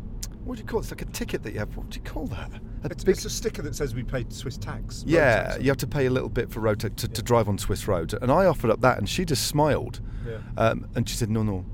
what 0.46 0.56
do 0.56 0.62
you 0.62 0.66
call 0.68 0.80
it? 0.80 0.84
It's 0.84 0.92
like 0.92 1.02
a 1.02 1.06
ticket 1.06 1.44
that 1.44 1.54
you 1.54 1.60
have. 1.60 1.76
What 1.76 1.90
do 1.90 1.98
you 2.00 2.04
call 2.04 2.28
that? 2.28 2.50
A 2.84 2.88
It's, 2.92 3.04
big- 3.04 3.16
it's 3.16 3.26
a 3.26 3.30
sticker 3.30 3.62
that 3.64 3.76
says 3.76 3.94
we 3.96 4.04
paid 4.04 4.32
Swiss 4.32 4.58
tax. 4.58 5.04
yeah, 5.06 5.44
tax. 5.48 5.60
you 5.62 5.68
have 5.70 5.78
to 5.78 5.88
pay 5.88 6.06
a 6.06 6.10
little 6.10 6.30
bit 6.30 6.50
for 6.52 6.60
road 6.60 6.80
to, 6.82 6.90
to, 6.92 7.08
to 7.08 7.22
drive 7.22 7.50
on 7.50 7.58
Swiss 7.58 7.88
roads. 7.88 8.14
And 8.14 8.32
I 8.32 8.46
offered 8.46 8.70
up 8.72 8.82
that, 8.82 8.98
and 8.98 9.10
she 9.10 9.26
just 9.26 9.48
smiled, 9.48 10.02
Yeah. 10.26 10.38
um, 10.58 10.88
and 10.96 11.08
she 11.10 11.16
said 11.16 11.30
no, 11.30 11.44
no. 11.44 11.66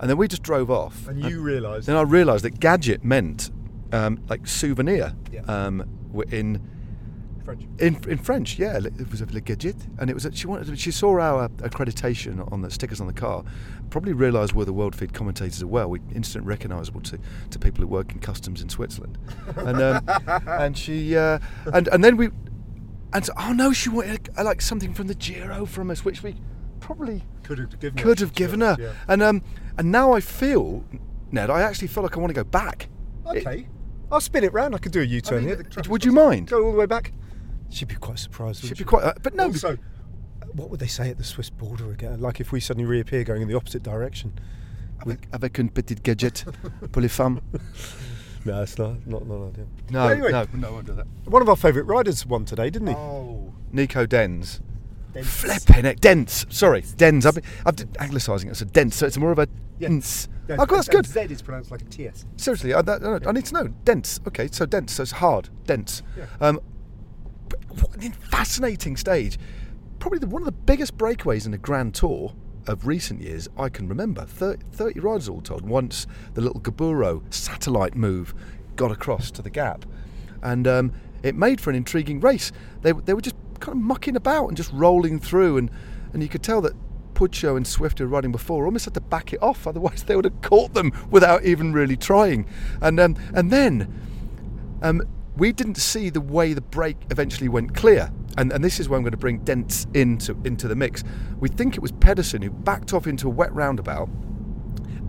And 0.00 0.08
then 0.08 0.16
we 0.16 0.28
just 0.28 0.42
drove 0.42 0.70
off. 0.70 1.08
And 1.08 1.22
you 1.22 1.40
realised. 1.42 1.86
Then 1.86 1.96
I 1.96 2.02
realised 2.02 2.44
that 2.44 2.58
gadget 2.60 3.04
meant 3.04 3.50
um, 3.92 4.22
like 4.28 4.46
souvenir. 4.46 5.14
Yeah. 5.32 5.40
Um, 5.42 5.84
in 6.30 6.60
French. 7.44 7.62
in 7.78 7.96
in 8.08 8.18
French, 8.18 8.58
yeah, 8.58 8.76
it 8.78 9.10
was 9.10 9.20
a 9.20 9.26
le 9.26 9.40
gadget, 9.40 9.76
and 9.98 10.08
it 10.10 10.14
was. 10.14 10.26
She 10.32 10.46
wanted. 10.46 10.78
She 10.78 10.90
saw 10.90 11.18
our 11.20 11.48
accreditation 11.48 12.50
on 12.52 12.62
the 12.62 12.70
stickers 12.70 13.00
on 13.00 13.06
the 13.06 13.12
car. 13.12 13.44
Probably 13.90 14.12
realised 14.12 14.52
we're 14.52 14.64
the 14.64 14.72
World 14.72 14.94
Feed 14.94 15.12
commentators 15.12 15.56
as 15.58 15.64
well. 15.64 15.88
We 15.90 16.00
instant 16.14 16.46
recognisable 16.46 17.00
to, 17.02 17.18
to 17.50 17.58
people 17.58 17.82
who 17.82 17.88
work 17.88 18.12
in 18.12 18.20
customs 18.20 18.62
in 18.62 18.68
Switzerland, 18.68 19.18
and 19.56 19.80
um, 19.80 20.04
and 20.46 20.76
she 20.78 21.16
uh, 21.16 21.38
and 21.72 21.88
and 21.88 22.04
then 22.04 22.16
we 22.16 22.28
and 23.12 23.24
so, 23.26 23.32
oh 23.38 23.52
no, 23.52 23.72
she 23.72 23.88
wanted 23.88 24.28
uh, 24.38 24.44
like 24.44 24.60
something 24.60 24.94
from 24.94 25.06
the 25.08 25.14
Giro 25.14 25.66
from 25.66 25.90
us, 25.90 26.04
which 26.04 26.22
we 26.22 26.36
probably 26.78 27.24
Could 27.42 27.58
have 27.58 27.78
given 27.80 27.98
her. 27.98 28.04
could 28.04 28.20
have 28.20 28.32
given 28.34 28.60
her, 28.60 28.76
Yeah. 28.78 28.92
and 29.08 29.22
um 29.22 29.42
and 29.78 29.90
now 29.90 30.12
I 30.12 30.20
feel, 30.20 30.84
Ned, 31.32 31.50
I 31.50 31.62
actually 31.62 31.88
feel 31.88 32.02
like 32.02 32.16
I 32.16 32.20
want 32.20 32.30
to 32.30 32.34
go 32.34 32.44
back. 32.44 32.88
It- 33.34 33.46
Okay. 33.46 33.66
I'll 34.12 34.20
spin 34.20 34.42
it 34.42 34.52
round. 34.52 34.74
I 34.74 34.78
could 34.78 34.90
do 34.90 35.00
a 35.02 35.04
U 35.04 35.20
turn 35.20 35.38
I 35.38 35.40
mean, 35.46 35.48
here. 35.72 35.82
Would 35.88 36.04
you 36.04 36.10
mind? 36.10 36.48
Go 36.48 36.64
all 36.64 36.72
the 36.72 36.78
way 36.78 36.86
back. 36.86 37.12
She'd 37.70 37.88
be 37.88 37.94
quite 37.94 38.18
surprised. 38.18 38.60
Should 38.60 38.70
wouldn't 38.70 38.78
be 38.78 38.82
she? 38.82 38.84
quite, 38.84 39.04
uh, 39.04 39.14
but 39.22 39.34
no, 39.34 39.44
Also, 39.46 39.78
what 40.52 40.70
would 40.70 40.80
they 40.80 40.86
say 40.86 41.10
at 41.10 41.18
the 41.18 41.24
Swiss 41.24 41.50
border 41.50 41.90
again? 41.90 42.20
Like 42.20 42.40
if 42.40 42.52
we 42.52 42.60
suddenly 42.60 42.86
reappear 42.88 43.24
going 43.24 43.42
in 43.42 43.48
the 43.48 43.54
opposite 43.56 43.82
direction. 43.82 44.32
avec, 45.06 45.28
avec 45.32 45.58
une 45.58 45.70
petite 45.70 46.02
gadget 46.02 46.44
pour 46.92 47.00
les 47.02 47.08
femmes. 47.08 47.40
No, 48.46 48.62
it's 48.62 48.78
not. 48.78 49.06
Not, 49.06 49.26
not 49.26 49.34
an 49.34 49.48
idea. 49.50 49.66
No, 49.90 50.08
Anyway. 50.08 50.32
no, 50.32 50.46
no, 50.54 50.68
I 50.68 50.70
won't 50.70 50.86
do 50.86 50.94
that. 50.94 51.06
One 51.26 51.42
of 51.42 51.48
our 51.50 51.56
favourite 51.56 51.86
riders 51.86 52.24
won 52.24 52.46
today, 52.46 52.70
didn't 52.70 52.88
he? 52.88 52.94
Oh. 52.94 53.52
Nico 53.70 54.06
Denz. 54.06 54.60
Dens. 55.12 55.26
Flipping 55.28 55.84
it. 55.84 56.00
Dens. 56.00 56.46
Sorry, 56.48 56.80
Dens. 56.96 57.26
I've 57.26 57.34
been, 57.34 57.44
I've 57.66 57.76
been 57.76 57.88
anglicising 57.88 58.50
it. 58.50 58.56
So 58.56 58.64
Dens. 58.64 58.94
So 58.94 59.04
it's 59.06 59.18
more 59.18 59.30
of 59.30 59.38
a 59.38 59.46
Dens. 59.78 60.28
Yeah, 60.48 60.56
oh, 60.58 60.64
that's 60.64 60.88
good. 60.88 61.04
Z 61.04 61.20
is 61.28 61.42
pronounced 61.42 61.70
like 61.70 61.82
a 61.82 61.84
TS. 61.84 62.24
Seriously, 62.38 62.72
I, 62.72 62.80
that, 62.80 63.26
I 63.26 63.30
need 63.32 63.44
to 63.44 63.52
know. 63.52 63.68
Dense. 63.84 64.20
Okay, 64.26 64.48
so 64.50 64.64
dense. 64.64 64.94
So 64.94 65.02
it's 65.02 65.12
hard. 65.12 65.50
Dense. 65.66 66.02
Yeah. 66.16 66.24
Um, 66.40 66.60
but 66.79 66.79
what 67.68 68.04
a 68.04 68.10
fascinating 68.10 68.96
stage. 68.96 69.38
Probably 69.98 70.18
the, 70.18 70.26
one 70.26 70.42
of 70.42 70.46
the 70.46 70.52
biggest 70.52 70.96
breakaways 70.96 71.44
in 71.44 71.52
the 71.52 71.58
Grand 71.58 71.94
Tour 71.94 72.34
of 72.66 72.86
recent 72.86 73.20
years 73.20 73.48
I 73.56 73.68
can 73.68 73.88
remember. 73.88 74.24
30, 74.24 74.64
30 74.72 75.00
riders 75.00 75.28
all 75.28 75.40
told. 75.40 75.66
Once 75.66 76.06
the 76.34 76.40
little 76.40 76.60
Gabburo 76.60 77.22
satellite 77.32 77.94
move 77.94 78.34
got 78.76 78.90
across 78.90 79.30
to 79.32 79.42
the 79.42 79.50
gap, 79.50 79.84
and 80.42 80.66
um, 80.66 80.92
it 81.22 81.34
made 81.34 81.60
for 81.60 81.70
an 81.70 81.76
intriguing 81.76 82.20
race. 82.20 82.52
They, 82.82 82.92
they 82.92 83.14
were 83.14 83.20
just 83.20 83.36
kind 83.60 83.76
of 83.76 83.82
mucking 83.82 84.16
about 84.16 84.48
and 84.48 84.56
just 84.56 84.72
rolling 84.72 85.18
through, 85.18 85.58
and, 85.58 85.70
and 86.12 86.22
you 86.22 86.28
could 86.28 86.42
tell 86.42 86.60
that 86.62 86.74
Puccio 87.14 87.56
and 87.56 87.66
Swift 87.66 87.98
who 87.98 88.04
were 88.04 88.10
riding 88.10 88.32
before 88.32 88.64
almost 88.64 88.86
had 88.86 88.94
to 88.94 89.00
back 89.00 89.32
it 89.32 89.42
off, 89.42 89.66
otherwise 89.66 90.04
they 90.04 90.16
would 90.16 90.24
have 90.24 90.40
caught 90.40 90.72
them 90.72 90.92
without 91.10 91.44
even 91.44 91.72
really 91.72 91.96
trying. 91.96 92.46
And 92.80 92.98
um, 92.98 93.16
and 93.34 93.50
then 93.50 93.92
um, 94.82 95.02
we 95.36 95.52
didn't 95.52 95.76
see 95.76 96.10
the 96.10 96.20
way 96.20 96.52
the 96.52 96.60
break 96.60 96.96
eventually 97.10 97.48
went 97.48 97.74
clear. 97.74 98.10
And, 98.36 98.52
and 98.52 98.62
this 98.62 98.78
is 98.80 98.88
where 98.88 98.96
I'm 98.96 99.02
going 99.02 99.12
to 99.12 99.16
bring 99.16 99.40
Denz 99.40 99.86
into 99.94 100.36
into 100.44 100.68
the 100.68 100.76
mix. 100.76 101.02
We 101.38 101.48
think 101.48 101.74
it 101.74 101.80
was 101.80 101.92
Pedersen 101.92 102.42
who 102.42 102.50
backed 102.50 102.92
off 102.92 103.06
into 103.06 103.26
a 103.26 103.30
wet 103.30 103.52
roundabout 103.52 104.08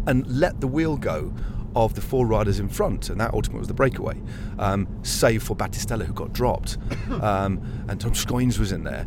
and 0.08 0.26
let 0.28 0.60
the 0.62 0.68
wheel 0.68 0.98
go 0.98 1.34
of 1.76 1.94
the 1.96 2.02
four 2.02 2.26
riders 2.28 2.60
in 2.60 2.68
front, 2.68 3.10
and 3.10 3.20
that 3.20 3.34
ultimately 3.34 3.60
was 3.60 3.68
the 3.68 3.74
breakaway. 3.74 4.20
Um, 4.60 4.88
save 5.04 5.44
for 5.44 5.56
Battistella, 5.56 6.06
who 6.06 6.14
got 6.14 6.34
dropped, 6.34 6.78
um, 7.22 7.62
and 7.88 8.00
Tom 8.00 8.12
Skujins 8.12 8.60
was 8.60 8.72
in 8.72 8.84
there. 8.84 9.06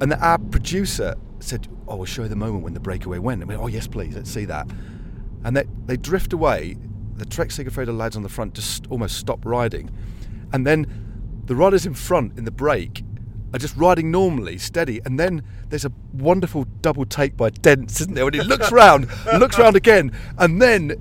And 0.00 0.12
the, 0.12 0.18
our 0.24 0.38
producer 0.38 1.14
said, 1.40 1.68
"Oh, 1.88 1.96
we'll 1.96 2.06
show 2.06 2.22
you 2.22 2.28
the 2.28 2.36
moment 2.36 2.64
when 2.64 2.74
the 2.74 2.80
breakaway 2.80 3.18
went." 3.18 3.42
And 3.42 3.48
we, 3.48 3.56
"Oh, 3.56 3.66
yes, 3.66 3.86
please, 3.86 4.14
let's 4.14 4.30
see 4.30 4.44
that." 4.44 4.68
And 5.44 5.56
they 5.56 5.64
they 5.86 5.96
drift 5.96 6.32
away. 6.32 6.76
The 7.14 7.24
Trek 7.24 7.48
Segafredo 7.48 7.96
lads 7.96 8.14
on 8.14 8.22
the 8.22 8.28
front 8.28 8.54
just 8.54 8.86
almost 8.88 9.16
stop 9.16 9.44
riding, 9.46 9.90
and 10.52 10.66
then 10.66 11.42
the 11.46 11.54
riders 11.54 11.86
in 11.86 11.94
front 11.94 12.38
in 12.38 12.44
the 12.44 12.50
break 12.50 13.02
are 13.52 13.58
just 13.58 13.76
riding 13.76 14.10
normally, 14.10 14.58
steady. 14.58 15.00
And 15.04 15.18
then 15.18 15.42
there's 15.68 15.84
a 15.84 15.92
wonderful 16.12 16.64
double 16.80 17.06
take 17.06 17.36
by 17.36 17.50
Denz, 17.50 18.00
isn't 18.00 18.14
there? 18.14 18.24
When 18.24 18.34
he 18.34 18.42
looks 18.42 18.72
round, 18.72 19.08
looks 19.38 19.58
round 19.58 19.76
again, 19.76 20.12
and 20.38 20.60
then 20.60 21.00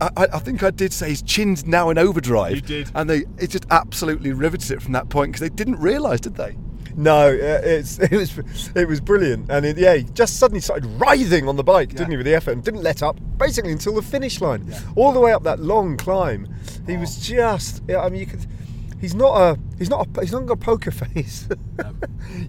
I, 0.00 0.26
I, 0.32 0.38
think 0.38 0.62
I 0.62 0.70
did 0.70 0.92
say 0.92 1.10
his 1.10 1.22
chin's 1.22 1.64
now 1.64 1.90
in 1.90 1.98
overdrive. 1.98 2.56
You 2.56 2.60
did, 2.60 2.90
and 2.94 3.08
they 3.08 3.24
it 3.38 3.50
just 3.50 3.66
absolutely 3.70 4.32
riveted 4.32 4.72
it 4.72 4.82
from 4.82 4.92
that 4.92 5.08
point 5.08 5.32
because 5.32 5.40
they 5.40 5.54
didn't 5.54 5.78
realise, 5.80 6.20
did 6.20 6.34
they? 6.34 6.56
No, 6.96 7.28
uh, 7.28 7.60
it's 7.62 7.98
it 8.00 8.12
was 8.12 8.70
it 8.74 8.88
was 8.88 9.00
brilliant, 9.00 9.50
and 9.50 9.64
it, 9.64 9.78
yeah, 9.78 9.94
he 9.94 10.04
just 10.04 10.38
suddenly 10.38 10.60
started 10.60 10.86
writhing 11.00 11.48
on 11.48 11.56
the 11.56 11.64
bike, 11.64 11.92
yeah. 11.92 11.98
didn't 11.98 12.10
he, 12.12 12.16
with 12.16 12.26
the 12.26 12.34
effort, 12.34 12.52
and 12.52 12.64
didn't 12.64 12.82
let 12.82 13.02
up 13.02 13.18
basically 13.38 13.72
until 13.72 13.94
the 13.94 14.02
finish 14.02 14.40
line, 14.40 14.66
yeah. 14.68 14.80
all 14.96 15.12
the 15.12 15.20
way 15.20 15.32
up 15.32 15.42
that 15.44 15.60
long 15.60 15.96
climb. 15.96 16.52
He 16.86 16.96
oh. 16.96 17.00
was 17.00 17.16
just, 17.16 17.82
I 17.90 18.08
mean, 18.08 18.20
you 18.20 18.26
could. 18.26 18.46
He's 19.04 19.14
not 19.14 19.36
a 19.36 19.58
he's 19.76 19.90
not 19.90 20.08
a, 20.16 20.20
he's 20.22 20.32
not 20.32 20.46
got 20.46 20.54
a 20.54 20.56
poker 20.56 20.90
face. 21.10 21.46
No. 21.76 21.94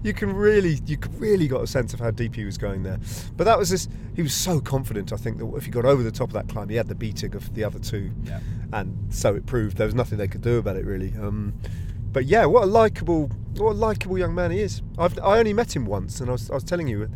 you 0.02 0.14
can 0.14 0.34
really 0.34 0.80
you 0.86 0.96
really 1.18 1.48
got 1.48 1.60
a 1.60 1.66
sense 1.66 1.92
of 1.92 2.00
how 2.00 2.10
deep 2.10 2.34
he 2.34 2.46
was 2.46 2.56
going 2.56 2.82
there. 2.82 2.98
But 3.36 3.44
that 3.44 3.58
was 3.58 3.68
this. 3.68 3.88
He 4.14 4.22
was 4.22 4.32
so 4.32 4.58
confident. 4.58 5.12
I 5.12 5.16
think 5.16 5.36
that 5.36 5.46
if 5.54 5.66
he 5.66 5.70
got 5.70 5.84
over 5.84 6.02
the 6.02 6.10
top 6.10 6.28
of 6.28 6.32
that 6.32 6.48
climb, 6.48 6.70
he 6.70 6.76
had 6.76 6.88
the 6.88 6.94
beating 6.94 7.34
of 7.34 7.52
the 7.52 7.62
other 7.62 7.78
two, 7.78 8.10
yeah. 8.24 8.40
and 8.72 8.96
so 9.14 9.34
it 9.34 9.44
proved 9.44 9.76
there 9.76 9.86
was 9.86 9.94
nothing 9.94 10.16
they 10.16 10.28
could 10.28 10.40
do 10.40 10.56
about 10.56 10.76
it 10.76 10.86
really. 10.86 11.12
Um, 11.20 11.52
but 12.10 12.24
yeah, 12.24 12.46
what 12.46 12.62
a 12.62 12.66
likable, 12.66 13.26
what 13.58 13.72
a 13.72 13.74
likable 13.74 14.16
young 14.16 14.34
man 14.34 14.50
he 14.50 14.62
is. 14.62 14.80
I've 14.96 15.18
I 15.18 15.36
only 15.38 15.52
met 15.52 15.76
him 15.76 15.84
once, 15.84 16.20
and 16.20 16.30
I 16.30 16.32
was, 16.32 16.50
I 16.50 16.54
was 16.54 16.64
telling 16.64 16.88
you, 16.88 17.10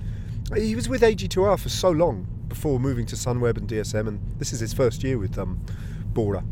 he 0.54 0.76
was 0.76 0.86
with 0.86 1.00
AG2R 1.00 1.58
for 1.58 1.70
so 1.70 1.90
long 1.90 2.26
before 2.46 2.78
moving 2.78 3.06
to 3.06 3.16
Sunweb 3.16 3.56
and 3.56 3.66
DSM, 3.66 4.06
and 4.06 4.20
this 4.38 4.52
is 4.52 4.60
his 4.60 4.74
first 4.74 5.02
year 5.02 5.16
with 5.16 5.38
um, 5.38 5.64
Bora. 6.12 6.44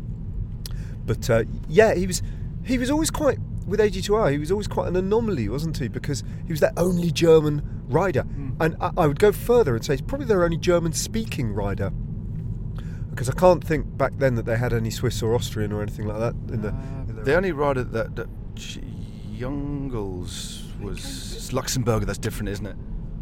But 1.05 1.29
uh, 1.29 1.43
yeah, 1.67 1.93
he 1.93 2.07
was 2.07 2.23
he 2.69 2.77
was 2.77 2.91
always 2.91 3.09
quite 3.09 3.39
with 3.65 3.79
AG2R. 3.79 4.31
He 4.31 4.37
was 4.37 4.51
always 4.51 4.67
quite 4.67 4.87
an 4.87 4.95
anomaly, 4.95 5.49
wasn't 5.49 5.77
he? 5.77 5.87
Because 5.87 6.23
he 6.45 6.53
was 6.53 6.59
their 6.59 6.73
only 6.77 7.11
German 7.11 7.83
rider, 7.87 8.23
mm. 8.23 8.55
and 8.59 8.75
I, 8.79 8.91
I 8.97 9.07
would 9.07 9.19
go 9.19 9.31
further 9.31 9.75
and 9.75 9.83
say 9.83 9.93
he's 9.93 10.01
probably 10.01 10.27
their 10.27 10.43
only 10.43 10.57
German-speaking 10.57 11.53
rider 11.53 11.91
because 13.09 13.29
I 13.29 13.33
can't 13.33 13.63
think 13.63 13.97
back 13.97 14.13
then 14.17 14.35
that 14.35 14.45
they 14.45 14.57
had 14.57 14.71
any 14.71 14.89
Swiss 14.89 15.21
or 15.21 15.35
Austrian 15.35 15.73
or 15.73 15.81
anything 15.81 16.07
like 16.07 16.19
that 16.19 16.33
in 16.53 16.61
the. 16.61 16.69
In 17.09 17.15
the, 17.17 17.23
the 17.23 17.35
only 17.35 17.51
rider 17.51 17.83
that, 17.83 18.15
that 18.15 18.27
Jungels 18.55 20.79
was 20.79 21.51
Luxembourg. 21.51 22.03
That's 22.03 22.17
different, 22.17 22.49
isn't 22.49 22.65
it? 22.65 22.77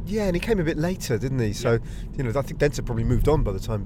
Yeah, 0.05 0.25
and 0.25 0.35
he 0.35 0.39
came 0.39 0.59
a 0.59 0.63
bit 0.63 0.77
later, 0.77 1.17
didn't 1.17 1.39
he? 1.39 1.51
So, 1.51 1.79
you 2.15 2.23
know, 2.23 2.29
I 2.29 2.43
think 2.43 2.59
Dentzer 2.59 2.85
probably 2.85 3.05
moved 3.05 3.27
on 3.27 3.43
by 3.43 3.51
the 3.51 3.59
time 3.59 3.85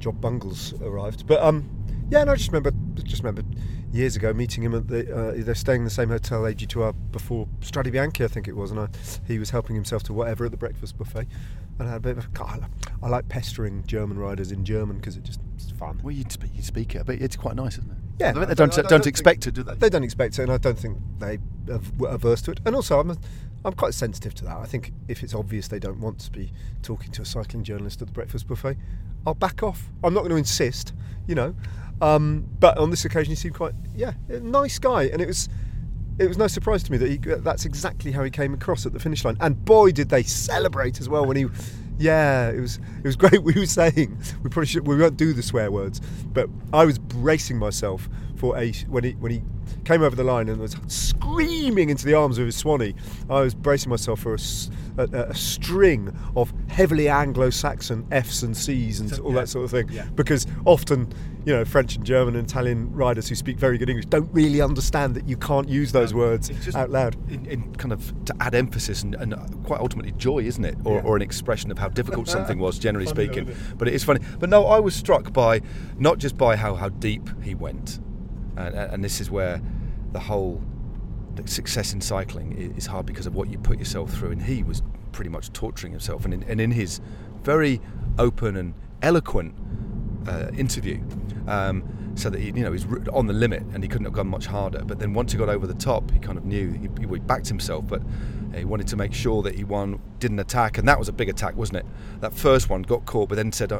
Bob 0.00 0.20
Jungels 0.20 0.80
arrived. 0.80 1.26
But 1.26 1.42
um, 1.42 1.68
yeah, 2.10 2.20
and 2.20 2.30
I 2.30 2.36
just 2.36 2.52
remember, 2.52 2.70
just 3.02 3.24
remember 3.24 3.42
years 3.92 4.16
ago 4.16 4.32
meeting 4.32 4.62
him 4.62 4.74
at 4.74 4.88
the. 4.88 5.14
Uh, 5.14 5.32
they're 5.36 5.54
staying 5.54 5.80
in 5.80 5.84
the 5.84 5.90
same 5.90 6.08
hotel 6.08 6.42
AG2R 6.42 6.94
before 7.12 7.46
Strade 7.60 7.92
Bianche, 7.92 8.24
I 8.24 8.28
think 8.28 8.48
it 8.48 8.56
was, 8.56 8.70
and 8.70 8.80
I, 8.80 8.88
he 9.26 9.38
was 9.38 9.50
helping 9.50 9.76
himself 9.76 10.02
to 10.04 10.12
whatever 10.12 10.44
at 10.44 10.50
the 10.50 10.56
breakfast 10.56 10.96
buffet. 10.96 11.26
And 11.78 11.88
I 11.88 11.92
had 11.92 11.96
a 11.96 12.00
bit 12.00 12.18
of 12.18 12.32
God, 12.32 12.66
I 13.02 13.08
like 13.08 13.28
pestering 13.28 13.84
German 13.86 14.18
riders 14.18 14.52
in 14.52 14.64
German 14.64 14.96
because 14.96 15.16
it 15.16 15.24
just 15.24 15.40
it's 15.54 15.70
fun. 15.72 16.00
Well, 16.02 16.12
you'd 16.12 16.32
speak, 16.32 16.50
you'd 16.54 16.64
speak 16.64 16.94
it, 16.94 17.06
but 17.06 17.20
it's 17.20 17.36
quite 17.36 17.56
nice, 17.56 17.78
isn't 17.78 17.90
it? 17.90 17.96
Yeah, 18.18 18.32
they 18.32 18.54
don't, 18.54 18.72
don't, 18.72 18.88
don't 18.88 19.06
expect 19.06 19.46
it, 19.46 19.54
do 19.54 19.62
they? 19.62 19.74
They 19.74 19.88
don't 19.88 20.04
expect 20.04 20.38
it, 20.38 20.42
and 20.42 20.52
I 20.52 20.58
don't 20.58 20.78
think 20.78 20.98
they 21.18 21.38
are 21.70 21.80
averse 22.08 22.42
to 22.42 22.52
it. 22.52 22.60
And 22.64 22.76
also, 22.76 23.00
I'm 23.00 23.10
a, 23.10 23.16
I'm 23.64 23.72
quite 23.72 23.94
sensitive 23.94 24.34
to 24.36 24.44
that. 24.44 24.56
I 24.56 24.66
think 24.66 24.92
if 25.08 25.22
it's 25.22 25.34
obvious 25.34 25.68
they 25.68 25.78
don't 25.78 26.00
want 26.00 26.18
to 26.20 26.30
be 26.30 26.52
talking 26.82 27.10
to 27.12 27.22
a 27.22 27.24
cycling 27.24 27.64
journalist 27.64 28.02
at 28.02 28.08
the 28.08 28.12
breakfast 28.12 28.46
buffet, 28.46 28.76
I'll 29.26 29.34
back 29.34 29.62
off. 29.62 29.88
I'm 30.02 30.14
not 30.14 30.20
going 30.20 30.30
to 30.30 30.36
insist, 30.36 30.92
you 31.26 31.34
know. 31.34 31.54
Um, 32.02 32.46
but 32.58 32.76
on 32.78 32.90
this 32.90 33.04
occasion, 33.04 33.30
he 33.30 33.36
seemed 33.36 33.54
quite, 33.54 33.74
yeah, 33.94 34.12
nice 34.28 34.78
guy, 34.78 35.04
and 35.04 35.22
it 35.22 35.26
was. 35.26 35.48
It 36.18 36.28
was 36.28 36.36
no 36.36 36.46
surprise 36.46 36.82
to 36.82 36.92
me 36.92 36.98
that 36.98 37.08
he, 37.08 37.16
that's 37.16 37.64
exactly 37.64 38.12
how 38.12 38.22
he 38.22 38.30
came 38.30 38.52
across 38.52 38.84
at 38.84 38.92
the 38.92 39.00
finish 39.00 39.24
line. 39.24 39.38
And 39.40 39.64
boy, 39.64 39.92
did 39.92 40.10
they 40.10 40.22
celebrate 40.22 41.00
as 41.00 41.08
well 41.08 41.24
when 41.24 41.38
he 41.38 41.46
yeah, 41.98 42.50
it 42.50 42.60
was 42.60 42.78
it 42.98 43.04
was 43.04 43.16
great. 43.22 43.42
We 43.42 43.54
were 43.54 43.66
saying 43.66 44.18
we 44.42 44.50
probably 44.50 44.66
should 44.66 44.86
we 44.86 44.96
won't 44.96 45.16
do 45.16 45.32
the 45.32 45.42
swear 45.42 45.70
words, 45.70 46.00
but 46.32 46.48
I 46.72 46.84
was 46.84 46.98
bracing 46.98 47.58
myself 47.58 48.08
for 48.36 48.58
a 48.58 48.72
when 48.88 49.04
he 49.04 49.12
when 49.12 49.32
he 49.32 49.42
came 49.84 50.02
over 50.02 50.14
the 50.14 50.24
line 50.24 50.48
and 50.48 50.60
was 50.60 50.76
screaming 50.86 51.90
into 51.90 52.04
the 52.04 52.14
arms 52.14 52.38
of 52.38 52.46
his 52.46 52.56
soigneur. 52.56 52.94
I 53.28 53.40
was 53.40 53.54
bracing 53.54 53.90
myself 53.90 54.20
for 54.20 54.34
a, 54.34 54.38
a, 54.98 55.04
a 55.30 55.34
string 55.34 56.16
of 56.36 56.52
heavily 56.68 57.08
Anglo-Saxon 57.08 58.06
Fs 58.10 58.42
and 58.42 58.56
Cs 58.56 59.00
and 59.00 59.10
so, 59.10 59.22
all 59.22 59.32
yeah. 59.32 59.40
that 59.40 59.48
sort 59.48 59.64
of 59.64 59.70
thing, 59.70 59.88
yeah. 59.90 60.06
because 60.14 60.46
often 60.64 61.12
you 61.44 61.52
know 61.52 61.64
French 61.64 61.96
and 61.96 62.04
German 62.04 62.36
and 62.36 62.48
Italian 62.48 62.92
riders 62.92 63.28
who 63.28 63.34
speak 63.34 63.58
very 63.58 63.78
good 63.78 63.88
English 63.88 64.06
don't 64.06 64.32
really 64.32 64.60
understand 64.60 65.14
that 65.14 65.28
you 65.28 65.36
can't 65.36 65.68
use 65.68 65.92
those 65.92 66.14
words 66.14 66.50
out 66.74 66.90
loud. 66.90 67.16
In, 67.30 67.46
in, 67.46 67.74
kind 67.76 67.92
of 67.92 68.24
to 68.26 68.34
add 68.40 68.54
emphasis 68.54 69.02
and, 69.02 69.14
and, 69.16 69.34
quite 69.64 69.80
ultimately 69.80 70.12
joy, 70.12 70.40
isn't 70.40 70.64
it, 70.64 70.76
or, 70.84 70.96
yeah. 70.96 71.02
or 71.02 71.16
an 71.16 71.22
expression 71.22 71.70
of 71.70 71.78
how 71.78 71.88
difficult 71.88 72.28
something 72.28 72.58
was, 72.58 72.78
generally 72.86 73.06
speaking. 73.06 73.54
But 73.76 73.88
it 73.88 73.94
is 73.94 74.04
funny. 74.04 74.20
But 74.38 74.50
no, 74.50 74.66
I 74.66 74.80
was 74.80 74.94
struck 74.94 75.32
by 75.32 75.62
not 75.98 76.18
just 76.18 76.36
by 76.36 76.56
how 76.56 76.74
how 76.74 76.90
deep 76.90 77.28
he 77.42 77.54
went 77.54 78.00
and, 78.56 78.74
and 78.74 79.04
this 79.04 79.20
is 79.20 79.30
where 79.30 79.60
the 80.12 80.20
whole 80.20 80.62
success 81.46 81.92
in 81.92 82.00
cycling 82.00 82.52
is 82.76 82.86
hard 82.86 83.06
because 83.06 83.26
of 83.26 83.34
what 83.34 83.48
you 83.48 83.58
put 83.58 83.78
yourself 83.78 84.12
through. 84.12 84.32
And 84.32 84.42
he 84.42 84.62
was 84.62 84.82
pretty 85.12 85.30
much 85.30 85.52
torturing 85.52 85.92
himself. 85.92 86.24
And 86.24 86.34
in, 86.34 86.42
and 86.44 86.60
in 86.60 86.70
his 86.70 87.00
very 87.42 87.80
open 88.18 88.56
and 88.56 88.74
eloquent 89.02 89.54
uh, 90.26 90.50
interview, 90.56 91.00
um, 91.46 91.82
so 92.14 92.28
that 92.28 92.40
he, 92.40 92.46
you 92.46 92.52
know, 92.52 92.72
he's 92.72 92.86
on 93.12 93.26
the 93.26 93.32
limit 93.32 93.62
and 93.72 93.82
he 93.82 93.88
couldn't 93.88 94.04
have 94.04 94.12
gone 94.12 94.28
much 94.28 94.46
harder. 94.46 94.84
But 94.84 94.98
then 94.98 95.14
once 95.14 95.32
he 95.32 95.38
got 95.38 95.48
over 95.48 95.66
the 95.66 95.74
top, 95.74 96.10
he 96.10 96.18
kind 96.18 96.36
of 96.36 96.44
knew 96.44 96.70
he, 96.72 96.88
he 97.00 97.18
backed 97.20 97.48
himself, 97.48 97.86
but 97.88 98.02
he 98.54 98.66
wanted 98.66 98.86
to 98.88 98.96
make 98.96 99.14
sure 99.14 99.42
that 99.42 99.54
he 99.54 99.64
won, 99.64 99.98
didn't 100.18 100.38
attack, 100.38 100.76
and 100.76 100.86
that 100.86 100.98
was 100.98 101.08
a 101.08 101.12
big 101.12 101.30
attack, 101.30 101.56
wasn't 101.56 101.78
it? 101.78 101.86
That 102.20 102.34
first 102.34 102.68
one 102.68 102.82
got 102.82 103.06
caught, 103.06 103.30
but 103.30 103.36
then 103.36 103.50
said, 103.50 103.72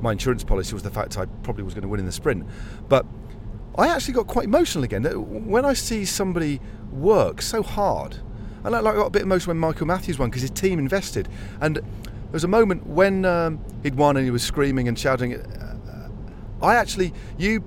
"My 0.00 0.12
insurance 0.12 0.44
policy 0.44 0.74
was 0.74 0.84
the 0.84 0.90
fact 0.90 1.18
I 1.18 1.26
probably 1.42 1.64
was 1.64 1.74
going 1.74 1.82
to 1.82 1.88
win 1.88 1.98
in 1.98 2.06
the 2.06 2.12
sprint." 2.12 2.46
But 2.88 3.04
I 3.76 3.88
actually 3.88 4.14
got 4.14 4.26
quite 4.26 4.44
emotional 4.44 4.84
again. 4.84 5.04
When 5.04 5.64
I 5.64 5.74
see 5.74 6.04
somebody 6.04 6.60
work 6.90 7.40
so 7.40 7.62
hard, 7.62 8.16
and 8.64 8.74
I 8.74 8.82
got 8.82 9.06
a 9.06 9.10
bit 9.10 9.22
emotional 9.22 9.54
when 9.54 9.58
Michael 9.58 9.86
Matthews 9.86 10.18
won 10.18 10.28
because 10.28 10.42
his 10.42 10.50
team 10.50 10.78
invested. 10.78 11.28
And 11.60 11.76
there 11.76 11.84
was 12.32 12.44
a 12.44 12.48
moment 12.48 12.86
when 12.86 13.24
um, 13.24 13.64
he'd 13.82 13.94
won 13.94 14.16
and 14.16 14.24
he 14.24 14.30
was 14.30 14.42
screaming 14.42 14.88
and 14.88 14.98
shouting. 14.98 15.34
Uh, 15.34 16.10
I 16.62 16.74
actually, 16.74 17.14
you 17.38 17.64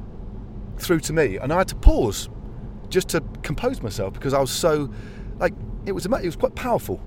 threw 0.78 1.00
to 1.00 1.14
me, 1.14 1.38
and 1.38 1.52
I 1.52 1.58
had 1.58 1.68
to 1.70 1.76
pause 1.76 2.30
just 2.90 3.10
to 3.10 3.22
compose 3.42 3.82
myself 3.82 4.14
because 4.14 4.34
I 4.34 4.40
was 4.40 4.52
so, 4.52 4.92
like, 5.40 5.54
it 5.86 5.94
was 5.94 6.06
it 6.06 6.12
was 6.12 6.36
quite 6.36 6.56
powerful. 6.56 7.02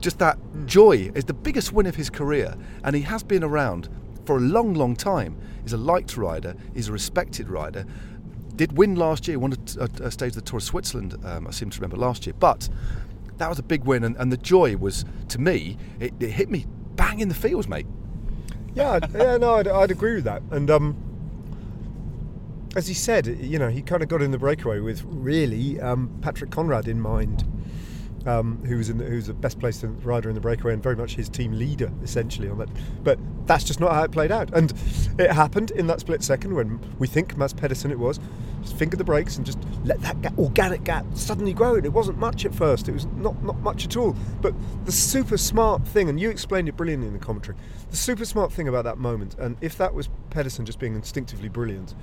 Just 0.00 0.18
that 0.18 0.38
joy 0.66 1.10
is 1.14 1.24
the 1.24 1.34
biggest 1.34 1.72
win 1.72 1.86
of 1.86 1.94
his 1.94 2.10
career, 2.10 2.54
and 2.84 2.94
he 2.94 3.02
has 3.02 3.22
been 3.22 3.44
around 3.44 3.88
for 4.26 4.36
a 4.36 4.40
long, 4.40 4.74
long 4.74 4.94
time. 4.94 5.40
He's 5.62 5.72
a 5.72 5.78
liked 5.78 6.16
rider. 6.16 6.54
He's 6.74 6.88
a 6.88 6.92
respected 6.92 7.48
rider 7.48 7.86
did 8.60 8.76
win 8.76 8.94
last 8.94 9.26
year, 9.26 9.38
won 9.38 9.54
a, 9.78 9.88
a, 10.02 10.10
stage 10.10 10.32
of 10.32 10.34
the 10.34 10.42
Tour 10.42 10.58
of 10.58 10.62
Switzerland, 10.62 11.16
um, 11.24 11.46
I 11.46 11.50
seem 11.50 11.70
to 11.70 11.80
remember 11.80 11.96
last 11.96 12.26
year. 12.26 12.34
But 12.38 12.68
that 13.38 13.48
was 13.48 13.58
a 13.58 13.62
big 13.62 13.84
win, 13.84 14.04
and, 14.04 14.14
and 14.18 14.30
the 14.30 14.36
joy 14.36 14.76
was, 14.76 15.06
to 15.28 15.40
me, 15.40 15.78
it, 15.98 16.12
it, 16.20 16.28
hit 16.28 16.50
me 16.50 16.66
bang 16.94 17.20
in 17.20 17.30
the 17.30 17.34
feels, 17.34 17.66
mate. 17.66 17.86
Yeah, 18.74 18.98
yeah, 19.14 19.38
no, 19.38 19.54
I'd, 19.54 19.66
I'd 19.66 19.90
agree 19.90 20.16
with 20.16 20.24
that. 20.24 20.42
And 20.50 20.70
um, 20.70 20.94
as 22.76 22.86
he 22.86 22.92
said, 22.92 23.26
you 23.28 23.58
know, 23.58 23.70
he 23.70 23.80
kind 23.80 24.02
of 24.02 24.10
got 24.10 24.20
in 24.20 24.30
the 24.30 24.38
breakaway 24.38 24.80
with 24.80 25.04
really 25.06 25.80
um, 25.80 26.14
Patrick 26.20 26.50
Konrad 26.50 26.86
in 26.86 27.00
mind 27.00 27.46
um, 28.26 28.62
who 28.66 28.76
was 28.76 28.88
in 28.88 28.98
the, 28.98 29.04
who's 29.04 29.26
the 29.26 29.34
best 29.34 29.58
placed 29.58 29.84
rider 30.02 30.28
in 30.28 30.34
the 30.34 30.40
breakaway 30.40 30.72
and 30.72 30.82
very 30.82 30.96
much 30.96 31.14
his 31.14 31.28
team 31.28 31.52
leader 31.52 31.90
essentially 32.02 32.48
on 32.48 32.58
that. 32.58 32.68
But 33.02 33.18
that's 33.46 33.64
just 33.64 33.80
not 33.80 33.92
how 33.92 34.04
it 34.04 34.12
played 34.12 34.30
out. 34.30 34.52
And 34.54 34.72
it 35.18 35.30
happened 35.30 35.70
in 35.72 35.86
that 35.88 36.00
split 36.00 36.22
second 36.22 36.54
when 36.54 36.80
we 36.98 37.06
think 37.06 37.36
Mads 37.36 37.54
Pedersen 37.54 37.90
it 37.90 37.98
was, 37.98 38.20
just 38.62 38.76
fingered 38.76 39.00
the 39.00 39.04
brakes 39.04 39.36
and 39.36 39.46
just 39.46 39.58
let 39.84 40.00
that 40.02 40.20
gap, 40.20 40.38
organic 40.38 40.84
gap 40.84 41.06
suddenly 41.14 41.52
grow. 41.52 41.76
And 41.76 41.86
it 41.86 41.92
wasn't 41.92 42.18
much 42.18 42.44
at 42.44 42.54
first. 42.54 42.88
It 42.88 42.92
was 42.92 43.06
not 43.16 43.42
not 43.42 43.58
much 43.60 43.84
at 43.86 43.96
all. 43.96 44.14
But 44.40 44.54
the 44.84 44.92
super 44.92 45.38
smart 45.38 45.86
thing, 45.86 46.08
and 46.08 46.20
you 46.20 46.30
explained 46.30 46.68
it 46.68 46.76
brilliantly 46.76 47.08
in 47.08 47.14
the 47.14 47.18
commentary. 47.18 47.56
The 47.90 47.96
super 47.96 48.24
smart 48.24 48.52
thing 48.52 48.68
about 48.68 48.84
that 48.84 48.98
moment, 48.98 49.36
and 49.38 49.56
if 49.60 49.76
that 49.78 49.94
was 49.94 50.08
Pedersen 50.30 50.66
just 50.66 50.78
being 50.78 50.94
instinctively 50.94 51.48
brilliant, 51.48 51.94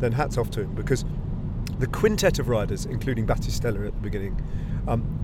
then 0.00 0.12
hats 0.12 0.36
off 0.36 0.50
to 0.50 0.62
him 0.62 0.74
because 0.74 1.04
the 1.78 1.86
quintet 1.86 2.38
of 2.38 2.48
riders, 2.48 2.84
including 2.84 3.26
Battistella 3.26 3.86
at 3.86 3.94
the 3.94 4.00
beginning, 4.00 4.40
um, 4.86 5.19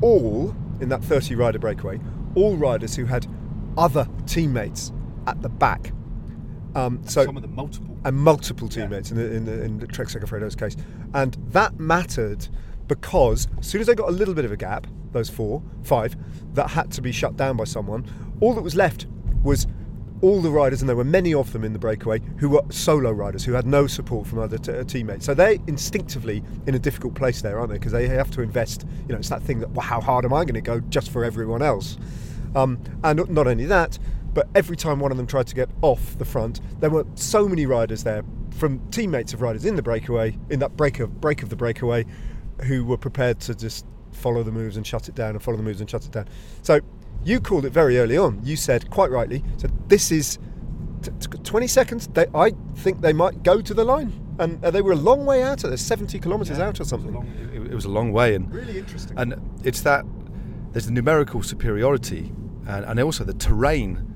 all 0.00 0.54
in 0.80 0.88
that 0.88 1.02
30 1.04 1.34
rider 1.34 1.58
breakaway, 1.58 2.00
all 2.34 2.56
riders 2.56 2.94
who 2.94 3.04
had 3.04 3.26
other 3.76 4.06
teammates 4.26 4.92
at 5.26 5.40
the 5.42 5.48
back. 5.48 5.92
Um, 6.74 7.00
so 7.04 7.24
some 7.24 7.36
of 7.36 7.42
them 7.42 7.54
multiple 7.54 7.96
and 8.04 8.16
multiple 8.16 8.68
teammates 8.68 9.10
yeah. 9.10 9.18
in 9.18 9.22
the 9.22 9.36
in 9.36 9.44
the, 9.44 9.64
in 9.64 9.78
the 9.78 9.86
Trek 9.86 10.08
Segafredo's 10.08 10.56
case, 10.56 10.76
and 11.14 11.36
that 11.50 11.78
mattered 11.78 12.48
because 12.88 13.48
as 13.58 13.66
soon 13.66 13.80
as 13.80 13.86
they 13.86 13.94
got 13.94 14.08
a 14.08 14.12
little 14.12 14.34
bit 14.34 14.44
of 14.44 14.52
a 14.52 14.56
gap, 14.56 14.86
those 15.12 15.30
four, 15.30 15.62
five, 15.82 16.16
that 16.54 16.68
had 16.70 16.90
to 16.92 17.00
be 17.00 17.12
shut 17.12 17.36
down 17.36 17.56
by 17.56 17.64
someone. 17.64 18.04
All 18.40 18.54
that 18.54 18.62
was 18.62 18.74
left 18.74 19.06
was 19.42 19.66
all 20.24 20.40
the 20.40 20.50
riders, 20.50 20.80
and 20.80 20.88
there 20.88 20.96
were 20.96 21.04
many 21.04 21.34
of 21.34 21.52
them 21.52 21.64
in 21.64 21.72
the 21.74 21.78
breakaway, 21.78 22.18
who 22.38 22.48
were 22.48 22.62
solo 22.70 23.10
riders 23.10 23.44
who 23.44 23.52
had 23.52 23.66
no 23.66 23.86
support 23.86 24.26
from 24.26 24.38
other 24.38 24.56
t- 24.58 24.72
uh, 24.72 24.82
teammates. 24.84 25.26
So 25.26 25.34
they're 25.34 25.58
instinctively 25.66 26.42
in 26.66 26.74
a 26.74 26.78
difficult 26.78 27.14
place 27.14 27.42
there, 27.42 27.58
aren't 27.58 27.70
they? 27.70 27.78
Because 27.78 27.92
they 27.92 28.08
have 28.08 28.30
to 28.30 28.40
invest. 28.40 28.86
You 29.06 29.12
know, 29.12 29.18
it's 29.18 29.28
that 29.28 29.42
thing 29.42 29.60
that 29.60 29.70
well, 29.72 29.86
how 29.86 30.00
hard 30.00 30.24
am 30.24 30.32
I 30.32 30.44
going 30.44 30.54
to 30.54 30.62
go 30.62 30.80
just 30.88 31.10
for 31.10 31.24
everyone 31.24 31.62
else? 31.62 31.98
Um, 32.54 32.78
and 33.02 33.28
not 33.28 33.46
only 33.46 33.66
that, 33.66 33.98
But 34.34 34.48
every 34.54 34.76
time 34.76 34.98
one 34.98 35.12
of 35.12 35.16
them 35.16 35.26
tried 35.26 35.46
to 35.46 35.54
get 35.54 35.70
off 35.80 36.18
the 36.18 36.24
front, 36.24 36.60
there 36.80 36.90
were 36.90 37.06
so 37.14 37.48
many 37.48 37.66
riders 37.66 38.02
there 38.02 38.22
from 38.50 38.80
teammates 38.90 39.32
of 39.32 39.40
riders 39.40 39.64
in 39.64 39.76
the 39.76 39.82
breakaway, 39.82 40.36
in 40.50 40.58
that 40.58 40.76
break 40.76 40.98
of 41.00 41.20
break 41.20 41.42
of 41.42 41.48
the 41.48 41.56
breakaway, 41.56 42.04
who 42.64 42.84
were 42.84 42.98
prepared 42.98 43.40
to 43.40 43.54
just 43.54 43.86
follow 44.10 44.42
the 44.42 44.52
moves 44.52 44.76
and 44.76 44.86
shut 44.86 45.08
it 45.08 45.14
down 45.14 45.30
and 45.30 45.42
follow 45.42 45.56
the 45.56 45.62
moves 45.62 45.80
and 45.80 45.88
shut 45.88 46.04
it 46.04 46.10
down. 46.10 46.28
So 46.62 46.80
you 47.24 47.40
called 47.40 47.64
it 47.64 47.70
very 47.70 47.98
early 47.98 48.16
on. 48.16 48.40
You 48.44 48.56
said 48.56 48.90
quite 48.90 49.10
rightly, 49.10 49.42
said 49.56 49.72
this 49.88 50.12
is 50.12 50.38
t- 51.02 51.10
t- 51.20 51.38
20 51.42 51.66
seconds. 51.66 52.06
They, 52.08 52.26
I 52.34 52.52
think 52.76 53.00
they 53.00 53.12
might 53.12 53.42
go 53.42 53.60
to 53.60 53.74
the 53.74 53.84
line, 53.84 54.12
and 54.38 54.62
uh, 54.64 54.70
they 54.70 54.82
were 54.82 54.92
a 54.92 54.96
long 54.96 55.24
way 55.24 55.42
out. 55.42 55.60
They're 55.60 55.76
70 55.76 56.18
kilometres 56.20 56.58
out 56.58 56.80
or 56.80 56.84
something. 56.84 57.12
Long, 57.12 57.26
it, 57.52 57.72
it, 57.72 57.74
was 57.74 57.84
a 57.84 57.90
long 57.90 58.12
way, 58.12 58.34
and 58.34 58.52
really 58.52 58.78
interesting. 58.78 59.18
And 59.18 59.34
it's 59.64 59.80
that 59.82 60.04
there's 60.72 60.86
the 60.86 60.92
numerical 60.92 61.42
superiority, 61.42 62.32
and, 62.66 62.84
and 62.84 63.00
also 63.00 63.24
the 63.24 63.34
terrain 63.34 64.10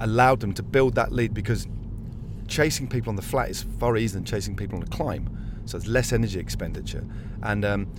allowed 0.00 0.40
them 0.40 0.52
to 0.54 0.62
build 0.62 0.94
that 0.96 1.12
lead 1.12 1.32
because 1.32 1.66
chasing 2.48 2.88
people 2.88 3.10
on 3.10 3.16
the 3.16 3.22
flat 3.22 3.48
is 3.48 3.62
far 3.78 3.96
easier 3.96 4.18
than 4.18 4.24
chasing 4.24 4.54
people 4.54 4.76
on 4.76 4.82
a 4.82 4.88
climb. 4.88 5.30
So 5.66 5.78
it's 5.78 5.86
less 5.86 6.12
energy 6.12 6.38
expenditure, 6.38 7.06
and 7.42 7.64
um, 7.64 7.94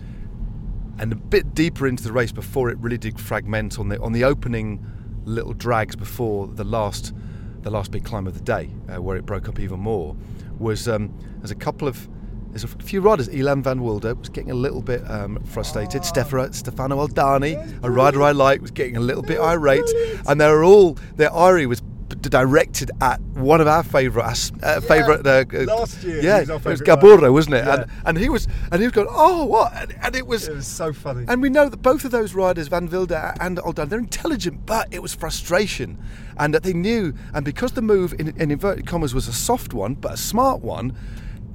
and 1.00 1.12
a 1.12 1.16
bit 1.16 1.54
deeper 1.54 1.88
into 1.88 2.04
the 2.04 2.12
race 2.12 2.32
before 2.32 2.70
it 2.70 2.78
really 2.80 2.98
did 2.98 3.20
fragment 3.20 3.80
on 3.80 3.89
the 3.89 4.00
on 4.02 4.14
the 4.14 4.24
opening 4.24 4.86
little 5.26 5.54
drags 5.54 5.96
before 5.96 6.48
the 6.48 6.64
last 6.64 7.14
the 7.62 7.72
last 7.72 7.91
big 7.91 8.06
climb 8.06 8.28
of 8.28 8.36
the 8.36 8.41
day, 8.41 8.70
uh, 8.89 9.02
where 9.02 9.18
it 9.18 9.26
broke 9.26 9.50
up 9.50 9.60
even 9.60 9.80
more, 9.80 10.16
was 10.60 10.88
um, 10.88 11.12
there's 11.38 11.52
a 11.52 11.56
couple 11.56 11.88
of 11.88 12.08
there's 12.50 12.64
a 12.64 12.68
few 12.68 13.02
riders. 13.02 13.28
Ilan 13.28 13.64
Van 13.64 13.82
Wilder 13.82 14.16
was 14.16 14.30
getting 14.30 14.52
a 14.52 14.56
little 14.56 14.82
bit 14.82 15.02
um, 15.12 15.43
frustrated. 15.43 16.04
Oh. 16.04 16.52
Stefano 16.52 17.06
Oldani, 17.06 17.84
a 17.84 17.89
rider 17.89 18.22
I 18.22 18.32
like, 18.32 18.62
was 18.62 18.72
getting 18.72 18.96
a 18.96 19.02
little 19.02 19.24
bit 19.24 19.39
irate, 19.39 19.89
and 20.28 20.39
they're 20.39 20.64
all 20.64 20.93
their 21.16 21.32
Irie 21.32 21.68
was 21.68 21.82
directed 22.30 22.92
at 23.02 23.20
one 23.22 23.62
of 23.62 23.68
our 23.68 23.84
favourite 23.84 24.52
uh, 24.64 24.82
favourite 24.82 25.26
uh, 25.26 25.46
last 25.66 26.04
year. 26.04 26.22
Yeah, 26.22 26.42
it 26.42 26.66
was 26.66 26.82
Gabburo, 26.82 27.32
wasn't 27.32 27.56
it? 27.56 27.66
Yeah. 27.66 27.74
And 27.74 27.92
and 28.06 28.18
he 28.18 28.30
was 28.30 28.48
and 28.72 28.82
he 28.82 28.88
was 28.88 28.92
going, 28.94 29.08
oh 29.10 29.46
what? 29.46 29.74
And, 29.74 29.96
and, 30.02 30.16
it 30.16 30.28
was 30.28 30.48
it 30.48 30.56
was 30.56 30.68
so 30.68 30.94
funny. 30.94 31.26
And 31.28 31.42
we 31.42 31.50
know 31.50 31.70
that 31.70 31.78
both 31.78 32.06
of 32.06 32.12
those 32.12 32.34
riders, 32.34 32.68
Van 32.68 32.90
Wilder 32.90 33.34
and 33.40 33.60
Aldan, 33.60 33.90
they're 33.90 34.00
intelligent, 34.00 34.66
but 34.66 34.88
it 34.94 35.02
was 35.02 35.14
frustration, 35.14 35.98
and 36.38 36.54
that 36.54 36.64
they 36.64 36.74
knew. 36.74 37.14
And 37.34 37.46
because 37.46 37.74
the 37.74 37.82
move 37.82 38.14
in, 38.20 38.30
in 38.40 38.52
inverted 38.52 38.88
commas 38.88 39.14
was 39.14 39.28
a 39.28 39.34
soft 39.34 39.74
one, 39.74 39.96
but 39.96 40.14
a 40.14 40.18
smart 40.18 40.62
one, 40.62 40.98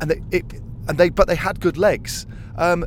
and 0.00 0.10
they 0.10 0.22
it, 0.30 0.44
and 0.88 0.98
they 0.98 1.08
but 1.08 1.28
they 1.28 1.36
had 1.36 1.60
good 1.60 1.76
legs. 1.76 2.26
Um, 2.56 2.86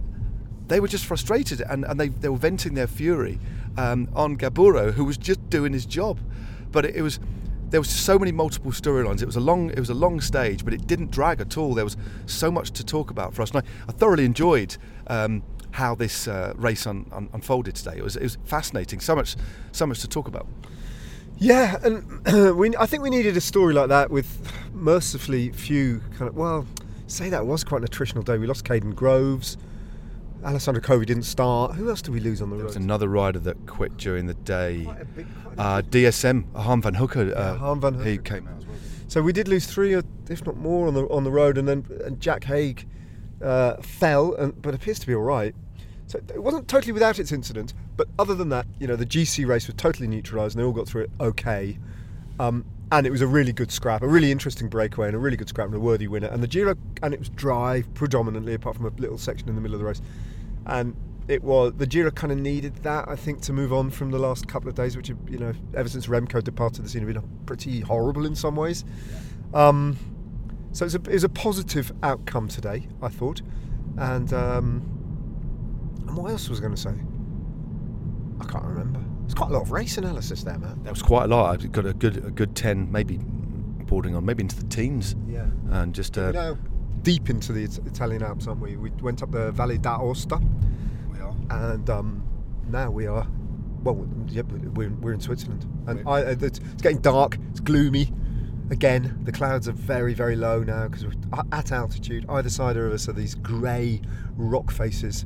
they 0.68 0.80
were 0.80 0.88
just 0.88 1.06
frustrated 1.06 1.62
and, 1.62 1.86
and 1.86 2.00
they, 2.00 2.08
they 2.08 2.30
were 2.30 2.38
venting 2.38 2.74
their 2.74 2.88
fury 2.88 3.40
um, 3.78 4.08
on 4.16 4.38
Gabburo, 4.38 4.94
who 4.94 5.06
was 5.06 5.18
just 5.18 5.50
doing 5.50 5.74
his 5.74 5.86
job. 5.86 6.20
But 6.72 6.86
it, 6.86 6.96
it 6.96 7.02
was 7.02 7.20
there 7.74 7.82
was 7.82 7.90
so 7.90 8.20
many 8.20 8.32
multiple 8.32 8.72
storylines. 8.72 9.24
It 9.24 9.26
was 9.26 9.36
a 9.36 9.40
long 9.40 9.72
it 9.72 9.80
was 9.80 9.90
a 9.90 9.96
long 9.96 10.22
stage, 10.22 10.64
but 10.64 10.76
it 10.76 10.86
didn't 10.86 11.10
drag 11.10 11.42
at 11.42 11.58
all. 11.58 11.74
There 11.74 11.84
was 11.84 11.98
so 12.28 12.52
much 12.52 12.70
to 12.74 12.84
talk 12.86 13.10
about 13.10 13.34
for 13.34 13.42
us, 13.42 13.50
and 13.50 13.64
I, 13.64 13.90
I 13.90 13.92
thoroughly 13.92 14.26
enjoyed. 14.26 14.78
Um, 15.08 15.44
how 15.72 15.96
this 15.96 16.28
uh, 16.28 16.54
race 16.56 16.86
un, 16.86 17.08
un, 17.12 17.28
unfolded 17.34 17.74
today. 17.74 17.98
It 17.98 18.04
was, 18.04 18.16
it 18.16 18.22
was 18.22 18.38
fascinating. 18.46 19.00
So 19.00 19.16
much, 19.16 19.36
so 19.72 19.88
much 19.88 20.02
to 20.02 20.08
talk 20.08 20.28
about. 20.28 20.46
Yeah, 21.40 21.80
and 21.82 22.56
we, 22.56 22.78
I 22.78 22.86
think 22.86 23.02
we 23.02 23.10
needed 23.10 23.36
a 23.38 23.42
story 23.42 23.74
like 23.74 23.90
that 23.90 24.12
with 24.12 24.54
mercifully 24.72 25.50
few 25.50 26.02
kind 26.12 26.30
of. 26.30 26.36
Well, 26.36 26.68
say 27.08 27.30
that 27.30 27.48
was 27.48 27.64
quite 27.64 27.82
an 27.82 27.88
attritional 27.88 28.24
day. 28.24 28.38
We 28.38 28.46
lost 28.46 28.66
Kaden 28.66 28.94
Groves. 28.94 29.58
Alessandro 30.46 30.82
Covi 30.82 31.06
didn't 31.06 31.24
start. 31.24 31.76
Who 31.76 31.90
else 31.90 32.02
did 32.02 32.14
we 32.14 32.20
lose 32.20 32.42
on 32.42 32.50
the 32.50 32.56
road? 32.56 32.62
There 32.62 32.68
was 32.68 32.76
another 32.76 33.08
rider 33.08 33.40
that 33.40 33.66
quit 33.66 33.98
during 33.98 34.26
the 34.26 34.34
day. 34.34 34.88
Big, 35.16 35.26
uh, 35.58 35.82
DSM, 35.82 36.54
Harm 36.56 36.82
Vanhoucke. 36.82 37.16
Uh, 37.16 37.26
yeah, 37.26 37.58
Harm 37.58 37.80
Vanhoucke. 37.80 38.06
He 38.06 38.18
came 38.18 38.48
out 38.48 38.58
as 38.58 38.66
well. 38.66 38.76
So 39.08 39.22
we 39.22 39.32
did 39.32 39.48
lose 39.48 39.66
three, 39.66 39.94
if 39.94 40.46
not 40.46 40.58
more, 40.58 40.88
on 40.88 40.94
the 40.94 41.08
on 41.08 41.24
the 41.24 41.32
road, 41.32 41.58
and 41.58 41.68
then 41.68 41.86
and 42.04 42.20
Jack 42.20 42.44
Haig 42.44 42.88
uh, 43.42 43.78
fell, 43.78 44.34
and, 44.36 44.60
but 44.62 44.74
appears 44.74 45.00
to 45.00 45.08
be 45.08 45.16
all 45.16 45.22
right. 45.22 45.56
So 46.08 46.20
it 46.34 46.44
wasn't 46.44 46.68
totally 46.68 46.92
without 46.92 47.20
its 47.20 47.32
incident, 47.32 47.74
but 47.96 48.08
other 48.20 48.36
than 48.36 48.50
that, 48.50 48.66
you 48.80 48.88
know, 48.88 48.98
the 48.98 49.06
GC 49.06 49.48
race 49.48 49.68
was 49.68 49.76
totally 49.78 50.08
neutralised, 50.08 50.56
and 50.56 50.62
they 50.62 50.66
all 50.66 50.74
got 50.74 50.88
through 50.88 51.04
it 51.04 51.12
okay. 51.20 51.78
Um, 52.40 52.66
and 52.92 53.08
it 53.08 53.12
was 53.12 53.22
a 53.22 53.28
really 53.28 53.54
good 53.54 53.72
scrap, 53.72 54.04
a 54.04 54.08
really 54.08 54.32
interesting 54.32 54.68
breakaway, 54.68 55.08
and 55.08 55.16
a 55.16 55.20
really 55.20 55.38
good 55.38 55.50
scrap, 55.50 55.68
and 55.68 55.76
a 55.76 55.80
worthy 55.80 56.08
winner. 56.08 56.28
And 56.28 56.44
the 56.44 56.48
Giro, 56.48 56.76
and 57.02 57.14
it 57.14 57.20
was 57.20 57.30
dry 57.30 57.84
predominantly, 57.94 58.54
apart 58.54 58.76
from 58.76 58.86
a 58.86 58.90
little 58.90 59.18
section 59.18 59.48
in 59.48 59.56
the 59.56 59.62
middle 59.62 59.76
of 59.76 59.80
the 59.80 59.86
race 59.86 60.02
and 60.66 60.96
it 61.28 61.44
was 61.44 61.74
the 61.78 61.88
Giro 61.88 62.12
kind 62.12 62.32
of 62.32 62.40
needed 62.40 62.76
that 62.78 63.08
I 63.08 63.16
think 63.16 63.42
to 63.44 63.54
move 63.54 63.72
on 63.72 63.90
from 63.90 64.12
the 64.12 64.20
last 64.20 64.48
couple 64.48 64.70
of 64.70 64.76
days, 64.76 64.98
which 64.98 65.08
have, 65.08 65.18
you 65.30 65.38
know 65.38 65.54
ever 65.74 65.88
since 65.88 66.08
Remco 66.08 66.44
departed 66.44 66.84
the 66.84 66.90
scene 66.90 67.06
have 67.06 67.14
been 67.14 67.24
pretty 67.46 67.80
horrible 67.82 68.26
in 68.26 68.36
some 68.36 68.56
ways. 68.56 68.84
Um, 69.54 69.98
so 70.72 70.86
it's 70.86 70.96
a, 70.96 71.02
it 71.10 71.24
a, 71.24 71.30
positive 71.30 71.92
outcome 72.02 72.48
today, 72.48 72.88
I 73.02 73.10
thought, 73.10 73.42
and 73.98 74.34
um, 74.34 74.82
and 76.08 76.18
what 76.18 76.32
else 76.32 76.50
was 76.50 76.60
I 76.60 76.62
going 76.64 76.76
to 76.76 76.82
say? 76.82 76.94
I 78.42 78.46
can't 78.46 78.66
remember. 78.66 79.00
It's 79.26 79.36
quite 79.36 79.52
a 79.52 79.54
lot 79.54 79.62
of 79.62 79.72
race 79.72 79.98
analysis 79.98 80.44
there, 80.44 80.58
man. 80.58 80.82
That 80.84 80.90
was 80.90 81.02
quite 81.04 81.26
a 81.26 81.28
lot. 81.28 81.54
I've 81.54 81.72
got 81.72 81.86
a 81.86 81.94
good 81.94 82.18
a 82.18 82.32
good 82.32 82.56
ten, 82.56 82.92
maybe 82.92 83.20
bordering 83.86 84.16
on 84.16 84.26
maybe 84.26 84.42
into 84.42 84.56
the 84.56 84.68
teens. 84.68 85.16
Yeah. 85.28 85.46
And 85.70 85.94
just 85.94 86.18
uh, 86.18 86.28
you 86.28 86.34
know, 86.34 86.58
deep 87.02 87.30
into 87.30 87.52
the 87.52 87.64
Italian 87.86 88.24
Alps, 88.24 88.48
aren't 88.48 88.62
we? 88.62 88.78
We 88.78 88.90
went 89.02 89.24
up 89.24 89.32
the 89.32 89.52
Valle 89.52 89.78
d'Aosta. 89.78 90.42
We 91.12 91.20
are. 91.20 91.36
And 91.50 91.90
um, 91.90 92.24
now 92.70 92.90
we 92.90 93.08
are, 93.08 93.28
well, 93.84 94.08
yep, 94.28 94.46
we're, 94.52 94.90
we're 94.90 95.14
in 95.14 95.20
Switzerland. 95.20 95.66
And 95.88 96.08
I, 96.08 96.22
it's, 96.22 96.60
it's 96.60 96.82
getting 96.82 97.00
dark, 97.00 97.38
it's 97.52 97.60
gloomy. 97.60 98.14
Again, 98.72 99.20
the 99.24 99.32
clouds 99.32 99.68
are 99.68 99.74
very, 99.74 100.14
very 100.14 100.36
low 100.36 100.64
now 100.64 100.88
because 100.88 101.06
we're 101.06 101.14
at 101.52 101.72
altitude. 101.72 102.26
Either 102.30 102.50
side 102.50 102.78
of 102.78 102.92
us 102.92 103.10
are 103.10 103.14
these 103.14 103.36
grey 103.36 104.02
rock 104.36 104.72
faces, 104.72 105.26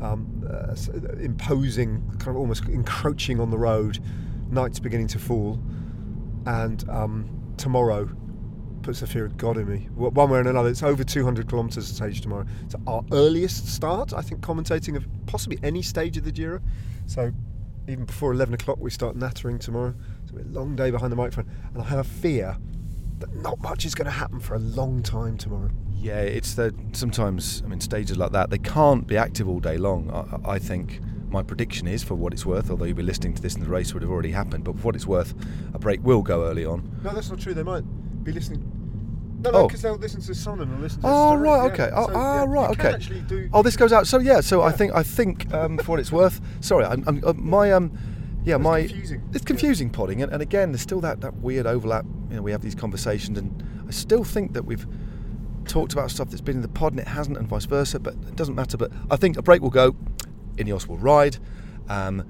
um, 0.00 0.44
uh, 0.50 0.74
imposing, 1.20 2.02
kind 2.18 2.28
of 2.28 2.36
almost 2.36 2.64
encroaching 2.64 3.38
on 3.40 3.50
the 3.50 3.58
road. 3.58 4.00
Night's 4.50 4.80
beginning 4.80 5.06
to 5.08 5.18
fall, 5.18 5.62
and 6.44 6.86
um, 6.90 7.54
tomorrow 7.56 8.10
puts 8.82 9.00
the 9.00 9.06
fear 9.06 9.24
of 9.24 9.36
God 9.36 9.56
in 9.56 9.68
me. 9.68 9.88
One 9.94 10.30
way 10.30 10.38
or 10.38 10.40
another, 10.40 10.68
it's 10.68 10.82
over 10.82 11.04
200 11.04 11.48
kilometres 11.48 11.86
stage 11.86 12.20
tomorrow. 12.20 12.46
It's 12.64 12.74
our 12.86 13.04
earliest 13.12 13.68
start, 13.68 14.12
I 14.12 14.22
think, 14.22 14.40
commentating 14.40 14.96
of 14.96 15.06
possibly 15.26 15.58
any 15.62 15.82
stage 15.82 16.16
of 16.16 16.24
the 16.24 16.32
Giro. 16.32 16.60
So 17.06 17.32
even 17.88 18.04
before 18.04 18.32
11 18.32 18.54
o'clock, 18.54 18.78
we 18.80 18.90
start 18.90 19.16
nattering 19.16 19.58
tomorrow. 19.58 19.94
It's 20.22 20.32
a 20.32 20.48
long 20.48 20.76
day 20.76 20.90
behind 20.90 21.12
the 21.12 21.16
microphone, 21.16 21.50
and 21.74 21.82
I 21.82 21.86
have 21.86 21.98
a 21.98 22.04
fear 22.04 22.56
that 23.18 23.34
not 23.36 23.60
much 23.60 23.84
is 23.84 23.94
going 23.94 24.06
to 24.06 24.10
happen 24.12 24.40
for 24.40 24.54
a 24.54 24.58
long 24.58 25.02
time 25.02 25.36
tomorrow. 25.36 25.70
Yeah, 25.94 26.20
it's 26.20 26.54
the 26.54 26.74
sometimes. 26.92 27.62
I 27.64 27.68
mean, 27.68 27.80
stages 27.80 28.16
like 28.16 28.32
that 28.32 28.50
they 28.50 28.58
can't 28.58 29.06
be 29.06 29.16
active 29.16 29.48
all 29.48 29.60
day 29.60 29.76
long. 29.76 30.10
I, 30.10 30.52
I 30.54 30.58
think 30.58 31.00
my 31.28 31.42
prediction 31.42 31.86
is, 31.88 32.02
for 32.02 32.14
what 32.14 32.32
it's 32.32 32.44
worth, 32.44 32.70
although 32.70 32.84
you'll 32.84 32.96
be 32.96 33.02
listening 33.02 33.34
to 33.34 33.42
this 33.42 33.54
and 33.54 33.64
the 33.64 33.68
race 33.68 33.94
would 33.94 34.02
have 34.02 34.10
already 34.10 34.32
happened, 34.32 34.64
but 34.64 34.76
for 34.76 34.82
what 34.82 34.96
it's 34.96 35.06
worth, 35.06 35.34
a 35.72 35.78
break 35.78 36.02
will 36.02 36.22
go 36.22 36.44
early 36.44 36.64
on. 36.64 37.00
No, 37.02 37.14
that's 37.14 37.30
not 37.30 37.40
true. 37.40 37.54
They 37.54 37.62
might 37.62 37.84
be 38.24 38.32
listening. 38.32 38.82
No, 39.42 39.50
no, 39.50 39.66
because 39.66 39.84
oh. 39.84 39.88
they'll 39.88 39.98
listen 39.98 40.20
to 40.20 40.28
the 40.28 40.34
Son 40.34 40.60
and 40.60 40.80
listen 40.80 41.00
to. 41.00 41.06
Oh 41.08 41.34
right, 41.34 41.56
yeah. 41.56 41.72
okay. 41.72 41.90
Oh, 41.92 42.06
so, 42.06 42.12
oh 42.14 42.34
yeah, 42.36 42.44
right, 42.46 42.70
okay. 42.70 43.48
Oh, 43.52 43.62
this 43.62 43.76
goes 43.76 43.92
out. 43.92 44.06
So 44.06 44.18
yeah, 44.18 44.40
so 44.40 44.60
yeah. 44.60 44.66
I 44.66 44.72
think 44.72 44.92
I 44.94 45.02
think 45.02 45.52
um, 45.52 45.78
for 45.78 45.92
what 45.92 46.00
it's 46.00 46.12
worth. 46.12 46.40
Sorry, 46.60 46.84
I'm, 46.84 47.02
I'm, 47.06 47.22
uh, 47.24 47.32
my 47.32 47.72
um, 47.72 47.96
yeah, 48.44 48.56
it's 48.56 48.62
my 48.62 48.80
confusing. 48.82 49.22
it's 49.32 49.44
confusing 49.44 49.90
podding, 49.90 50.22
and, 50.22 50.32
and 50.32 50.42
again, 50.42 50.70
there's 50.70 50.82
still 50.82 51.00
that 51.00 51.20
that 51.22 51.34
weird 51.34 51.66
overlap. 51.66 52.04
You 52.30 52.36
know, 52.36 52.42
we 52.42 52.52
have 52.52 52.62
these 52.62 52.76
conversations, 52.76 53.36
and 53.36 53.84
I 53.86 53.90
still 53.90 54.22
think 54.22 54.52
that 54.52 54.64
we've 54.64 54.86
talked 55.64 55.92
about 55.92 56.10
stuff 56.10 56.28
that's 56.30 56.40
been 56.40 56.56
in 56.56 56.62
the 56.62 56.68
pod 56.68 56.92
and 56.92 57.00
it 57.00 57.08
hasn't, 57.08 57.36
and 57.36 57.48
vice 57.48 57.64
versa. 57.64 57.98
But 57.98 58.14
it 58.14 58.36
doesn't 58.36 58.54
matter. 58.54 58.76
But 58.76 58.92
I 59.10 59.16
think 59.16 59.36
a 59.36 59.42
break 59.42 59.60
will 59.60 59.70
go. 59.70 59.96
Ineos 60.56 60.86
will 60.86 60.98
ride, 60.98 61.38
um, 61.88 62.24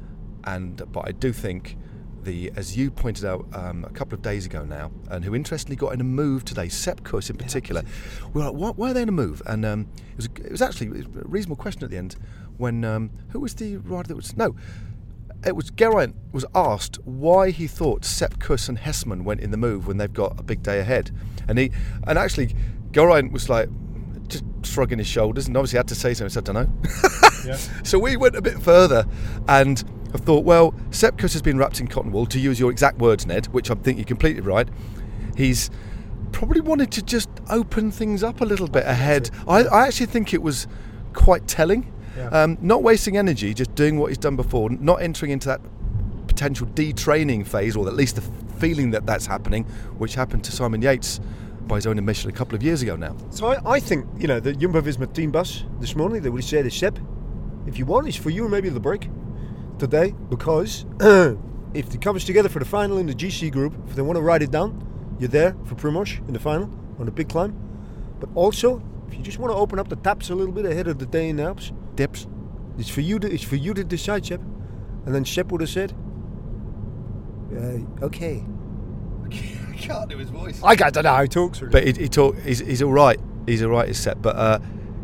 and 0.44 0.80
but 0.90 1.06
I 1.06 1.12
do 1.12 1.32
think 1.32 1.76
the, 2.24 2.52
as 2.56 2.76
you 2.76 2.90
pointed 2.90 3.24
out 3.24 3.46
um, 3.52 3.84
a 3.84 3.90
couple 3.90 4.14
of 4.14 4.22
days 4.22 4.46
ago 4.46 4.64
now, 4.64 4.90
and 5.10 5.24
who 5.24 5.34
interestingly 5.34 5.76
got 5.76 5.92
in 5.92 6.00
a 6.00 6.04
move 6.04 6.44
today, 6.44 6.68
Sepp 6.68 7.02
Kuss 7.04 7.30
in 7.30 7.36
particular. 7.36 7.82
Yeah, 7.82 8.26
we 8.32 8.40
were 8.40 8.50
like, 8.50 8.54
why, 8.54 8.70
why, 8.70 8.90
are 8.90 8.94
they 8.94 9.02
in 9.02 9.08
a 9.08 9.12
move? 9.12 9.42
And 9.46 9.64
um, 9.64 9.88
it, 10.12 10.16
was, 10.16 10.26
it 10.26 10.50
was 10.50 10.62
actually 10.62 11.00
a 11.00 11.04
reasonable 11.24 11.56
question 11.56 11.84
at 11.84 11.90
the 11.90 11.96
end 11.96 12.16
when, 12.56 12.84
um, 12.84 13.10
who 13.30 13.40
was 13.40 13.54
the 13.54 13.76
rider 13.78 14.08
that 14.08 14.16
was, 14.16 14.36
no, 14.36 14.54
it 15.44 15.56
was 15.56 15.70
Geraint 15.70 16.14
was 16.32 16.44
asked 16.54 16.98
why 17.04 17.50
he 17.50 17.66
thought 17.66 18.04
Sepp 18.04 18.38
Kuss 18.38 18.68
and 18.68 18.78
Hesselmann 18.78 19.24
went 19.24 19.40
in 19.40 19.50
the 19.50 19.56
move 19.56 19.86
when 19.86 19.96
they've 19.96 20.12
got 20.12 20.38
a 20.38 20.42
big 20.42 20.62
day 20.62 20.78
ahead. 20.78 21.10
And 21.48 21.58
he, 21.58 21.72
and 22.06 22.18
actually, 22.18 22.54
Geraint 22.92 23.32
was 23.32 23.48
like, 23.48 23.68
just 24.28 24.44
shrugging 24.62 24.98
his 24.98 25.06
shoulders 25.06 25.48
and 25.48 25.56
obviously 25.56 25.76
had 25.76 25.88
to 25.88 25.94
say 25.94 26.14
something. 26.14 26.30
So 26.30 26.40
I 26.40 26.42
don't 26.42 26.54
know. 26.54 26.90
yeah. 27.46 27.56
So 27.82 27.98
we 27.98 28.16
went 28.16 28.36
a 28.36 28.42
bit 28.42 28.60
further 28.62 29.04
and 29.48 29.82
have 30.12 30.20
thought, 30.20 30.44
well, 30.44 30.74
Sepp 30.90 31.18
Kuss 31.18 31.32
has 31.32 31.42
been 31.42 31.58
wrapped 31.58 31.80
in 31.80 31.88
cotton 31.88 32.12
wool, 32.12 32.26
to 32.26 32.38
use 32.38 32.60
your 32.60 32.70
exact 32.70 32.98
words, 32.98 33.26
Ned, 33.26 33.46
which 33.46 33.70
I 33.70 33.74
think 33.74 33.98
you're 33.98 34.04
completely 34.04 34.42
right. 34.42 34.68
He's 35.36 35.70
probably 36.30 36.60
wanted 36.60 36.90
to 36.92 37.02
just 37.02 37.28
open 37.50 37.90
things 37.90 38.22
up 38.22 38.40
a 38.40 38.44
little 38.44 38.68
bit 38.68 38.84
ahead. 38.86 39.30
I, 39.48 39.64
I 39.64 39.86
actually 39.86 40.06
think 40.06 40.32
it 40.32 40.42
was 40.42 40.66
quite 41.12 41.46
telling. 41.46 41.92
Yeah. 42.16 42.28
Um, 42.28 42.58
not 42.60 42.82
wasting 42.82 43.16
energy, 43.16 43.54
just 43.54 43.74
doing 43.74 43.98
what 43.98 44.08
he's 44.08 44.18
done 44.18 44.36
before, 44.36 44.68
not 44.68 45.00
entering 45.00 45.32
into 45.32 45.48
that 45.48 45.60
potential 46.26 46.66
detraining 46.68 47.46
phase, 47.46 47.74
or 47.74 47.88
at 47.88 47.94
least 47.94 48.16
the 48.16 48.22
feeling 48.58 48.90
that 48.90 49.06
that's 49.06 49.26
happening, 49.26 49.64
which 49.96 50.14
happened 50.14 50.44
to 50.44 50.52
Simon 50.52 50.82
Yates 50.82 51.20
by 51.62 51.76
his 51.76 51.86
own 51.86 51.98
admission 51.98 52.28
a 52.28 52.32
couple 52.32 52.54
of 52.54 52.62
years 52.62 52.82
ago 52.82 52.96
now. 52.96 53.16
So 53.30 53.46
I, 53.46 53.74
I 53.74 53.80
think, 53.80 54.06
you 54.18 54.26
know, 54.28 54.40
the 54.40 54.52
Jumbo 54.52 54.82
Visma 54.82 55.12
team 55.14 55.30
bus 55.30 55.64
this 55.80 55.96
morning, 55.96 56.20
they 56.22 56.28
would 56.28 56.44
say 56.44 56.60
the 56.60 56.70
Seb, 56.70 56.98
if 57.66 57.78
you 57.78 57.86
want, 57.86 58.08
it's 58.08 58.16
for 58.16 58.30
you 58.30 58.48
maybe 58.48 58.68
the 58.68 58.80
break 58.80 59.08
today, 59.82 60.14
because 60.30 60.86
if 61.74 61.90
they 61.90 61.98
comes 61.98 62.24
together 62.24 62.48
for 62.48 62.60
the 62.60 62.64
final 62.64 62.98
in 62.98 63.06
the 63.06 63.14
GC 63.14 63.50
group, 63.50 63.74
if 63.88 63.96
they 63.96 64.02
want 64.02 64.16
to 64.16 64.22
write 64.22 64.40
it 64.40 64.52
down, 64.52 65.16
you're 65.18 65.28
there 65.28 65.56
for 65.64 65.74
Primoz 65.74 66.18
in 66.28 66.34
the 66.34 66.38
final 66.38 66.70
on 67.00 67.06
the 67.06 67.10
big 67.10 67.28
climb. 67.28 67.52
But 68.20 68.30
also, 68.36 68.80
if 69.08 69.14
you 69.14 69.22
just 69.22 69.40
want 69.40 69.52
to 69.52 69.56
open 69.56 69.80
up 69.80 69.88
the 69.88 69.96
taps 69.96 70.30
a 70.30 70.36
little 70.36 70.54
bit 70.54 70.66
ahead 70.66 70.86
of 70.86 71.00
the 71.00 71.06
day 71.06 71.28
in 71.28 71.36
the 71.36 71.42
Alps, 71.42 71.72
Dips. 71.96 72.28
it's 72.78 72.88
for 72.88 73.00
you 73.00 73.18
to 73.18 73.30
it's 73.30 73.42
for 73.42 73.56
you 73.56 73.74
to 73.74 73.82
decide, 73.82 74.24
Shep. 74.24 74.40
And 75.04 75.12
then 75.12 75.24
Shep 75.24 75.50
would 75.50 75.60
have 75.60 75.70
said, 75.70 75.92
uh, 77.52 78.04
"Okay." 78.06 78.44
I 79.32 79.74
can't 79.76 80.08
do 80.08 80.16
his 80.16 80.30
voice. 80.30 80.60
I 80.62 80.76
don't 80.76 81.02
know 81.02 81.12
how 81.12 81.22
he 81.22 81.28
talks. 81.28 81.60
Really. 81.60 81.72
But 81.72 81.86
he, 81.86 82.02
he 82.04 82.08
talk, 82.08 82.38
he's, 82.38 82.60
he's 82.60 82.82
all 82.82 82.92
right. 82.92 83.18
He's 83.46 83.64
all 83.64 83.70
right. 83.70 83.88
He's 83.88 83.98
set. 83.98 84.22
But 84.22 84.36
uh, 84.36 84.58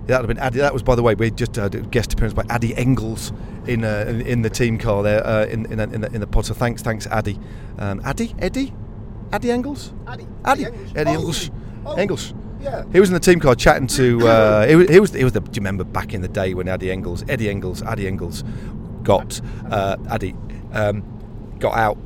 that 0.07 0.21
would 0.21 0.29
have 0.29 0.37
been 0.37 0.39
Addy. 0.39 0.59
That 0.61 0.73
was, 0.73 0.85
by 0.85 0.95
the 0.95 1.03
way, 1.03 1.17
we 1.17 1.33
just 1.33 1.57
had 1.57 1.75
a 1.75 1.81
guest 1.81 2.13
appearance 2.13 2.35
by 2.35 2.45
Addy 2.49 2.77
Engels 2.77 3.33
in 3.69 3.85
uh, 3.85 4.05
in, 4.09 4.21
in 4.23 4.43
the 4.43 4.51
team 4.51 4.79
car 4.79 5.03
there 5.03 5.25
uh, 5.27 5.45
in 5.47 5.67
in, 5.73 5.79
in, 5.81 6.01
the, 6.01 6.13
in 6.15 6.21
the. 6.21 6.43
So 6.43 6.55
thanks, 6.55 6.83
thanks, 6.83 7.07
Addy. 7.07 7.39
Um, 7.79 8.01
Addy, 8.05 8.35
Eddie, 8.39 8.73
Addy 9.33 9.51
Engels, 9.51 9.93
Addy, 10.07 10.27
Addy, 10.45 10.65
Engels. 10.67 10.93
Eddie 10.97 11.11
Oh, 11.11 11.15
Engels, 11.15 11.51
oh, 11.87 11.95
Engels. 11.95 12.35
Yeah. 12.61 12.85
He 12.93 12.99
was 12.99 13.09
in 13.09 13.15
the 13.15 13.21
team 13.21 13.39
car 13.39 13.55
chatting 13.55 13.87
to. 13.89 14.27
Uh, 14.27 14.67
he, 14.67 14.75
was, 14.75 14.89
he 14.89 15.01
was. 15.01 15.13
He 15.15 15.25
was 15.25 15.33
the. 15.33 15.41
Do 15.41 15.51
you 15.53 15.61
remember 15.61 15.85
back 15.85 16.13
in 16.13 16.23
the 16.23 16.29
day 16.29 16.55
when 16.55 16.67
Addy 16.69 16.91
Engels, 16.91 17.25
Eddie 17.29 17.49
Engels, 17.49 17.83
Addy 17.83 18.07
Engels, 18.09 18.43
got 19.05 19.41
uh, 19.71 19.97
Addy 20.11 20.35
um, 20.73 21.05
got 21.61 21.77
out, 21.77 21.97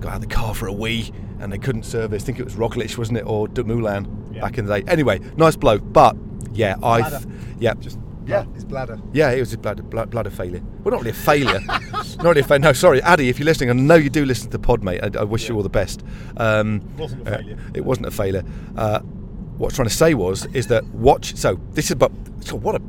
got 0.00 0.10
out 0.10 0.14
of 0.16 0.20
the 0.20 0.26
car 0.28 0.54
for 0.54 0.68
a 0.68 0.72
wee, 0.72 1.12
and 1.40 1.52
they 1.52 1.58
couldn't 1.58 1.82
service. 1.84 2.22
I 2.22 2.26
think 2.26 2.38
it 2.38 2.44
was 2.44 2.54
Roglic, 2.54 2.96
wasn't 2.96 3.18
it, 3.18 3.26
or 3.26 3.48
Dumoulin 3.48 4.06
Yeah. 4.32 4.42
back 4.42 4.58
in 4.58 4.66
the 4.66 4.80
day. 4.80 4.84
Anyway, 4.90 5.18
nice 5.36 5.56
bloke, 5.56 5.82
but 5.92 6.16
yeah, 6.52 6.76
I. 6.82 7.08
Th- 7.08 7.22
yeah, 7.58 7.74
Just 7.74 7.98
Yeah. 8.26 8.44
his 8.54 8.64
bladder. 8.64 8.98
yeah, 9.12 9.30
it 9.30 9.40
was 9.40 9.52
a 9.52 9.58
bladder, 9.58 9.82
bladder, 9.82 10.08
bladder 10.10 10.30
failure. 10.30 10.62
Well, 10.82 10.92
not 10.92 11.00
really 11.00 11.10
a 11.10 11.14
failure. 11.14 11.60
not 11.68 12.22
really 12.24 12.40
a 12.40 12.44
failure. 12.44 12.60
No, 12.64 12.72
sorry, 12.72 13.02
Addy, 13.02 13.28
if 13.28 13.38
you're 13.38 13.44
listening, 13.46 13.70
I 13.70 13.74
know 13.74 13.94
you 13.96 14.10
do 14.10 14.24
listen 14.24 14.46
to 14.50 14.56
the 14.58 14.62
pod, 14.64 14.82
mate. 14.82 15.00
I, 15.02 15.20
I 15.20 15.24
wish 15.24 15.48
you 15.48 15.54
all 15.56 15.62
the 15.62 15.68
best. 15.68 16.04
Um, 16.36 16.80
Wasn't 16.96 17.26
a 17.28 17.30
failure. 17.30 17.58
it 17.74 17.84
wasn't 17.84 18.06
a 18.06 18.10
failure. 18.10 18.42
Uh, 18.76 19.00
what 19.00 19.66
I 19.66 19.68
was 19.68 19.74
trying 19.76 19.88
to 19.88 19.94
say 19.94 20.14
was, 20.14 20.46
is 20.54 20.66
that 20.68 20.84
watch. 20.88 21.36
So 21.36 21.60
this 21.72 21.90
is, 21.90 21.96
but 21.96 22.10
so 22.40 22.56
what 22.56 22.74
a. 22.76 22.82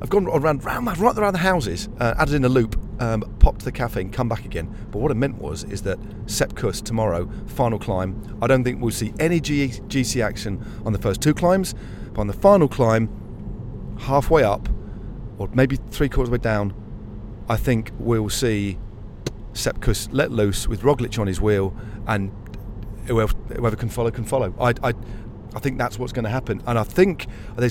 I've 0.00 0.10
gone 0.10 0.26
around, 0.26 0.64
round, 0.64 0.86
right 0.98 1.16
around 1.16 1.32
the 1.34 1.38
houses, 1.38 1.88
uh, 2.00 2.14
added 2.18 2.34
in 2.34 2.44
a 2.44 2.48
loop, 2.48 2.76
um, 3.00 3.20
popped 3.38 3.60
to 3.60 3.64
the 3.66 3.70
cafe, 3.70 4.00
and 4.00 4.12
come 4.12 4.28
back 4.28 4.44
again. 4.44 4.66
But 4.90 4.98
what 4.98 5.12
it 5.12 5.14
meant 5.14 5.36
was, 5.40 5.62
is 5.62 5.82
that 5.82 5.96
Sepp 6.26 6.56
Kuss 6.56 6.80
tomorrow, 6.80 7.30
final 7.46 7.78
climb. 7.78 8.20
I 8.42 8.48
don't 8.48 8.64
think 8.64 8.82
we'll 8.82 8.90
see 8.90 9.14
any 9.20 9.38
G- 9.38 9.68
GC 9.68 10.20
action 10.24 10.60
on 10.84 10.92
the 10.92 10.98
first 10.98 11.20
two 11.20 11.32
climbs, 11.32 11.76
but 12.14 12.20
on 12.22 12.26
the 12.26 12.32
final 12.32 12.66
climb, 12.66 13.08
halfway 14.02 14.42
up, 14.44 14.68
or 15.38 15.48
maybe 15.52 15.76
three 15.90 16.08
quarters 16.08 16.30
way 16.30 16.38
down, 16.38 16.74
I 17.48 17.56
think 17.56 17.90
we'll 17.98 18.28
see 18.28 18.78
Sepp 19.52 19.80
Kuss 19.80 20.08
let 20.12 20.30
loose 20.30 20.68
with 20.68 20.82
Roglic 20.82 21.18
on 21.18 21.26
his 21.26 21.40
wheel, 21.40 21.74
and 22.06 22.30
whoever, 23.06 23.32
whoever 23.56 23.76
can 23.76 23.88
follow 23.88 24.10
can 24.10 24.24
follow. 24.24 24.54
I, 24.60 24.70
I, 24.82 24.94
I 25.54 25.58
think 25.58 25.78
that's 25.78 25.98
what's 25.98 26.12
going 26.12 26.24
to 26.24 26.30
happen, 26.30 26.62
and 26.66 26.78
I 26.78 26.84
think 26.84 27.26
I, 27.58 27.70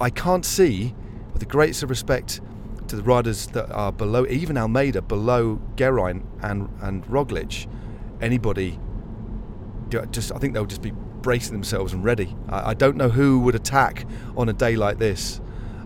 I 0.00 0.10
can't 0.10 0.44
see, 0.44 0.94
with 1.32 1.40
the 1.40 1.46
greatest 1.46 1.82
of 1.82 1.90
respect 1.90 2.40
to 2.88 2.96
the 2.96 3.02
riders 3.02 3.46
that 3.48 3.70
are 3.70 3.92
below, 3.92 4.26
even 4.26 4.56
Almeida 4.58 5.02
below 5.02 5.60
Geraint 5.76 6.24
and 6.42 6.68
and 6.82 7.04
Roglic, 7.06 7.66
anybody. 8.20 8.78
Just 10.12 10.30
I 10.32 10.38
think 10.38 10.54
they'll 10.54 10.66
just 10.66 10.82
be 10.82 10.92
bracing 11.20 11.52
themselves 11.52 11.92
and 11.92 12.04
ready. 12.04 12.36
I, 12.48 12.70
I 12.70 12.74
don't 12.74 12.96
know 12.96 13.08
who 13.08 13.40
would 13.40 13.54
attack 13.56 14.06
on 14.36 14.48
a 14.48 14.52
day 14.52 14.76
like 14.76 14.98
this, 14.98 15.40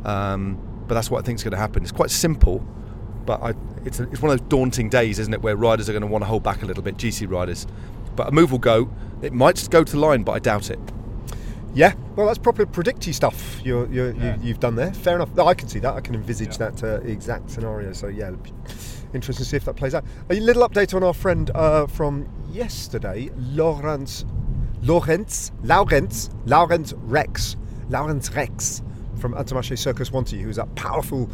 um, 0.05 0.59
but 0.87 0.95
that's 0.95 1.11
what 1.11 1.23
I 1.23 1.27
think 1.27 1.39
is 1.39 1.45
going 1.45 1.53
to 1.53 1.59
happen. 1.59 1.83
It's 1.83 1.93
quite 1.93 2.11
simple, 2.11 2.59
but 3.25 3.43
I, 3.43 3.55
it's, 3.85 4.01
a, 4.01 4.05
it's 4.11 4.21
one 4.21 4.33
of 4.33 4.39
those 4.39 4.49
daunting 4.49 4.89
days, 4.89 5.19
isn't 5.19 5.33
it, 5.33 5.43
where 5.43 5.57
riders 5.57 5.89
are 5.89 5.93
going 5.93 6.03
to 6.03 6.07
want 6.07 6.23
to 6.23 6.27
hold 6.27 6.43
back 6.43 6.63
a 6.63 6.67
little 6.67 6.83
bit, 6.83 6.97
GC 6.97 7.31
riders. 7.31 7.67
But 8.17 8.29
a 8.29 8.31
move 8.31 8.53
will 8.53 8.59
go. 8.59 8.91
It 9.23 9.33
might 9.33 9.57
just 9.57 9.71
go 9.71 9.83
to 9.83 9.93
the 9.93 9.99
line, 9.99 10.23
but 10.23 10.33
I 10.33 10.39
doubt 10.39 10.71
it. 10.71 10.79
Yeah, 11.75 11.95
well, 12.15 12.27
that's 12.27 12.39
proper 12.39 12.67
predicty 12.67 13.13
stuff 13.13 13.61
you're, 13.65 13.91
you're, 13.93 14.15
you, 14.15 14.35
you've 14.41 14.61
done 14.61 14.77
there. 14.77 14.93
Fair 14.93 15.17
enough. 15.17 15.35
No, 15.35 15.47
I 15.49 15.55
can 15.55 15.67
see 15.67 15.81
that. 15.81 15.95
I 15.95 16.01
can 16.01 16.15
envisage 16.15 16.57
that 16.59 16.85
uh, 16.85 17.01
exact 17.01 17.51
scenario. 17.51 17.93
So 17.93 18.07
yeah, 18.07 18.31
interesting 19.13 19.45
to 19.45 19.51
see 19.51 19.57
if 19.57 19.65
that 19.65 19.75
plays 19.75 19.93
out. 19.93 20.05
A 20.31 20.39
little 20.39 20.69
update 20.69 20.95
on 20.95 21.03
our 21.03 21.13
friend 21.13 21.51
uh, 21.53 21.89
from 21.89 22.29
yesterday, 22.53 23.29
Laurenz, 23.37 24.25
Laurenz, 24.83 25.51
Laurenz, 25.65 26.33
Laurenz 26.47 26.95
Rex, 26.97 27.57
Laurenz 27.89 28.33
Rex 28.37 28.83
from 29.25 29.33
Intermarché 29.33 29.79
Circus 29.79 30.11
Wanty, 30.11 30.39
who 30.39 30.49
was 30.49 30.57
that 30.57 30.75
powerful 30.75 31.31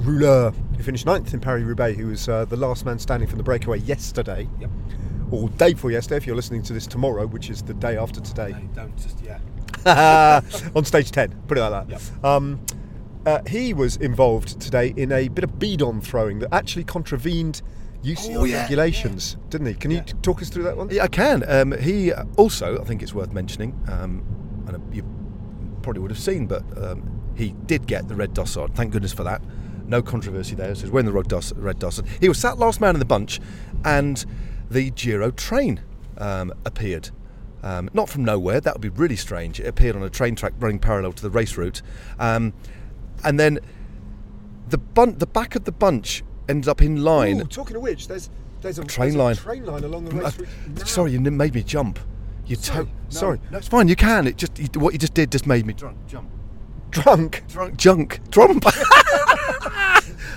ruler 0.00 0.50
who 0.76 0.82
finished 0.82 1.06
ninth 1.06 1.32
in 1.32 1.40
Paris 1.40 1.64
Roubaix, 1.64 1.98
who 1.98 2.08
was 2.08 2.28
uh, 2.28 2.44
the 2.44 2.56
last 2.56 2.84
man 2.84 2.98
standing 2.98 3.26
from 3.26 3.38
the 3.38 3.42
breakaway 3.42 3.78
yesterday. 3.78 4.46
Yep. 4.60 4.70
Or 5.30 5.48
day 5.48 5.72
before 5.72 5.90
yesterday, 5.90 6.18
if 6.18 6.26
you're 6.26 6.36
listening 6.36 6.62
to 6.64 6.74
this 6.74 6.86
tomorrow, 6.86 7.26
which 7.26 7.48
is 7.48 7.62
the 7.62 7.72
day 7.72 7.96
after 7.96 8.20
today. 8.20 8.54
don't 8.74 8.94
just 8.98 9.22
yeah. 9.24 10.42
on 10.76 10.84
stage 10.84 11.10
10, 11.12 11.30
put 11.48 11.56
it 11.56 11.62
like 11.62 11.88
that. 11.88 12.02
Yep. 12.12 12.24
Um, 12.26 12.60
uh, 13.24 13.40
he 13.48 13.72
was 13.72 13.96
involved 13.96 14.60
today 14.60 14.92
in 14.94 15.10
a 15.10 15.28
bit 15.28 15.42
of 15.42 15.58
bidon 15.58 16.02
throwing 16.02 16.40
that 16.40 16.52
actually 16.52 16.84
contravened 16.84 17.62
UCI 18.04 18.36
Oh, 18.36 18.44
yeah, 18.44 18.60
regulations, 18.64 19.38
didn't 19.48 19.66
he? 19.68 19.72
Can 19.72 19.90
you 19.90 19.96
Yeah. 19.98 20.02
t- 20.02 20.12
talk 20.20 20.42
us 20.42 20.50
through 20.50 20.64
that 20.64 20.76
one? 20.76 20.90
Yeah, 20.90 21.04
I 21.04 21.08
can. 21.08 21.42
Um, 21.48 21.72
he 21.80 22.12
also, 22.36 22.78
I 22.78 22.84
think 22.84 23.02
it's 23.02 23.14
worth 23.14 23.32
mentioning, 23.32 23.82
um, 23.88 24.22
and 24.68 24.94
you 24.94 25.04
probably 25.80 26.02
would 26.02 26.10
have 26.10 26.20
seen, 26.20 26.46
but 26.46 26.62
um, 26.76 27.16
he 27.36 27.54
did 27.66 27.86
get 27.86 28.08
the 28.08 28.14
red 28.14 28.34
dossard. 28.34 28.74
Thank 28.74 28.92
goodness 28.92 29.12
for 29.12 29.24
that. 29.24 29.42
No 29.86 30.02
controversy 30.02 30.54
there. 30.54 30.74
So 30.74 30.82
he's 30.82 30.90
wearing 30.90 31.06
the 31.06 31.12
red, 31.12 31.28
doss- 31.28 31.52
red 31.54 31.78
dossard. 31.78 32.06
He 32.20 32.28
was 32.28 32.38
sat 32.38 32.58
last 32.58 32.80
man 32.80 32.94
in 32.94 32.98
the 33.00 33.04
bunch, 33.04 33.40
and 33.84 34.24
the 34.70 34.90
Giro 34.90 35.30
train 35.30 35.80
um, 36.18 36.52
appeared. 36.64 37.10
Um, 37.62 37.90
not 37.92 38.08
from 38.08 38.24
nowhere. 38.24 38.60
That 38.60 38.74
would 38.74 38.80
be 38.82 38.88
really 38.88 39.16
strange. 39.16 39.58
It 39.60 39.66
appeared 39.66 39.96
on 39.96 40.02
a 40.02 40.08
train 40.10 40.34
track 40.34 40.52
running 40.58 40.78
parallel 40.78 41.12
to 41.12 41.22
the 41.22 41.30
race 41.30 41.56
route, 41.56 41.82
um, 42.18 42.52
and 43.24 43.38
then 43.38 43.58
the 44.68 44.78
bun- 44.78 45.18
the 45.18 45.26
back 45.26 45.56
of 45.56 45.64
the 45.64 45.72
bunch 45.72 46.22
ends 46.48 46.68
up 46.68 46.80
in 46.80 47.02
line. 47.02 47.40
Ooh, 47.40 47.44
talking 47.44 47.76
of 47.76 47.82
which, 47.82 48.08
there's 48.08 48.30
there's 48.62 48.78
a, 48.78 48.84
Train 48.84 49.08
there's 49.10 49.16
line. 49.16 49.32
A 49.32 49.36
train 49.36 49.66
line 49.66 49.84
along 49.84 50.04
the 50.06 50.16
Uh, 50.20 50.24
race 50.24 50.38
route. 50.38 50.48
now. 50.76 50.84
sorry, 50.84 51.10
you 51.12 51.20
made 51.20 51.54
me 51.54 51.62
jump. 51.62 51.98
You 52.46 52.56
Sorry, 52.56 52.84
to- 52.86 52.90
no, 52.90 52.96
Sorry. 53.10 53.40
no, 53.50 53.58
it's 53.58 53.68
fine. 53.68 53.88
You 53.88 53.96
can. 53.96 54.26
It 54.26 54.36
just 54.36 54.58
you, 54.58 54.68
what 54.80 54.92
you 54.92 54.98
just 54.98 55.14
did 55.14 55.30
just 55.32 55.46
made 55.46 55.66
me 55.66 55.72
drunk. 55.74 55.96
Jump. 56.08 56.28
Drunk. 56.90 57.44
Drunk. 57.48 57.76
Junk. 57.76 58.20
Trump. 58.30 58.64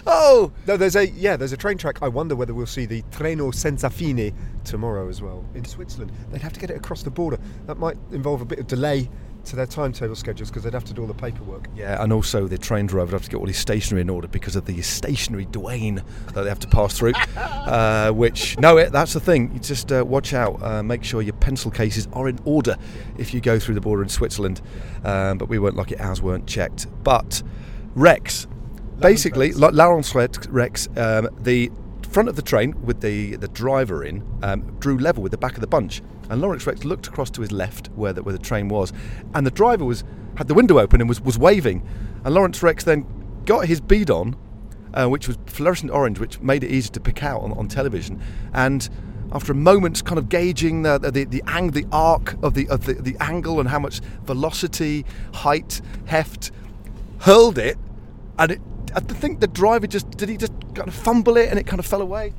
oh. 0.08 0.52
No, 0.68 0.78
there's 0.78 0.96
a 0.96 1.08
yeah, 1.10 1.36
there's 1.36 1.54
a 1.54 1.58
train 1.58 1.78
track. 1.78 2.02
I 2.02 2.08
wonder 2.08 2.36
whether 2.36 2.54
we'll 2.54 2.66
see 2.66 2.86
the 2.86 3.02
Treno 3.12 3.54
Senza 3.54 3.90
Fine 3.90 4.34
tomorrow 4.64 5.10
as 5.10 5.22
well 5.22 5.46
in 5.56 5.66
Switzerland. 5.66 6.12
They'd 6.32 6.42
have 6.42 6.54
to 6.54 6.60
get 6.60 6.70
it 6.70 6.78
across 6.78 7.04
the 7.04 7.12
border. 7.12 7.40
That 7.68 7.78
might 7.78 7.98
involve 8.12 8.42
a 8.42 8.46
bit 8.46 8.60
of 8.60 8.68
delay 8.68 9.10
to 9.46 9.56
their 9.56 9.66
timetable 9.66 10.16
schedules 10.16 10.50
because 10.50 10.64
they'd 10.64 10.74
have 10.74 10.86
to 10.86 10.94
do 10.94 11.02
all 11.02 11.08
the 11.08 11.14
paperwork. 11.14 11.68
Yeah, 11.76 12.02
and 12.02 12.14
also 12.14 12.48
the 12.48 12.58
train 12.58 12.86
driver 12.86 13.06
would 13.06 13.14
have 13.14 13.24
to 13.24 13.30
get 13.30 13.38
all 13.38 13.48
his 13.48 13.58
stationery 13.58 14.02
in 14.02 14.10
order 14.10 14.28
because 14.28 14.56
of 14.56 14.66
the 14.66 14.82
stationary 14.82 15.46
douane 15.46 16.04
that 16.34 16.44
they 16.44 16.50
have 16.50 16.60
to 16.60 16.68
pass 16.68 16.98
through. 16.98 17.14
uh, 17.38 18.12
which 18.12 18.58
no, 18.60 18.78
it, 18.78 18.92
that's 18.92 19.14
the 19.14 19.20
thing. 19.20 19.52
You 19.54 19.60
just 19.60 19.92
uh, 19.92 20.04
watch 20.06 20.34
out. 20.34 20.62
Uh, 20.62 20.84
make 20.84 21.04
sure 21.04 21.22
your 21.22 21.34
pencil 21.34 21.72
cases 21.72 22.08
are 22.14 22.28
in 22.28 22.40
order 22.46 22.78
if 23.18 23.34
you 23.34 23.42
go 23.42 23.60
through 23.60 23.76
the 23.76 23.82
border 23.82 24.04
in 24.04 24.10
Switzerland. 24.10 24.62
Um, 25.04 25.38
but 25.38 25.50
we 25.50 25.60
weren't 25.60 25.76
lucky; 25.76 25.98
ours 26.00 26.22
weren't 26.22 26.48
checked. 26.48 26.88
But 27.04 27.44
Rex, 27.96 28.48
basically, 29.00 29.48
Rex. 29.48 29.60
La- 29.60 29.72
Laurenz 29.72 30.16
Rex, 30.16 30.48
Rex 30.48 30.88
um, 30.96 31.30
the 31.40 31.72
front 32.10 32.30
of 32.30 32.36
the 32.36 32.42
train 32.42 32.80
with 32.84 33.02
the 33.02 33.36
the 33.38 33.48
driver 33.50 34.04
in 34.04 34.24
um, 34.44 34.62
drew 34.80 34.98
level 34.98 35.24
with 35.24 35.32
the 35.32 35.38
back 35.38 35.56
of 35.56 35.62
the 35.62 35.68
bunch, 35.68 36.02
and 36.34 36.42
Laurenz 36.42 36.66
Rex 36.66 36.84
looked 36.84 37.06
across 37.06 37.30
to 37.30 37.42
his 37.42 37.52
left 37.52 37.90
where 37.96 38.12
the, 38.12 38.24
where 38.24 38.34
the 38.34 38.44
train 38.44 38.68
was, 38.68 38.92
and 39.36 39.46
the 39.46 39.52
driver 39.52 39.86
was 39.86 40.04
had 40.36 40.48
the 40.48 40.56
window 40.56 40.80
open 40.80 41.00
and 41.00 41.08
was 41.08 41.22
was 41.22 41.38
waving, 41.38 41.88
and 42.26 42.36
Laurenz 42.36 42.64
Rex 42.64 42.84
then 42.84 43.06
got 43.46 43.68
his 43.68 43.80
bidon, 43.80 44.36
uh, 44.96 45.08
which 45.08 45.28
was 45.28 45.38
fluorescent 45.46 45.92
orange, 45.92 46.20
which 46.20 46.40
made 46.42 46.64
it 46.64 46.72
easy 46.72 46.90
to 46.90 47.00
pick 47.00 47.24
out 47.24 47.42
on, 47.42 47.54
on 47.54 47.68
television, 47.68 48.22
and. 48.54 48.90
After 49.32 49.54
a 49.54 49.56
moment's 49.56 50.04
kind 50.04 50.20
of 50.20 50.30
gauging 50.30 50.84
the 50.84 51.00
the, 51.00 51.24
the, 51.24 51.42
ang- 51.48 51.72
the 51.72 51.88
arc 51.92 52.36
of 52.44 52.54
the 52.54 52.70
of 52.70 52.86
the, 52.86 52.94
the 52.94 53.16
angle 53.20 53.60
and 53.60 53.68
how 53.68 53.80
much 53.80 54.00
velocity, 54.26 55.06
height, 55.34 55.82
heft, 56.06 56.52
hurled 57.22 57.58
it, 57.58 57.80
and 58.38 58.52
it, 58.52 58.62
I 58.96 59.00
think 59.00 59.40
the 59.40 59.48
driver 59.48 59.88
just 59.88 60.12
did 60.12 60.30
he 60.30 60.38
just 60.38 60.54
kind 60.76 60.88
of 60.88 60.94
fumble 60.94 61.36
it 61.38 61.50
and 61.50 61.58
it 61.58 61.66
kind 61.66 61.80
of 61.80 61.86
fell 61.88 62.04
away. 62.04 62.36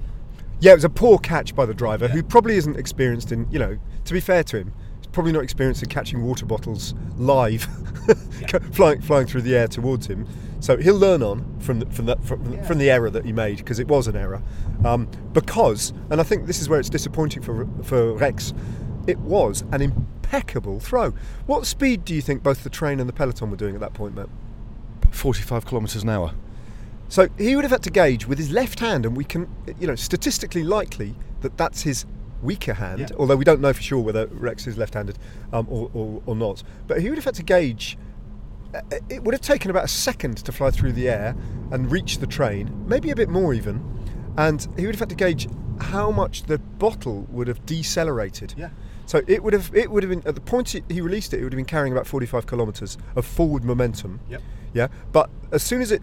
Yeah, 0.60 0.72
it 0.72 0.76
was 0.76 0.84
a 0.84 0.90
poor 0.90 1.18
catch 1.18 1.54
by 1.54 1.66
the 1.66 1.74
driver, 1.74 2.08
who 2.08 2.22
probably 2.22 2.56
isn't 2.56 2.76
experienced 2.76 3.32
in, 3.32 3.50
you 3.50 3.58
know, 3.58 3.78
to 4.04 4.12
be 4.12 4.20
fair 4.20 4.42
to 4.44 4.58
him, 4.58 4.72
he's 4.98 5.06
probably 5.08 5.32
not 5.32 5.42
experienced 5.42 5.82
in 5.82 5.88
catching 5.88 6.22
water 6.22 6.46
bottles 6.46 6.94
live, 7.16 7.68
flying, 8.72 9.00
flying 9.00 9.26
through 9.26 9.42
the 9.42 9.56
air 9.56 9.68
towards 9.68 10.06
him. 10.06 10.26
So 10.60 10.78
he'll 10.78 10.98
learn 10.98 11.22
on 11.22 11.60
from 11.60 11.80
the, 11.80 11.86
from, 11.86 12.06
the, 12.06 12.16
from, 12.16 12.54
yeah. 12.54 12.62
from 12.62 12.78
the 12.78 12.90
error 12.90 13.10
that 13.10 13.24
he 13.26 13.32
made 13.32 13.58
because 13.58 13.78
it 13.78 13.88
was 13.88 14.06
an 14.06 14.16
error. 14.16 14.42
Um, 14.84 15.08
because, 15.32 15.92
and 16.10 16.20
I 16.20 16.24
think 16.24 16.46
this 16.46 16.60
is 16.60 16.68
where 16.68 16.80
it's 16.80 16.88
disappointing 16.88 17.42
for 17.42 17.68
for 17.82 18.14
Rex, 18.14 18.54
it 19.06 19.18
was 19.18 19.62
an 19.72 19.82
impeccable 19.82 20.80
throw. 20.80 21.12
What 21.46 21.66
speed 21.66 22.04
do 22.04 22.14
you 22.14 22.22
think 22.22 22.42
both 22.42 22.64
the 22.64 22.70
train 22.70 22.98
and 23.00 23.08
the 23.08 23.12
peloton 23.12 23.50
were 23.50 23.56
doing 23.56 23.74
at 23.74 23.80
that 23.80 23.92
point, 23.92 24.14
Matt? 24.14 24.28
45 25.10 25.66
kilometres 25.66 26.02
an 26.02 26.08
hour. 26.08 26.34
So 27.08 27.28
he 27.38 27.54
would 27.54 27.64
have 27.64 27.72
had 27.72 27.82
to 27.84 27.90
gauge 27.90 28.26
with 28.26 28.38
his 28.38 28.50
left 28.50 28.80
hand, 28.80 29.06
and 29.06 29.16
we 29.16 29.24
can, 29.24 29.48
you 29.78 29.86
know, 29.86 29.94
statistically 29.94 30.64
likely 30.64 31.14
that 31.42 31.56
that's 31.56 31.82
his 31.82 32.06
weaker 32.42 32.74
hand, 32.74 33.00
yeah. 33.00 33.16
although 33.18 33.36
we 33.36 33.44
don't 33.44 33.60
know 33.60 33.72
for 33.72 33.82
sure 33.82 34.00
whether 34.00 34.26
Rex 34.26 34.66
is 34.66 34.76
left 34.76 34.94
handed 34.94 35.18
um, 35.52 35.66
or, 35.70 35.90
or, 35.94 36.22
or 36.26 36.34
not. 36.34 36.62
But 36.86 37.00
he 37.00 37.08
would 37.08 37.16
have 37.18 37.24
had 37.24 37.34
to 37.36 37.42
gauge 37.42 37.96
uh, 38.74 38.80
it 39.08 39.22
would 39.22 39.34
have 39.34 39.40
taken 39.40 39.70
about 39.70 39.84
a 39.84 39.88
second 39.88 40.38
to 40.38 40.52
fly 40.52 40.70
through 40.70 40.92
the 40.92 41.08
air 41.08 41.36
and 41.70 41.90
reach 41.90 42.18
the 42.18 42.26
train, 42.26 42.84
maybe 42.86 43.10
a 43.10 43.16
bit 43.16 43.28
more 43.28 43.54
even, 43.54 43.82
and 44.36 44.66
he 44.76 44.86
would 44.86 44.94
have 44.94 45.00
had 45.00 45.08
to 45.10 45.14
gauge 45.14 45.48
how 45.80 46.10
much 46.10 46.44
the 46.44 46.58
bottle 46.58 47.26
would 47.30 47.46
have 47.46 47.64
decelerated. 47.66 48.54
Yeah. 48.56 48.70
So 49.06 49.22
it 49.26 49.42
would 49.42 49.52
have 49.52 49.74
it 49.74 49.90
would 49.90 50.02
have 50.02 50.10
been 50.10 50.26
at 50.26 50.34
the 50.34 50.40
point 50.40 50.74
he 50.88 51.00
released 51.00 51.34
it, 51.34 51.40
it 51.40 51.44
would 51.44 51.52
have 51.52 51.58
been 51.58 51.66
carrying 51.66 51.92
about 51.92 52.06
45 52.06 52.46
kilometres 52.46 52.98
of 53.16 53.26
forward 53.26 53.64
momentum. 53.64 54.20
Yep. 54.28 54.42
Yeah. 54.72 54.88
But 55.12 55.30
as 55.52 55.62
soon 55.62 55.82
as 55.82 55.92
it 55.92 56.02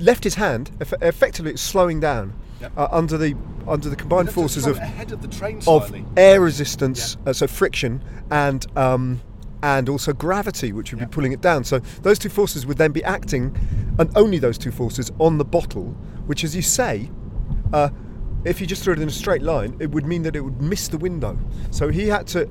left 0.00 0.24
his 0.24 0.34
hand, 0.34 0.70
effectively 0.80 1.52
it's 1.52 1.62
slowing 1.62 2.00
down. 2.00 2.34
Yep. 2.60 2.72
Uh, 2.76 2.88
under 2.90 3.16
the 3.16 3.36
under 3.68 3.88
the 3.88 3.94
combined 3.94 4.32
forces 4.32 4.66
of, 4.66 4.78
of, 4.78 5.68
of 5.68 6.04
air 6.16 6.40
resistance, 6.40 7.14
yep. 7.14 7.28
uh, 7.28 7.32
so 7.32 7.46
friction, 7.46 8.02
and 8.32 8.66
um, 8.76 9.20
and 9.62 9.88
also 9.88 10.12
gravity, 10.12 10.72
which 10.72 10.90
would 10.92 11.00
yep. 11.00 11.08
be 11.08 11.14
pulling 11.14 11.32
it 11.32 11.40
down. 11.40 11.62
So 11.62 11.78
those 12.02 12.18
two 12.18 12.28
forces 12.28 12.66
would 12.66 12.76
then 12.76 12.90
be 12.90 13.04
acting, 13.04 13.56
and 13.98 14.10
only 14.16 14.38
those 14.38 14.58
two 14.58 14.72
forces 14.72 15.12
on 15.20 15.38
the 15.38 15.44
bottle, 15.44 15.84
which, 16.26 16.42
as 16.42 16.56
you 16.56 16.62
say, 16.62 17.10
uh, 17.72 17.90
if 18.44 18.60
you 18.60 18.66
just 18.66 18.82
threw 18.82 18.92
it 18.92 18.98
in 18.98 19.06
a 19.06 19.12
straight 19.12 19.42
line, 19.42 19.76
it 19.78 19.90
would 19.90 20.06
mean 20.06 20.22
that 20.22 20.34
it 20.34 20.40
would 20.40 20.60
miss 20.60 20.88
the 20.88 20.98
window. 20.98 21.38
So 21.70 21.90
he 21.90 22.08
had 22.08 22.26
to 22.28 22.48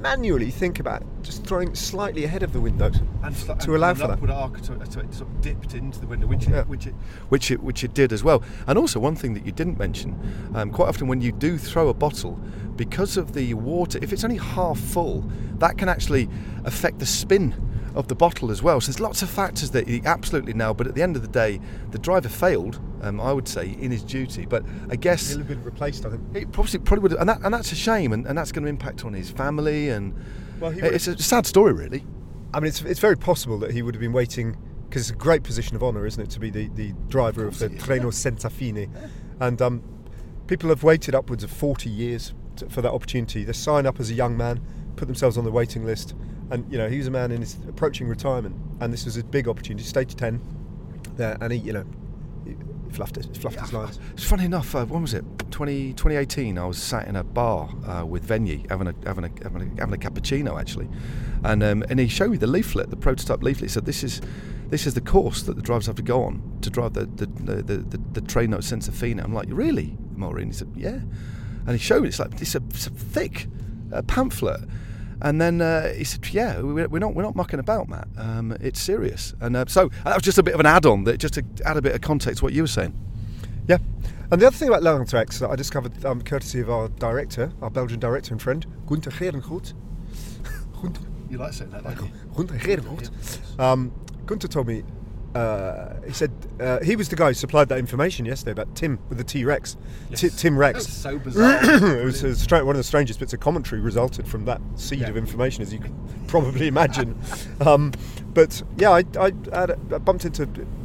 manually 0.00 0.50
think 0.50 0.80
about 0.80 1.02
just 1.22 1.44
throwing 1.44 1.74
slightly 1.74 2.24
ahead 2.24 2.42
of 2.42 2.52
the 2.52 2.60
window 2.60 2.90
and 3.22 3.34
to 3.36 3.52
and 3.52 3.68
allow 3.68 3.94
for 3.94 4.06
that. 4.06 4.30
Arc 4.30 4.60
to, 4.62 4.76
to, 4.76 5.00
it 5.00 5.14
sort 5.14 5.30
of 5.30 5.40
dipped 5.40 5.74
into 5.74 6.00
the 6.00 6.06
window, 6.06 6.26
which 6.26 6.46
it, 6.46 6.50
yeah. 6.50 6.62
which 6.64 6.86
it 6.86 6.94
which 7.28 7.50
it 7.50 7.62
which 7.62 7.84
it 7.84 7.94
did 7.94 8.12
as 8.12 8.22
well. 8.22 8.42
And 8.66 8.78
also 8.78 9.00
one 9.00 9.16
thing 9.16 9.34
that 9.34 9.44
you 9.44 9.52
didn't 9.52 9.78
mention, 9.78 10.18
um, 10.54 10.70
quite 10.70 10.88
often 10.88 11.08
when 11.08 11.20
you 11.20 11.32
do 11.32 11.58
throw 11.58 11.88
a 11.88 11.94
bottle, 11.94 12.38
because 12.76 13.16
of 13.16 13.32
the 13.32 13.54
water, 13.54 13.98
if 14.02 14.12
it's 14.12 14.24
only 14.24 14.36
half 14.36 14.78
full, 14.78 15.28
that 15.58 15.78
can 15.78 15.88
actually 15.88 16.28
affect 16.64 16.98
the 16.98 17.06
spin 17.06 17.54
of 17.98 18.06
the 18.06 18.14
bottle 18.14 18.52
as 18.52 18.62
well. 18.62 18.80
So 18.80 18.86
there's 18.86 19.00
lots 19.00 19.22
of 19.22 19.28
factors 19.28 19.72
that 19.72 19.88
he 19.88 20.00
absolutely 20.04 20.54
nailed. 20.54 20.76
But 20.76 20.86
at 20.86 20.94
the 20.94 21.02
end 21.02 21.16
of 21.16 21.22
the 21.22 21.28
day, 21.28 21.60
the 21.90 21.98
driver 21.98 22.28
failed. 22.28 22.80
Um, 23.02 23.20
I 23.20 23.32
would 23.32 23.48
say 23.48 23.76
in 23.80 23.90
his 23.90 24.04
duty, 24.04 24.46
but 24.46 24.64
I 24.88 24.96
guess 24.96 25.28
he'll 25.28 25.38
have 25.38 25.48
been 25.48 25.62
replaced. 25.64 26.06
I 26.06 26.10
think 26.10 26.22
it 26.32 26.52
probably 26.52 26.78
probably 26.78 27.02
would, 27.02 27.12
and, 27.14 27.28
that, 27.28 27.40
and 27.42 27.52
that's 27.52 27.72
a 27.72 27.74
shame, 27.74 28.12
and, 28.12 28.24
and 28.26 28.38
that's 28.38 28.52
going 28.52 28.62
to 28.62 28.68
impact 28.68 29.04
on 29.04 29.12
his 29.12 29.30
family. 29.30 29.90
And 29.90 30.14
well, 30.60 30.72
it's 30.72 31.08
a 31.08 31.20
sad 31.20 31.44
story, 31.44 31.72
really. 31.72 32.04
I 32.54 32.60
mean, 32.60 32.68
it's 32.68 32.82
it's 32.82 33.00
very 33.00 33.16
possible 33.16 33.58
that 33.58 33.72
he 33.72 33.82
would 33.82 33.94
have 33.94 34.00
been 34.00 34.12
waiting 34.12 34.56
because 34.88 35.02
it's 35.02 35.10
a 35.10 35.14
great 35.20 35.42
position 35.42 35.74
of 35.74 35.82
honour, 35.82 36.06
isn't 36.06 36.22
it, 36.22 36.30
to 36.30 36.40
be 36.40 36.50
the, 36.50 36.68
the 36.68 36.92
driver 37.08 37.46
of, 37.46 37.60
of 37.60 37.70
the 37.70 37.76
Treno 37.78 38.12
Senza 38.12 38.48
Fine, 38.48 38.90
and 39.40 39.60
um, 39.60 39.82
people 40.46 40.68
have 40.70 40.84
waited 40.84 41.16
upwards 41.16 41.42
of 41.42 41.50
forty 41.50 41.90
years 41.90 42.32
to, 42.56 42.68
for 42.68 42.80
that 42.80 42.92
opportunity. 42.92 43.42
They 43.42 43.52
sign 43.52 43.86
up 43.86 43.98
as 43.98 44.10
a 44.10 44.14
young 44.14 44.36
man, 44.36 44.60
put 44.96 45.06
themselves 45.06 45.36
on 45.36 45.44
the 45.44 45.52
waiting 45.52 45.84
list, 45.84 46.14
and 46.50 46.70
you 46.70 46.78
know 46.78 46.88
he 46.88 46.98
was 46.98 47.06
a 47.06 47.10
man 47.10 47.30
in 47.30 47.40
his 47.40 47.56
approaching 47.68 48.08
retirement, 48.08 48.56
and 48.80 48.92
this 48.92 49.04
was 49.04 49.16
a 49.16 49.24
big 49.24 49.48
opportunity. 49.48 49.84
Stage 49.84 50.14
ten, 50.14 50.40
there, 51.16 51.36
and 51.40 51.52
he, 51.52 51.58
you 51.58 51.72
know, 51.72 51.84
he 52.44 52.56
fluffed 52.92 53.16
it. 53.16 53.36
Fluffed 53.36 53.56
yeah, 53.56 53.62
his 53.62 53.72
lines. 53.72 53.98
It's 54.12 54.24
funny 54.24 54.44
enough. 54.44 54.74
Uh, 54.74 54.86
when 54.86 55.02
was 55.02 55.14
it? 55.14 55.24
20, 55.50 55.94
2018. 55.94 56.58
I 56.58 56.66
was 56.66 56.80
sat 56.80 57.08
in 57.08 57.16
a 57.16 57.24
bar 57.24 57.68
uh, 57.86 58.04
with 58.04 58.26
Vegni 58.26 58.68
having 58.70 58.88
a 58.88 58.94
having 59.04 59.24
a 59.24 59.30
having 59.42 59.62
a, 59.62 59.80
having 59.80 59.94
a 59.94 59.98
cappuccino 59.98 60.58
actually, 60.58 60.88
and 61.44 61.62
um, 61.62 61.84
and 61.90 62.00
he 62.00 62.08
showed 62.08 62.30
me 62.30 62.36
the 62.36 62.46
leaflet, 62.46 62.90
the 62.90 62.96
prototype 62.96 63.42
leaflet. 63.42 63.70
He 63.70 63.72
said, 63.72 63.84
"This 63.84 64.02
is." 64.02 64.20
This 64.70 64.86
is 64.86 64.92
the 64.92 65.00
course 65.00 65.44
that 65.44 65.56
the 65.56 65.62
drivers 65.62 65.86
have 65.86 65.96
to 65.96 66.02
go 66.02 66.24
on 66.24 66.58
to 66.60 66.68
drive 66.68 66.92
the 66.92 67.06
the 67.06 67.24
the, 67.24 67.62
the, 67.62 67.76
the, 67.78 67.98
the 68.12 68.20
Treno 68.20 68.62
Senza 68.62 68.92
Fine. 68.92 69.18
I'm 69.18 69.32
like, 69.32 69.48
really, 69.50 69.96
Maureen? 70.14 70.48
He 70.48 70.52
said, 70.52 70.70
yeah. 70.76 71.00
And 71.66 71.70
he 71.70 71.78
showed 71.78 72.02
me 72.02 72.08
it's 72.08 72.18
like 72.18 72.38
it's 72.38 72.54
a, 72.54 72.62
it's 72.68 72.86
a 72.86 72.90
thick 72.90 73.46
uh, 73.92 74.02
pamphlet 74.02 74.60
and 75.22 75.40
then 75.40 75.60
uh, 75.60 75.92
he 75.92 76.04
said, 76.04 76.26
"Yeah, 76.32 76.60
we're 76.60 76.98
not 76.98 77.14
we're 77.14 77.22
not 77.22 77.36
mucking 77.36 77.58
about, 77.58 77.88
Matt. 77.88 78.08
Um, 78.16 78.56
it's 78.60 78.80
serious." 78.80 79.34
And 79.40 79.56
uh, 79.56 79.64
so 79.66 79.90
that 80.04 80.14
was 80.14 80.22
just 80.22 80.38
a 80.38 80.42
bit 80.42 80.54
of 80.54 80.60
an 80.60 80.66
add-on, 80.66 81.04
that 81.04 81.18
just 81.18 81.34
to 81.34 81.44
add 81.64 81.76
a 81.76 81.82
bit 81.82 81.94
of 81.94 82.00
context 82.00 82.38
to 82.38 82.44
what 82.44 82.52
you 82.52 82.62
were 82.62 82.68
saying. 82.68 82.94
Yeah, 83.66 83.78
and 84.30 84.40
the 84.40 84.46
other 84.46 84.56
thing 84.56 84.68
about 84.68 84.82
Laurenz 84.82 85.12
Rex 85.12 85.38
that 85.38 85.50
I 85.50 85.56
discovered, 85.56 86.04
um, 86.04 86.22
courtesy 86.22 86.60
of 86.60 86.70
our 86.70 86.88
director, 86.88 87.52
our 87.62 87.70
Belgian 87.70 87.98
director 87.98 88.34
and 88.34 88.40
friend, 88.40 88.66
Gunther 88.86 89.10
Gerengroet. 89.10 89.72
you 91.30 91.38
like 91.38 91.52
saying 91.52 91.70
that, 91.70 91.82
don't 91.82 92.00
you? 92.00 92.10
Gunther. 92.34 92.58
Um, 93.58 93.92
Gunther 94.26 94.48
told 94.48 94.66
me 94.66 94.84
uh, 95.34 96.00
he 96.06 96.12
said 96.12 96.32
uh, 96.58 96.80
he 96.82 96.96
was 96.96 97.08
the 97.08 97.16
guy 97.16 97.28
who 97.28 97.34
supplied 97.34 97.68
that 97.68 97.78
information 97.78 98.24
yesterday 98.24 98.52
about 98.52 98.74
Tim 98.74 98.98
with 99.08 99.18
the 99.18 99.24
T 99.24 99.44
Rex. 99.44 99.76
Yes. 100.10 100.20
T- 100.20 100.30
Tim 100.30 100.58
Rex. 100.58 100.86
so 100.86 101.18
bizarre. 101.24 101.58
it 101.62 102.04
was 102.04 102.40
stra- 102.40 102.64
one 102.64 102.74
of 102.74 102.78
the 102.78 102.84
strangest 102.84 103.20
bits 103.20 103.32
of 103.34 103.40
commentary 103.40 103.80
resulted 103.80 104.26
from 104.26 104.46
that 104.46 104.60
seed 104.76 105.00
yeah. 105.00 105.08
of 105.08 105.16
information, 105.16 105.62
as 105.62 105.72
you 105.72 105.80
can 105.80 105.94
probably 106.26 106.66
imagine. 106.66 107.18
um, 107.60 107.92
but 108.32 108.62
yeah, 108.76 108.90
I, 108.90 109.04
I, 109.18 109.32
I, 109.52 109.66
bumped 109.98 110.24
into 110.24 110.44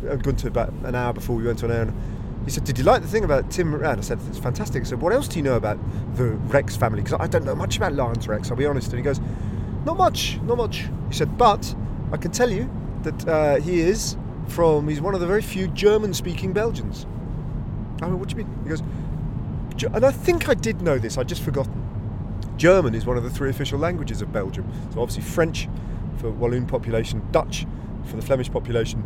uh, 0.10 0.16
Gunter 0.18 0.48
about 0.48 0.74
an 0.84 0.96
hour 0.96 1.14
before 1.14 1.36
we 1.36 1.44
went 1.44 1.64
on 1.64 1.72
air. 1.72 1.84
And 1.84 1.94
he 2.46 2.52
said, 2.52 2.66
"Did 2.66 2.78
you 2.78 2.84
like 2.84 3.02
the 3.02 3.08
thing 3.08 3.24
about 3.24 3.50
Tim?" 3.50 3.74
And 3.74 3.86
I 3.86 4.02
said, 4.02 4.20
"It's 4.28 4.39
fantastic." 4.39 4.82
I 4.82 4.86
said, 4.86 5.02
"What 5.02 5.14
else 5.14 5.28
do 5.28 5.38
you 5.39 5.44
know 5.44 5.56
about 5.56 5.78
the 6.16 6.26
Rex 6.26 6.76
family?" 6.76 7.02
Because 7.02 7.20
I 7.20 7.28
don't 7.28 7.46
know 7.46 7.56
much 7.56 7.78
about 7.78 7.94
Laurenz 7.94 8.28
Rex. 8.28 8.52
I'll 8.52 8.58
be 8.58 8.66
honest. 8.66 8.89
And 8.89 8.98
he 8.98 9.04
goes, 9.04 9.22
"Not 9.86 9.98
much, 9.98 10.39
not 10.44 10.58
much." 10.58 10.86
He 11.10 11.16
said, 11.16 11.38
"But 11.38 11.74
I 12.12 12.18
can 12.18 12.32
tell 12.32 12.52
you 12.52 12.70
that 13.04 13.28
uh, 13.28 13.56
he 13.62 13.80
is." 13.80 14.18
From, 14.48 14.88
he's 14.88 15.02
one 15.02 15.14
of 15.14 15.20
the 15.20 15.28
very 15.28 15.41
few 15.41 15.68
German 15.68 16.14
speaking 16.14 16.54
Belgians. 16.54 17.06
I 18.02 18.08
mean, 18.08 18.20
what 18.20 18.30
do 18.30 18.38
you 18.38 18.44
mean? 18.44 18.60
He 18.64 18.70
goes, 18.70 18.82
and 19.94 20.06
I 20.06 20.12
think 20.12 20.50
I 20.50 20.54
did 20.54 20.82
know 20.82 20.98
this, 20.98 21.18
I'd 21.18 21.28
just 21.28 21.41
forgotten. 21.41 21.80
German 22.58 22.94
is 22.96 23.06
one 23.06 23.18
of 23.18 23.24
the 23.24 23.30
three 23.30 23.50
official 23.50 23.80
languages 23.80 24.22
of 24.22 24.32
Belgium. 24.32 24.72
So 24.94 25.02
obviously 25.02 25.24
French 25.24 25.68
for 26.18 26.30
Walloon 26.30 26.66
population, 26.66 27.26
Dutch 27.32 27.66
for 28.06 28.16
the 28.16 28.22
Flemish 28.22 28.52
population, 28.52 29.04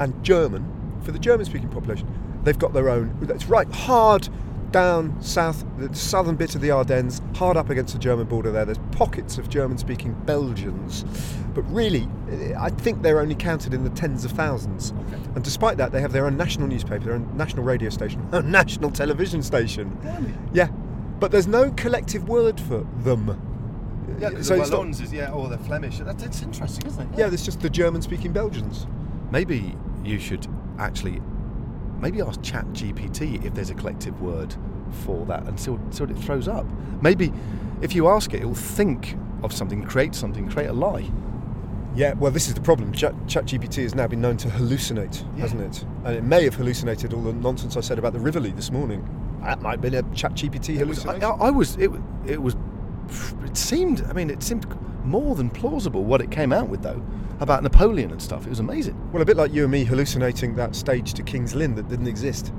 and 0.00 0.22
German 0.24 0.64
for 1.02 1.12
the 1.12 1.18
German 1.18 1.46
speaking 1.46 1.68
population. 1.68 2.06
They've 2.44 2.58
got 2.58 2.72
their 2.72 2.88
own, 2.88 3.16
it's 3.22 3.46
right 3.46 3.70
hard 3.70 4.28
down 4.72 5.20
south, 5.22 5.64
the 5.78 5.94
southern 5.94 6.36
bit 6.36 6.54
of 6.54 6.60
the 6.60 6.70
Ardennes, 6.70 7.20
hard 7.34 7.56
up 7.56 7.70
against 7.70 7.94
the 7.94 7.98
German 7.98 8.26
border 8.26 8.50
there. 8.50 8.64
There's 8.64 8.78
pockets 8.92 9.38
of 9.38 9.48
German 9.48 9.78
speaking 9.78 10.14
Belgians, 10.24 11.04
but 11.54 11.62
really, 11.62 12.08
eh, 12.30 12.54
I 12.58 12.70
think 12.70 13.02
they're 13.02 13.20
only 13.20 13.34
counted 13.34 13.74
in 13.74 13.84
the 13.84 13.90
tens 13.90 14.24
of 14.24 14.32
thousands. 14.32 14.92
Okay. 14.92 15.22
And 15.34 15.44
despite 15.44 15.76
that, 15.78 15.92
they 15.92 16.00
have 16.00 16.12
their 16.12 16.26
own 16.26 16.36
national 16.36 16.68
newspaper, 16.68 17.04
their 17.04 17.14
own 17.14 17.36
national 17.36 17.64
radio 17.64 17.90
station, 17.90 18.26
a 18.32 18.42
national 18.42 18.90
television 18.90 19.42
station. 19.42 19.96
Really? 20.02 20.34
Yeah, 20.52 20.68
but 21.18 21.30
there's 21.30 21.48
no 21.48 21.70
collective 21.72 22.28
word 22.28 22.60
for 22.60 22.86
them. 22.98 23.44
Yeah, 24.18 24.30
eh, 24.30 24.42
so 24.42 24.56
the 24.56 24.70
Wallons 24.70 25.00
is, 25.00 25.12
yeah, 25.12 25.30
oh, 25.32 25.40
or 25.40 25.48
the 25.48 25.58
Flemish. 25.58 25.98
That's, 25.98 26.22
that's 26.22 26.42
interesting, 26.42 26.86
isn't 26.86 27.02
it? 27.02 27.08
Yeah, 27.12 27.24
yeah 27.24 27.28
there's 27.28 27.44
just 27.44 27.60
the 27.60 27.70
German 27.70 28.02
speaking 28.02 28.32
Belgians. 28.32 28.86
Maybe 29.30 29.76
you 30.04 30.18
should 30.18 30.46
actually 30.78 31.20
maybe 32.00 32.20
ask 32.20 32.40
Chat 32.42 32.66
GPT 32.68 33.44
if 33.44 33.54
there's 33.54 33.70
a 33.70 33.74
collective 33.74 34.20
word 34.20 34.54
for 35.04 35.24
that 35.26 35.46
and 35.46 35.58
see 35.58 35.70
what, 35.70 35.94
see 35.94 36.04
what 36.04 36.10
it 36.10 36.18
throws 36.18 36.48
up. 36.48 36.66
Maybe 37.02 37.32
if 37.82 37.94
you 37.94 38.08
ask 38.08 38.32
it, 38.34 38.42
it 38.42 38.46
will 38.46 38.54
think 38.54 39.16
of 39.42 39.52
something, 39.52 39.84
create 39.84 40.14
something, 40.14 40.48
create 40.48 40.68
a 40.68 40.72
lie. 40.72 41.08
Yeah, 41.94 42.14
well, 42.14 42.30
this 42.30 42.48
is 42.48 42.54
the 42.54 42.60
problem. 42.60 42.92
Chat, 42.92 43.14
GPT 43.26 43.82
has 43.82 43.94
now 43.94 44.06
been 44.06 44.20
known 44.20 44.36
to 44.38 44.48
hallucinate, 44.48 45.24
yeah. 45.34 45.42
hasn't 45.42 45.62
it? 45.62 45.84
And 46.04 46.16
it 46.16 46.22
may 46.22 46.44
have 46.44 46.54
hallucinated 46.54 47.12
all 47.12 47.22
the 47.22 47.32
nonsense 47.32 47.76
I 47.76 47.80
said 47.80 47.98
about 47.98 48.12
the 48.12 48.20
Rivoli 48.20 48.52
this 48.52 48.70
morning. 48.70 49.06
That 49.42 49.62
might 49.62 49.72
have 49.72 49.80
been 49.80 49.94
a 49.94 50.02
Chat 50.14 50.34
GPT 50.34 50.76
hallucination. 50.76 51.24
I, 51.24 51.30
I, 51.30 51.50
was. 51.50 51.76
It, 51.76 51.90
it 52.26 52.40
was. 52.40 52.56
It 53.44 53.56
seemed. 53.56 54.02
I 54.02 54.12
mean, 54.12 54.30
it 54.30 54.42
seemed 54.42 54.66
more 55.08 55.34
than 55.34 55.50
plausible 55.50 56.04
what 56.04 56.20
it 56.20 56.30
came 56.30 56.52
out 56.52 56.68
with, 56.68 56.82
though 56.82 57.02
about 57.40 57.62
Napoleon 57.62 58.10
and 58.10 58.20
stuff. 58.20 58.46
It 58.46 58.50
was 58.50 58.60
amazing. 58.60 59.12
Well, 59.12 59.22
a 59.22 59.24
bit 59.24 59.36
like 59.36 59.52
you 59.52 59.62
and 59.62 59.72
me 59.72 59.84
hallucinating 59.84 60.56
that 60.56 60.74
stage 60.74 61.14
to 61.14 61.22
King's 61.22 61.54
Lynn 61.54 61.74
that 61.76 61.88
didn't 61.88 62.08
exist. 62.08 62.52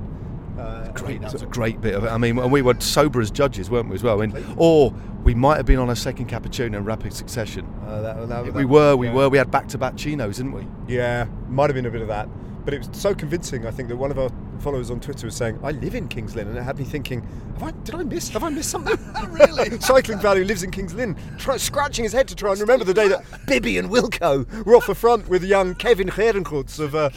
Uh, 0.58 0.90
great, 0.92 1.20
that 1.22 1.32
was 1.32 1.42
a 1.42 1.46
great 1.46 1.80
bit 1.80 1.94
of 1.94 2.04
it. 2.04 2.08
I 2.08 2.18
mean, 2.18 2.50
we 2.50 2.60
were 2.60 2.78
sober 2.80 3.20
as 3.20 3.30
judges, 3.30 3.70
weren't 3.70 3.88
we, 3.88 3.94
as 3.94 4.02
well? 4.02 4.20
I 4.20 4.26
mean, 4.26 4.44
or 4.58 4.92
we 5.22 5.34
might 5.34 5.56
have 5.56 5.66
been 5.66 5.78
on 5.78 5.88
a 5.88 5.96
second 5.96 6.28
cappuccino 6.28 6.76
in 6.76 6.84
rapid 6.84 7.14
succession. 7.14 7.66
Uh, 7.86 8.02
that, 8.02 8.28
that, 8.28 8.54
we 8.54 8.64
were, 8.64 8.94
we 8.96 9.06
yeah. 9.06 9.14
were. 9.14 9.28
We 9.28 9.38
had 9.38 9.50
back-to-back 9.50 9.96
chinos, 9.96 10.36
didn't 10.36 10.52
we? 10.52 10.66
Yeah, 10.86 11.26
might 11.48 11.70
have 11.70 11.74
been 11.74 11.86
a 11.86 11.90
bit 11.90 12.02
of 12.02 12.08
that. 12.08 12.28
But 12.64 12.74
it 12.74 12.78
was 12.86 12.88
so 12.92 13.14
convincing. 13.14 13.66
I 13.66 13.70
think 13.70 13.88
that 13.88 13.96
one 13.96 14.10
of 14.10 14.18
our 14.18 14.30
followers 14.60 14.90
on 14.90 15.00
Twitter 15.00 15.26
was 15.26 15.34
saying, 15.36 15.58
"I 15.62 15.70
live 15.72 15.94
in 15.94 16.08
Kings 16.08 16.34
Lynn," 16.36 16.48
and 16.48 16.56
it 16.58 16.62
had 16.62 16.78
me 16.78 16.84
thinking, 16.84 17.22
"Have 17.54 17.62
I? 17.62 17.70
Did 17.84 17.94
I 17.94 18.02
miss? 18.02 18.28
Have 18.30 18.44
I 18.44 18.50
missed 18.50 18.70
something?" 18.70 18.96
really? 19.30 19.78
Cycling 19.80 20.18
Valley 20.20 20.44
lives 20.44 20.62
in 20.62 20.70
Kings 20.70 20.94
Lynn, 20.94 21.16
try, 21.38 21.56
scratching 21.56 22.04
his 22.04 22.12
head 22.12 22.28
to 22.28 22.34
try 22.34 22.52
and 22.52 22.60
remember 22.60 22.84
the 22.84 22.94
day 22.94 23.08
that 23.08 23.24
Bibby 23.46 23.78
and 23.78 23.88
Wilco 23.90 24.64
were 24.64 24.76
off 24.76 24.86
the 24.86 24.94
front 24.94 25.28
with 25.28 25.42
young 25.44 25.74
Kevin 25.74 26.08
Herenkoets 26.08 26.78
of. 26.78 26.94
Uh, 26.94 27.10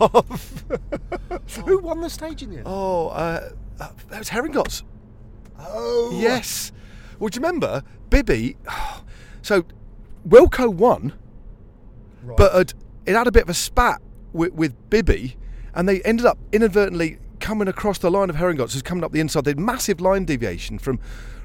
of 0.00 0.64
who 1.66 1.78
won 1.78 2.00
the 2.00 2.10
stage 2.10 2.42
in 2.42 2.50
the 2.50 2.56
end? 2.56 2.66
Oh, 2.66 3.08
uh, 3.08 3.50
uh, 3.80 3.88
that 4.08 4.18
was 4.18 4.28
Herringots. 4.30 4.82
Oh, 5.58 6.10
Yes. 6.20 6.72
Well, 7.18 7.28
do 7.28 7.38
you 7.38 7.46
remember 7.46 7.82
Bibby? 8.10 8.56
So 9.42 9.64
Wilco 10.26 10.72
won, 10.72 11.12
Right. 12.22 12.34
but 12.38 12.54
had, 12.54 12.72
it 13.06 13.14
had 13.14 13.26
a 13.26 13.32
bit 13.32 13.42
of 13.44 13.48
a 13.48 13.54
spat 13.54 14.00
with, 14.32 14.52
with 14.52 14.74
Bibby, 14.90 15.36
and 15.74 15.88
they 15.88 16.00
ended 16.02 16.26
up 16.26 16.38
inadvertently 16.52 17.18
coming 17.40 17.68
across 17.68 17.98
the 17.98 18.10
line 18.10 18.30
of 18.30 18.36
Herringots, 18.36 18.72
who's 18.72 18.82
coming 18.82 19.04
up 19.04 19.12
the 19.12 19.20
inside. 19.20 19.44
They 19.44 19.50
had 19.50 19.58
massive 19.58 20.00
line 20.00 20.24
deviation 20.24 20.78
from 20.78 20.98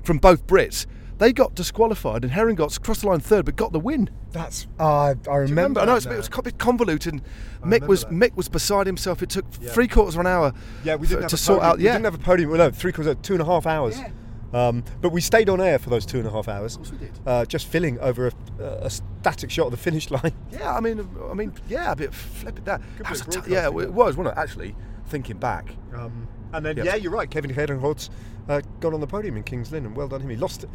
from 0.03 0.17
both 0.17 0.47
Brits. 0.47 0.85
They 1.17 1.33
got 1.33 1.53
disqualified, 1.53 2.23
and 2.23 2.31
Herringots 2.31 2.77
crossed 2.77 3.01
the 3.01 3.07
line 3.07 3.19
third, 3.19 3.43
but 3.43 3.57
got 3.57 3.73
the 3.73 3.79
win. 3.79 4.09
that's 4.31 4.67
uh, 4.79 5.15
I 5.29 5.33
you 5.33 5.39
remember. 5.41 5.81
I 5.81 5.85
know 5.85 5.95
it's, 5.95 6.05
it 6.05 6.15
was 6.15 6.29
a 6.33 6.41
bit 6.41 6.57
convoluted. 6.57 7.15
And 7.15 7.23
Mick 7.65 7.85
was 7.87 8.05
that. 8.05 8.11
Mick 8.13 8.35
was 8.37 8.47
beside 8.47 8.87
himself. 8.87 9.21
It 9.21 9.29
took 9.29 9.43
Yeah. 9.59 9.71
three 9.71 9.89
quarters 9.89 10.13
of 10.15 10.21
an 10.21 10.27
hour. 10.27 10.53
Yeah, 10.85 10.95
we 10.95 11.07
didn't 11.07 11.23
have 11.23 11.29
to 11.31 11.35
a 11.35 11.37
sort 11.37 11.59
podium. 11.59 11.71
out. 11.73 11.77
We 11.79 11.83
Yeah, 11.83 11.91
didn't 11.91 12.05
have 12.05 12.15
a 12.15 12.17
podium. 12.19 12.49
Well, 12.51 12.57
no, 12.59 12.71
three 12.71 12.93
quarters, 12.93 13.17
two 13.21 13.33
and 13.33 13.41
a 13.41 13.45
half 13.45 13.65
hours. 13.65 13.97
Yeah. 13.99 14.11
Um, 14.53 14.83
but 15.01 15.09
we 15.11 15.21
stayed 15.21 15.49
on 15.49 15.61
air 15.61 15.77
for 15.79 15.89
those 15.89 16.05
two 16.05 16.17
and 16.17 16.27
a 16.27 16.31
half 16.31 16.47
hours. 16.47 16.77
course 16.77 16.91
we 16.91 16.97
did. 16.97 17.11
Uh, 17.25 17.45
just 17.45 17.67
filling 17.67 17.99
over 17.99 18.27
a, 18.27 18.63
a 18.63 18.89
static 18.89 19.51
shot 19.51 19.65
of 19.65 19.71
the 19.71 19.77
finish 19.77 20.09
line. 20.09 20.33
Yeah, 20.51 20.73
I 20.75 20.79
mean, 20.79 21.07
I 21.29 21.33
mean, 21.33 21.53
yeah, 21.69 21.91
a 21.91 21.95
bit 21.95 22.13
flip 22.13 22.57
it 22.57 22.65
that. 22.65 22.81
That 22.97 23.09
was 23.09 23.21
t- 23.21 23.39
yeah, 23.47 23.65
it 23.65 23.73
was, 23.73 24.17
wasn't 24.17 24.27
it? 24.27 24.33
Actually, 24.37 24.75
thinking 25.07 25.37
back. 25.37 25.69
Um, 25.95 26.27
and 26.53 26.65
then, 26.65 26.77
yeah, 26.77 26.95
you're 26.95 27.11
right. 27.11 27.29
Kevin 27.29 27.53
Hedenholtz 27.53 28.09
uh, 28.49 28.61
got 28.79 28.93
on 28.93 28.99
the 28.99 29.07
podium 29.07 29.37
in 29.37 29.43
Kings 29.43 29.71
Lynn, 29.71 29.85
and 29.85 29.95
well 29.95 30.07
done 30.07 30.21
him. 30.21 30.29
He 30.29 30.35
lost 30.35 30.63
it. 30.63 30.69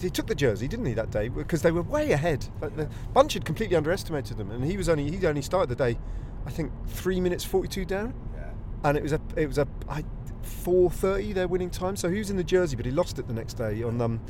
He, 0.00 0.10
took 0.10 0.26
the 0.26 0.34
jersey, 0.34 0.68
didn't 0.68 0.86
he, 0.86 0.94
that 0.94 1.10
day? 1.10 1.28
Because 1.28 1.62
they 1.62 1.70
were 1.70 1.82
way 1.82 2.12
ahead. 2.12 2.46
But 2.60 2.76
the 2.76 2.88
bunch 3.14 3.34
had 3.34 3.44
completely 3.44 3.76
underestimated 3.76 4.36
them, 4.36 4.50
and 4.50 4.64
he 4.64 4.76
was 4.76 4.88
only 4.88 5.10
he'd 5.10 5.24
only 5.24 5.42
started 5.42 5.68
the 5.70 5.76
day, 5.76 5.98
I 6.46 6.50
think, 6.50 6.70
three 6.88 7.20
minutes 7.20 7.44
forty-two 7.44 7.84
down, 7.86 8.12
Yeah. 8.34 8.50
and 8.84 8.96
it 8.98 9.02
was 9.02 9.12
a 9.12 9.20
it 9.36 9.46
was 9.46 9.58
a 9.58 9.66
I, 9.88 10.04
four 10.44 10.90
thirty 10.90 11.32
their 11.32 11.48
winning 11.48 11.70
time. 11.70 11.96
So 11.96 12.10
he 12.10 12.18
was 12.18 12.30
in 12.30 12.36
the 12.36 12.44
jersey, 12.44 12.76
but 12.76 12.84
he 12.84 12.92
lost 12.92 13.18
it 13.18 13.26
the 13.26 13.34
next 13.34 13.54
day 13.54 13.82
on 13.82 14.00
um 14.00 14.20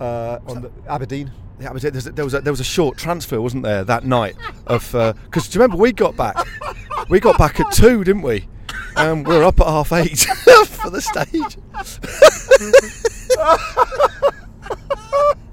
uh, 0.00 0.38
on 0.46 0.62
the 0.62 0.70
Aberdeen. 0.88 1.30
Yeah, 1.60 1.74
there 1.74 1.92
was, 1.92 2.06
a, 2.06 2.12
there 2.12 2.24
was 2.24 2.34
a 2.34 2.40
there 2.40 2.52
was 2.52 2.60
a 2.60 2.64
short 2.64 2.96
transfer, 2.96 3.40
wasn't 3.40 3.64
there, 3.64 3.84
that 3.84 4.04
night? 4.04 4.34
Of 4.66 4.92
because 4.92 5.48
do 5.48 5.58
you 5.58 5.62
remember 5.62 5.80
we 5.80 5.92
got 5.92 6.16
back, 6.16 6.36
we 7.10 7.20
got 7.20 7.36
back 7.36 7.60
at 7.60 7.70
two, 7.70 8.02
didn't 8.02 8.22
we? 8.22 8.48
Um, 8.96 9.24
we 9.24 9.36
were 9.36 9.44
up 9.44 9.60
at 9.60 9.66
half 9.66 9.92
eight 9.92 10.20
for 10.66 10.90
the 10.90 11.00
stage. 11.00 11.58